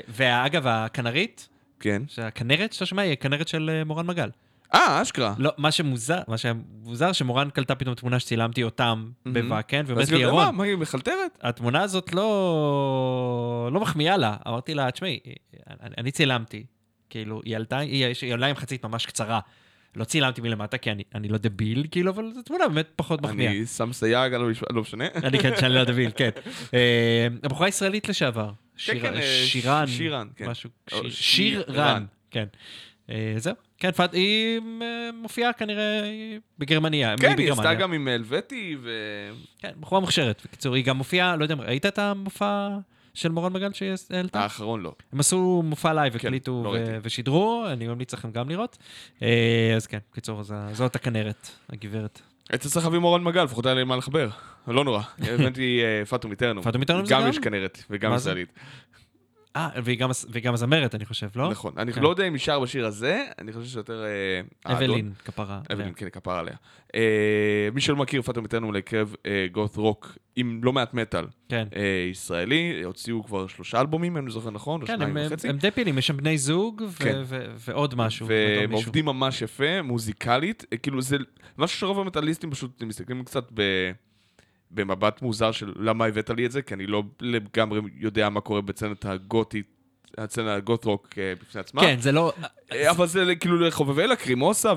ואגב, 0.09 0.67
הכנרית, 0.67 1.49
כן. 1.81 2.03
שהכנרת 2.09 2.73
שאתה 2.73 2.87
שומע 2.87 3.03
היא 3.03 3.13
הכנרת 3.13 3.49
של 3.49 3.83
מורן 3.87 4.07
מגל. 4.07 4.31
אה, 4.75 5.03
אשכרה. 5.03 5.35
לא, 5.39 5.51
מה 5.57 5.71
שמוזר, 5.71 6.19
מה 6.29 6.39
שמוזר, 6.39 7.13
שמורן 7.13 7.51
קלטה 7.51 7.75
פתאום 7.75 7.95
תמונה 7.95 8.21
שצילמתי 8.21 8.63
אותם 8.63 9.11
בוואקן, 9.27 9.83
ואומרת 9.87 10.05
אז 10.05 10.13
לי, 10.13 10.19
ירון, 10.19 10.45
מה, 10.45 10.53
מה, 10.53 10.65
היא 10.65 10.77
מחלטרת? 10.77 11.39
התמונה 11.43 11.83
הזאת 11.83 12.15
לא, 12.15 13.71
לא 13.73 13.81
מחמיאה 13.81 14.17
לה. 14.17 14.37
אמרתי 14.49 14.75
לה, 14.75 14.91
תשמעי, 14.91 15.21
אני, 15.81 15.95
אני 15.99 16.11
צילמתי, 16.11 16.65
כאילו, 17.11 17.41
היא 17.45 17.57
עלתה, 17.57 17.79
היא, 17.79 18.07
היא 18.23 18.33
עולה 18.33 18.47
עם 18.47 18.57
חצית 18.57 18.85
ממש 18.85 19.07
קצרה. 19.07 19.41
לא 19.97 20.05
צילמתי 20.05 20.41
מלמטה, 20.41 20.79
כי 20.79 20.91
אני, 20.91 21.03
אני 21.15 21.29
לא 21.29 21.39
דביל, 21.39 21.87
כאילו, 21.91 22.11
אבל 22.11 22.33
זו 22.35 22.43
תמונה 22.43 22.69
באמת 22.69 22.89
פחות 22.97 23.23
מחמיאה. 23.23 23.51
אני 23.51 23.67
שם 23.67 23.93
סייג 23.93 24.35
לא 24.71 24.81
משנה. 24.83 25.05
אני 25.25 25.39
כן, 25.39 25.51
שאני 25.61 25.75
לא 25.75 25.85
דביל, 25.85 26.11
כן. 26.17 26.31
אה, 26.75 27.27
הבחורה 27.43 27.69
ישראלית 27.69 28.09
לשעבר. 28.09 28.51
שיר- 28.77 29.01
כן, 29.03 29.15
אה, 29.17 29.23
שירן. 29.23 29.87
שירן, 29.87 30.29
כן. 30.37 30.49
משהו, 30.49 30.71
או, 30.93 30.99
שיר- 30.99 31.11
שיר- 31.11 31.63
שיר 31.63 31.65
רן. 31.69 31.79
רן, 31.95 32.05
כן. 32.31 32.45
אה, 33.11 33.35
זהו, 33.37 33.55
כן, 33.79 33.91
פת- 33.93 34.13
היא 34.15 34.61
מופיעה 35.15 35.53
כנראה 35.53 36.03
בגרמניה. 36.59 37.15
כן, 37.21 37.39
היא. 37.39 37.53
עשתה 37.53 37.75
גם 37.75 37.93
עם 37.93 38.09
הלווטי, 38.09 38.77
ו... 38.83 38.91
כן, 39.59 39.71
בחורה 39.81 40.01
מוכשרת. 40.01 40.43
בקיצור, 40.45 40.75
היא 40.75 40.85
גם 40.85 40.97
מופיעה, 40.97 41.37
לא 41.37 41.43
יודע, 41.43 41.55
ראית 41.55 41.87
את 41.87 41.99
המופע 41.99 42.69
של 43.15 43.29
מורן 43.29 43.53
מגל 43.53 43.73
שהיא 43.73 43.93
העלתה? 44.11 44.41
האחרון 44.41 44.81
לא. 44.81 44.93
הם 45.13 45.21
עשו 45.21 45.63
מופע 45.65 45.93
לייב, 45.93 46.19
כן, 46.19 46.29
הקליטו 46.29 46.63
לא 46.65 46.69
ו- 46.69 46.73
ראיתי. 46.73 46.91
ושידרו, 47.03 47.65
אני 47.73 47.87
ממליץ 47.87 48.15
לכם 48.15 48.31
גם 48.31 48.49
לראות. 48.49 48.79
אה, 49.23 49.73
אז 49.77 49.87
כן, 49.87 49.99
בקיצור, 50.13 50.43
זאת 50.73 50.97
הכנרת, 50.97 51.49
הגברת. 51.71 52.21
היית 52.51 52.63
צריך 52.63 52.85
להביא 52.87 52.99
מורן 52.99 53.25
מגל, 53.25 53.45
לפחות 53.45 53.67
היה 53.67 53.75
לי 53.75 53.85
מה 53.85 53.97
לחבר. 53.97 54.29
לא 54.67 54.85
נורא. 54.85 55.03
הבנתי 55.35 55.81
אה, 55.85 56.07
פאטו 56.07 56.29
מיטרנו. 56.29 56.63
פאטו 56.63 56.79
מיטרנו 56.79 57.07
זה 57.07 57.15
גם 57.15 57.23
גם? 57.23 57.29
יש 57.29 57.39
כנרת, 57.39 57.85
וגם? 57.91 58.15
ישראלית. 58.15 58.49
אה, 59.57 59.69
והיא 59.85 59.99
גם- 59.99 60.11
והיא 60.29 60.45
גם 60.45 60.57
זמרת, 60.57 60.95
אני 60.95 61.05
חושב, 61.05 61.29
לא? 61.37 61.51
נכון. 61.51 61.73
אני 61.79 61.93
כן. 61.93 62.03
לא 62.03 62.09
יודע 62.09 62.27
אם 62.29 62.33
היא 62.33 62.41
שר 62.41 62.61
בשיר 62.61 62.87
הזה, 62.87 63.25
אני 63.39 63.53
חושב 63.53 63.67
שיותר... 63.67 64.05
אה. 64.67 64.73
אבלין, 64.77 65.13
כפרה. 65.25 65.61
אבלין, 65.73 65.93
כן, 65.97 66.09
כפרה 66.09 66.39
עליה. 66.39 66.55
אה, 66.95 67.01
מי 67.75 67.81
שלא 67.81 67.97
מכיר, 67.97 68.23
פאטו 68.23 68.43
מיטרנו 68.43 68.73
להקרב 68.73 69.15
גות 69.53 69.77
רוק 69.77 70.19
עם 70.37 70.61
לא 70.65 70.73
מעט 70.73 70.95
מטאל 70.95 71.25
כן. 71.49 71.69
אה, 71.77 72.09
ישראלי, 72.11 72.83
הוציאו 72.85 73.25
כבר 73.25 73.47
שלושה 73.47 73.81
אלבומים, 73.81 74.17
אם 74.17 74.23
אני 74.25 74.31
זוכר 74.31 74.51
נכון, 74.51 74.83
או 74.83 74.87
כן, 74.87 74.97
שניים 74.97 75.17
וחצי. 75.27 75.49
הם 75.49 75.57
די 75.59 75.71
פעילים, 75.71 75.99
יש 75.99 76.07
שם 76.07 76.17
בני 76.17 76.39
זוג 76.39 76.83
כן. 76.99 77.23
ועוד 77.57 77.95
משהו. 77.95 78.27
והם. 78.29 78.73
עובדים 78.73 79.05
ממש 79.05 79.43
יפה, 79.43 79.83
מוזיקלית, 79.83 80.65
אה, 80.73 80.77
כאילו 80.79 81.03
זה 81.03 81.17
משהו 81.59 81.79
שרוב 81.79 81.99
המטאליסטים 82.01 82.51
פשוט 82.51 82.83
מסתכלים 82.83 83.25
קצת 83.25 83.45
ב... 83.55 83.63
במבט 84.71 85.23
מוזר 85.23 85.53
של 85.53 85.73
למה 85.77 86.05
הבאת 86.07 86.31
לי 86.31 86.47
את 86.47 86.53
זה, 86.53 86.63
כי 86.63 86.75
אני 86.75 86.87
לא 86.87 87.03
לגמרי 87.21 87.81
יודע 87.99 88.29
מה 88.29 88.41
קורה 88.41 88.61
בצנת 88.61 89.05
הגותית, 89.05 89.67
הצצנה 90.19 90.55
הגות 90.55 90.85
רוק 90.85 91.09
אה, 91.19 91.33
בפני 91.41 91.61
עצמה. 91.61 91.81
כן, 91.81 91.97
זה 92.01 92.13
לא... 92.13 92.33
אה, 92.73 92.91
אבל 92.91 93.07
זה 93.07 93.35
כאילו 93.41 93.57
לחובבי 93.61 94.07
לקרימוסה. 94.07 94.73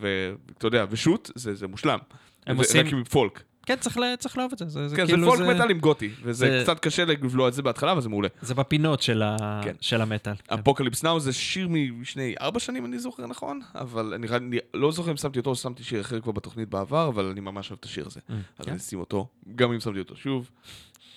ואתה 0.00 0.66
יודע, 0.66 0.84
ושות, 0.90 1.30
זה, 1.34 1.54
זה 1.54 1.66
מושלם. 1.66 1.98
הם 2.46 2.56
ו- 2.56 2.60
עושים- 2.60 2.86
רק 2.86 2.92
עם 2.92 3.04
פולק. 3.04 3.42
כן, 3.68 3.76
צריך 3.80 3.96
ל- 3.98 4.16
צריך 4.18 4.38
לאהוב 4.38 4.52
את 4.52 4.58
זה. 4.58 4.68
זה, 4.68 4.88
זה 4.88 4.96
כן, 4.96 5.06
זה 5.06 5.12
כאילו 5.12 5.30
פולק 5.32 5.56
מטאל 5.56 5.70
עם 5.70 5.78
גותי, 5.78 6.10
וזה 6.22 6.46
זה- 6.46 6.60
קצת 6.62 6.78
קשה 6.80 7.04
לבלוע 7.04 7.48
את 7.48 7.54
זה 7.54 7.62
בהתחלה, 7.62 7.92
אבל 7.92 8.00
זה 8.00 8.08
מעולה. 8.08 8.28
זה 8.42 8.54
בפינות 8.54 9.02
של, 9.02 9.22
ה... 9.22 9.60
כן. 9.64 9.74
של 9.80 10.00
המטאל. 10.00 10.34
כן. 10.34 10.54
אפוקליפס 10.54 11.02
נאו 11.04 11.20
זה 11.20 11.32
שיר 11.32 11.68
משני 11.68 12.34
ארבע 12.40 12.60
שנים, 12.60 12.84
אני 12.84 12.98
זוכר 12.98 13.26
נכון, 13.26 13.60
אבל 13.74 14.14
אני, 14.14 14.28
אני 14.28 14.56
לא 14.74 14.92
זוכר 14.92 15.10
אם 15.10 15.16
שמתי 15.16 15.38
אותו 15.38 15.50
או 15.50 15.54
שמתי 15.56 15.84
שיר 15.84 16.00
אחר 16.00 16.20
כבר 16.20 16.32
בתוכנית 16.32 16.68
בעבר, 16.68 17.08
אבל 17.08 17.24
אני 17.24 17.40
ממש 17.40 17.70
אוהב 17.70 17.78
את 17.80 17.84
השיר 17.84 18.06
הזה. 18.06 18.20
אז 18.58 18.64
כן. 18.64 18.70
אני 18.70 18.80
אשים 18.80 19.00
אותו, 19.00 19.28
גם 19.56 19.72
אם 19.72 19.80
שמתי 19.80 19.98
אותו 19.98 20.16
שוב, 20.16 20.50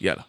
יאללה. 0.02 0.22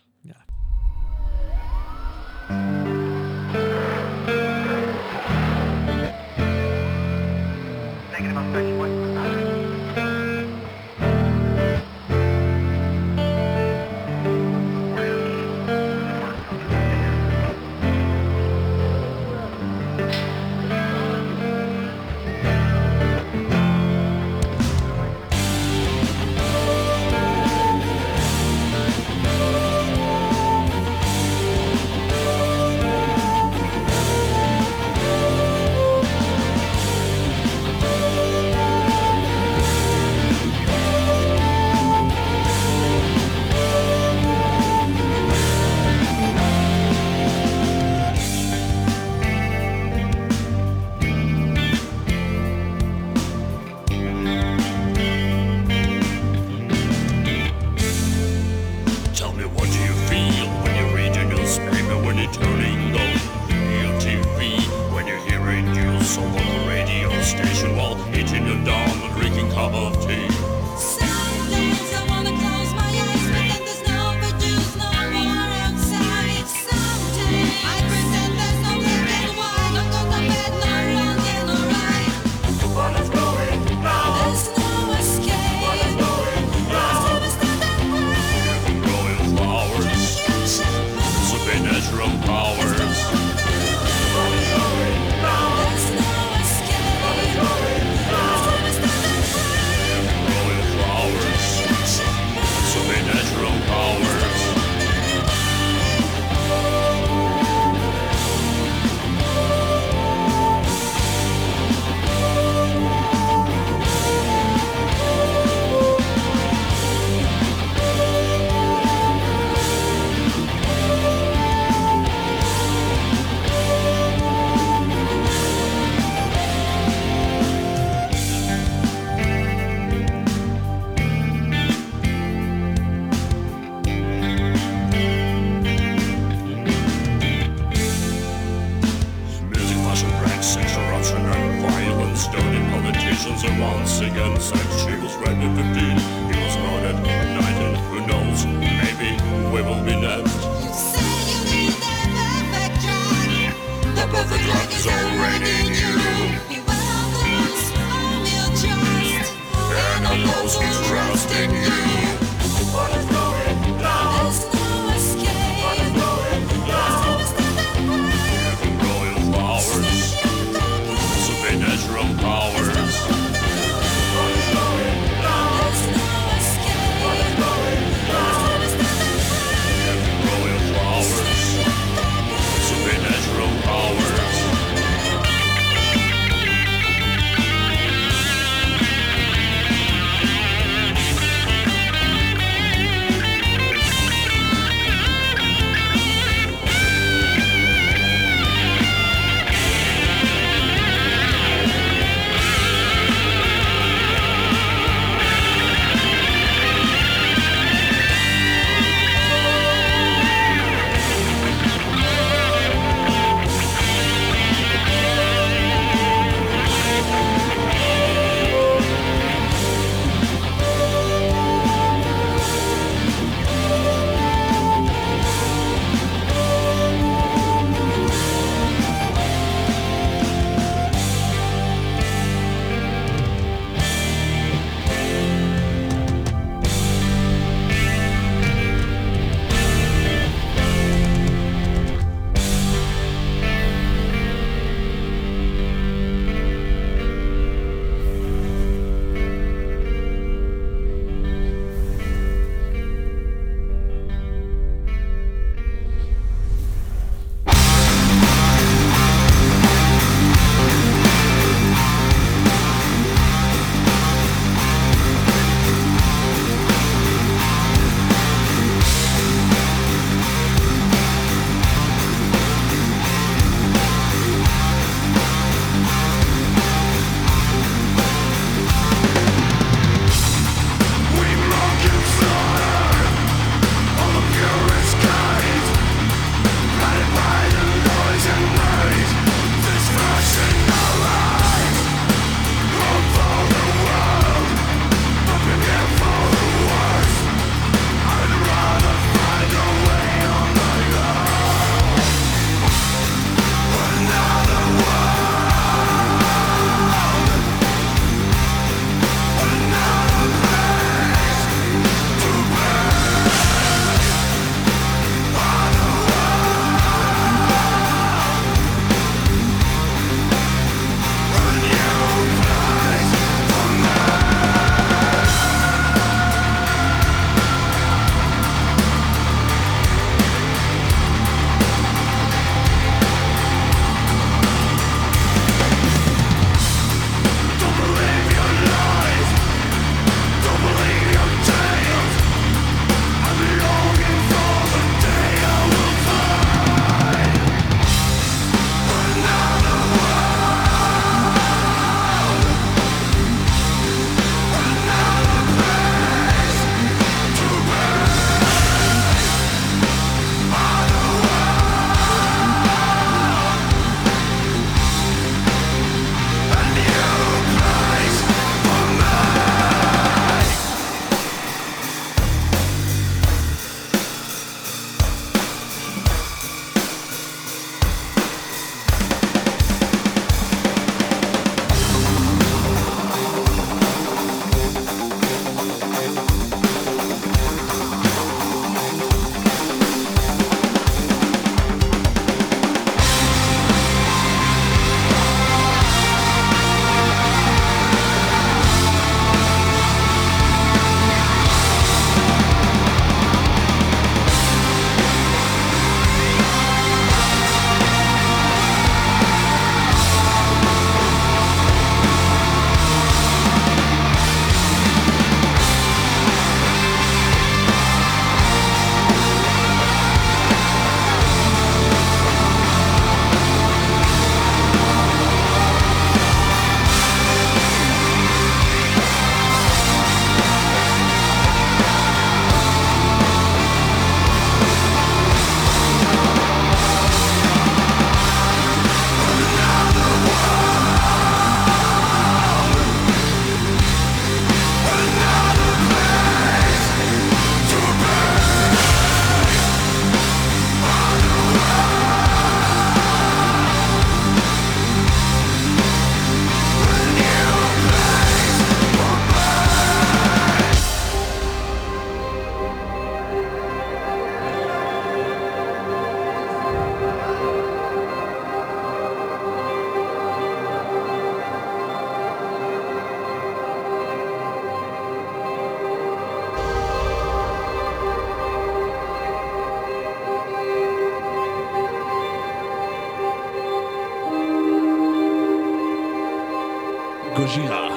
גוז'ירה. 487.57 487.89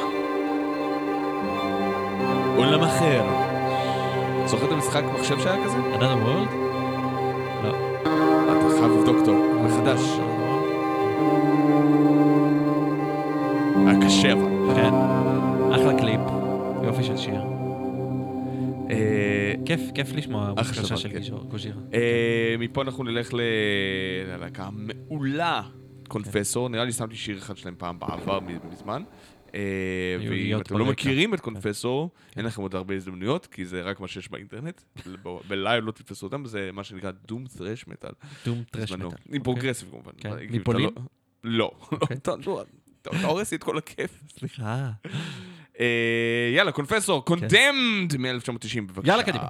עולם 2.57 2.84
אחר. 2.84 3.23
זוכר 4.45 4.65
את 4.65 4.72
המשחק 4.72 5.03
מחשב 5.14 5.40
שהיה 5.40 5.65
כזה? 5.65 5.77
Another 5.77 6.26
World? 6.26 6.53
לא. 7.64 7.76
אתה 8.44 8.80
חייב 8.80 8.91
לבדוק 8.91 9.26
טוב, 9.26 9.38
מחדש. 9.65 10.02
היה 13.76 14.02
קשה 14.06 14.34
אבל. 14.34 14.76
כן. 14.76 14.94
אחלה 15.76 15.99
קליפ. 15.99 16.22
יופי 16.84 17.03
של 17.03 17.18
שיר. 17.18 17.41
אה, 18.91 19.53
כיף, 19.65 19.82
כיף 19.95 20.14
לשמוע 20.14 20.53
בקשה 20.53 20.98
של 20.98 21.10
כן. 21.10 21.19
גוז'ירה. 21.48 21.77
אה, 21.94 22.56
מפה 22.60 22.82
אנחנו 22.82 23.03
נלך 23.03 23.30
ללהקה 23.34 24.64
המעולה, 24.64 25.61
Confessor. 26.08 26.70
נראה 26.69 26.86
לי 26.86 26.91
שמתי 26.91 27.15
שיר 27.15 27.38
אחד 27.38 27.57
שלהם 27.57 27.76
פעם 27.77 27.99
בעבר, 27.99 28.40
מזמן. 28.72 29.03
אה, 29.56 29.60
ואם 30.30 30.61
אתם 30.61 30.77
לא. 30.77 30.86
מכירים 30.86 31.34
את 31.34 31.40
Confessor, 31.40 32.10
אין 32.38 32.45
לכם 32.45 32.61
עוד 32.61 32.76
הרבה 32.76 32.95
הזדמנויות, 32.95 33.45
כי 33.45 33.65
זה 33.65 33.82
רק 33.82 33.99
מה 33.99 34.07
שיש 34.07 34.30
באינטרנט. 34.32 34.82
בלייב 35.48 35.86
לא 35.86 35.91
תתפסו 35.91 36.26
אותם, 36.26 36.45
זה 36.45 36.69
מה 36.73 36.84
שנקרא 36.84 37.11
doom 37.26 37.46
thrash 37.58 37.88
metal. 37.88 38.12
doom 38.46 38.64
thrash. 38.72 38.92
metal. 38.92 39.08
עם 39.32 39.44
פרוגרסיב 39.44 39.90
כמובן. 39.90 40.11
כן. 40.18 40.30
מפולין? 40.49 40.90
לא- 40.95 41.02
לא. 41.44 41.72
אוקיי. 41.91 42.18
אתה 42.18 42.32
הורס 43.23 43.52
לי 43.52 43.57
את 43.57 43.64
כל 43.64 43.77
הכיף. 43.77 44.23
סליחה. 44.40 44.90
אה, 45.80 46.52
יאללה, 46.56 46.72
Confessor, 46.72 47.26
Condemned 47.26 48.18
מ-1990, 48.19 48.82
בבקשה. 48.82 49.02
כן. 49.02 49.07
יאללה, 49.07 49.23
קדימה. 49.23 49.48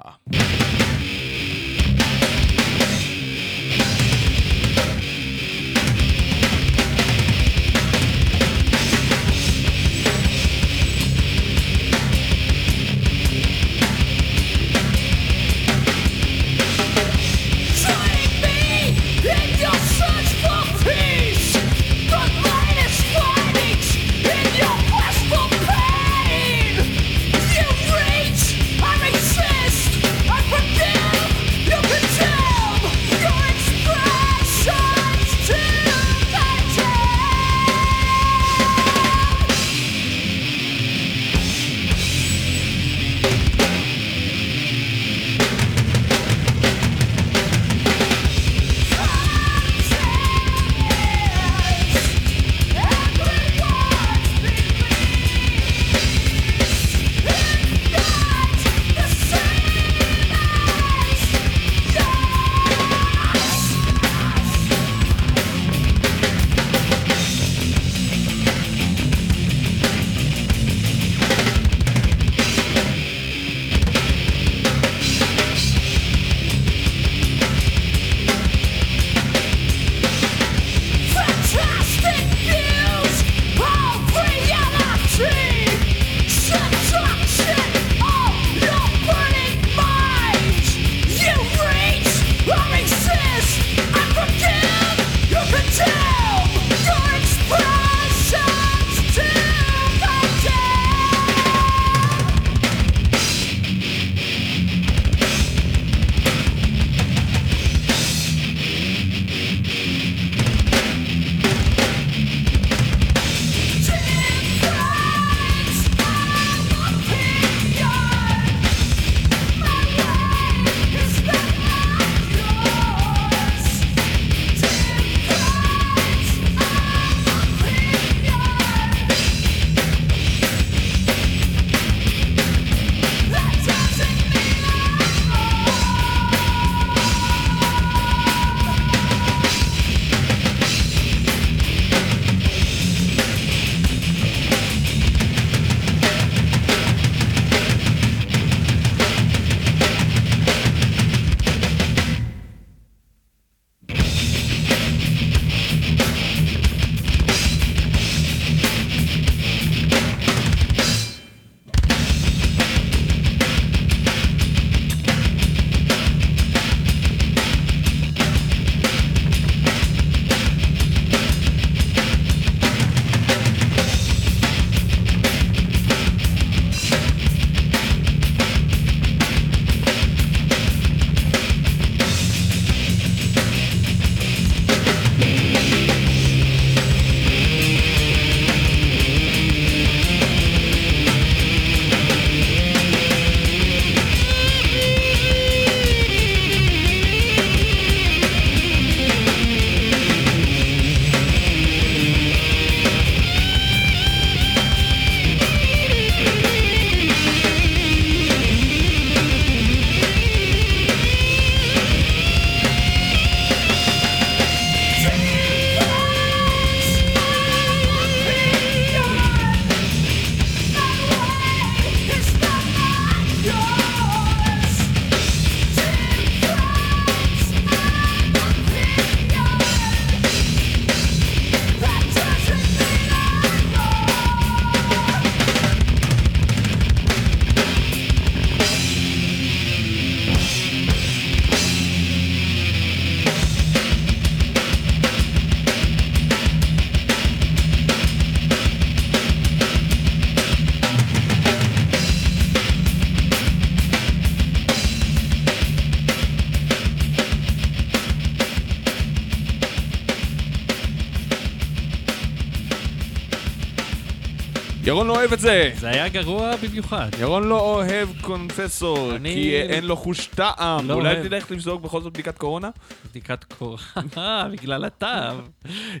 אוהב 265.26 265.32
את 265.32 265.40
זה. 265.40 265.72
זה 265.76 265.88
היה 265.88 266.08
גרוע 266.08 266.56
במיוחד. 266.56 267.08
ירון 267.20 267.48
לא 267.48 267.60
אוהב 267.60 268.08
Confessor, 268.20 269.16
אני- 269.16 269.34
כי 269.34 269.56
אין 269.56 269.84
לו 269.84 269.96
חוש 269.96 270.26
טעם. 270.26 270.88
לא 270.88 270.94
אולי 270.94 271.14
אוהב. 271.14 271.28
תלך 271.28 271.50
לבדוק 271.50 271.82
בכל 271.82 272.00
זאת 272.00 272.12
בדיקת 272.12 272.38
קורונה? 272.38 272.70
בדיקת 273.10 273.44
קור... 273.44 273.78
אה, 274.18 274.48
בגלל 274.52 274.84
הטעם. 274.84 275.36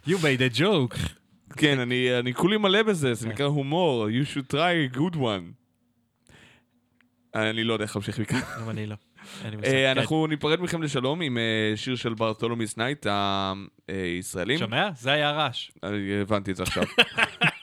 You 0.06 0.12
made 0.12 0.54
a 0.54 0.58
joke. 0.58 0.98
כן, 1.56 1.78
אני 1.78 2.18
אני 2.18 2.34
כולי 2.34 2.56
מלא 2.56 2.82
בזה, 2.82 3.14
זה 3.14 3.28
נקרא 3.28 3.46
הומור. 3.46 4.06
You 4.08 4.34
should 4.36 4.52
try 4.54 4.56
a 4.94 4.96
good 4.98 5.16
one. 5.16 5.52
אני 7.34 7.64
לא 7.64 7.72
יודע 7.72 7.84
איך 7.84 7.96
להמשיך 7.96 8.18
מכאן. 8.18 8.40
גם 8.60 8.70
אני 8.70 8.86
לא. 8.86 8.94
אה, 9.44 9.50
כן. 9.62 9.94
אנחנו 9.96 10.26
ניפרד 10.26 10.60
מכם 10.60 10.82
לשלום 10.82 11.20
עם 11.20 11.38
אה, 11.38 11.72
שיר 11.76 11.96
של 11.96 12.14
Bartholomeus 12.14 12.76
Night 12.76 13.06
הישראלים. 13.88 14.58
שומע? 14.58 14.88
זה 14.98 15.12
היה 15.12 15.30
רעש. 15.30 15.70
הבנתי 16.22 16.50
את 16.50 16.56
זה 16.56 16.62
עכשיו. 16.62 16.84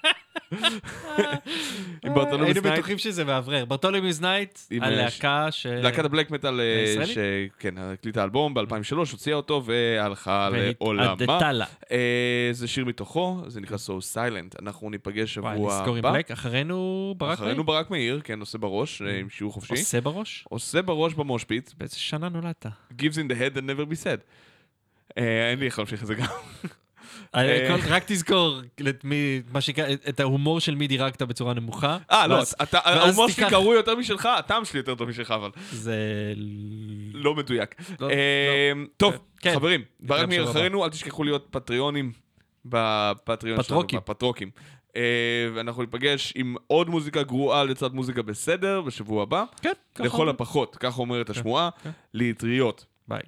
עם 2.05 2.13
Bartholomeus 2.13 2.55
היינו 2.55 2.61
Night. 2.61 2.79
בטוחים 2.79 2.97
שזה 2.97 3.23
מאוורר. 3.23 3.65
Bartholomeus 3.65 4.21
Night, 4.21 4.59
עם, 4.71 4.83
הלהקה 4.83 5.47
ש... 5.51 5.65
להקת 5.65 6.05
ה 6.05 6.10
black 6.10 6.31
metal, 6.31 6.61
אה? 6.61 7.05
שכן, 7.05 7.77
הקליטה 7.77 8.23
אלבום 8.23 8.53
ב-2003, 8.53 8.95
הוציאה 8.95 9.35
אותו 9.35 9.63
והלכה 9.65 10.49
לעולמה. 10.49 11.15
אה, 11.91 12.49
זה 12.51 12.67
שיר 12.67 12.85
מתוכו, 12.85 13.41
זה 13.47 13.61
נקרא 13.61 13.77
So 13.77 14.15
Silent. 14.15 14.61
אנחנו 14.61 14.89
ניפגש 14.89 15.37
וואי, 15.37 15.55
שבוע 15.55 15.79
לסגור 15.79 15.95
עם 15.95 16.05
הבא. 16.05 16.11
black. 16.11 16.31
אחרינו 16.31 17.15
ברק 17.17 17.33
אחרינו 17.33 17.55
מאיר? 17.55 17.63
ברק 17.63 17.91
מאיר, 17.91 18.21
כן, 18.23 18.39
עושה 18.39 18.57
בראש, 18.57 19.01
אה, 19.01 19.19
עם 19.19 19.29
שיעור 19.29 19.53
חופשי. 19.53 19.73
עושה 19.73 20.01
בראש? 20.01 20.45
עושה 20.49 20.81
בראש 20.81 21.13
ב 21.13 21.20
moshpit, 21.20 21.71
באיזה 21.77 21.95
שנה 21.95 22.29
נולדת? 22.29 22.65
gives 22.91 23.15
in 23.15 23.31
the 23.31 23.35
head 23.35 23.57
and 23.57 23.61
never 23.61 23.85
be 23.91 24.03
said. 24.03 24.19
אה, 25.17 25.49
אין 25.49 25.59
לי 25.59 25.65
איך 25.65 25.79
להמשיך 25.79 26.01
את 26.01 26.07
זה 26.07 26.15
גם. 26.15 26.25
אה, 27.35 27.67
כל- 27.81 27.87
רק 27.89 28.03
תזכור 28.07 28.59
את 30.09 30.19
ההומור 30.19 30.59
של 30.59 30.75
מי 30.75 30.87
דירגת 30.87 31.21
בצורה 31.21 31.53
נמוכה. 31.53 31.97
אה, 32.11 32.27
לא, 32.27 32.43
ההומור 32.73 33.29
שלי 33.29 33.49
גרוע 33.49 33.75
יותר 33.75 33.95
משלך, 33.95 34.25
הטעם 34.25 34.65
שלי 34.65 34.79
יותר 34.79 34.95
טוב 34.95 35.09
משלך, 35.09 35.31
אבל 35.31 35.49
זה... 35.71 35.95
לא 37.13 37.35
מדויק. 37.35 37.75
לא, 37.99 38.09
אה, 38.09 38.71
טוב, 38.97 39.13
כן. 39.39 39.53
חברים, 39.55 39.81
ברק 39.99 40.09
בשבוע 40.19 40.25
מאיר 40.27 40.41
הבא. 40.41 40.51
אחרינו, 40.51 40.85
אל 40.85 40.89
תשכחו 40.89 41.23
להיות 41.23 41.47
פטריונים 41.51 42.11
בפטריון 42.65 43.55
שלנו, 43.57 43.63
פטרוקים. 43.63 43.99
בפטרוקים. 43.99 44.49
אה, 44.95 45.01
ואנחנו 45.55 45.81
ניפגש 45.81 46.33
עם 46.35 46.55
עוד 46.67 46.89
מוזיקה 46.89 47.23
גרועה 47.23 47.63
לצד 47.63 47.93
מוזיקה 47.93 48.21
בסדר 48.21 48.81
בשבוע 48.81 49.23
הבא. 49.23 49.43
כן, 49.61 49.71
ככה 49.95 50.03
לכל. 50.03 50.29
הפחות, 50.29 50.77
כך 50.79 50.99
אומרת 50.99 51.29
השמועה, 51.29 51.69
כן. 51.83 51.89
לאטריות. 52.13 52.85
ביי. 53.07 53.21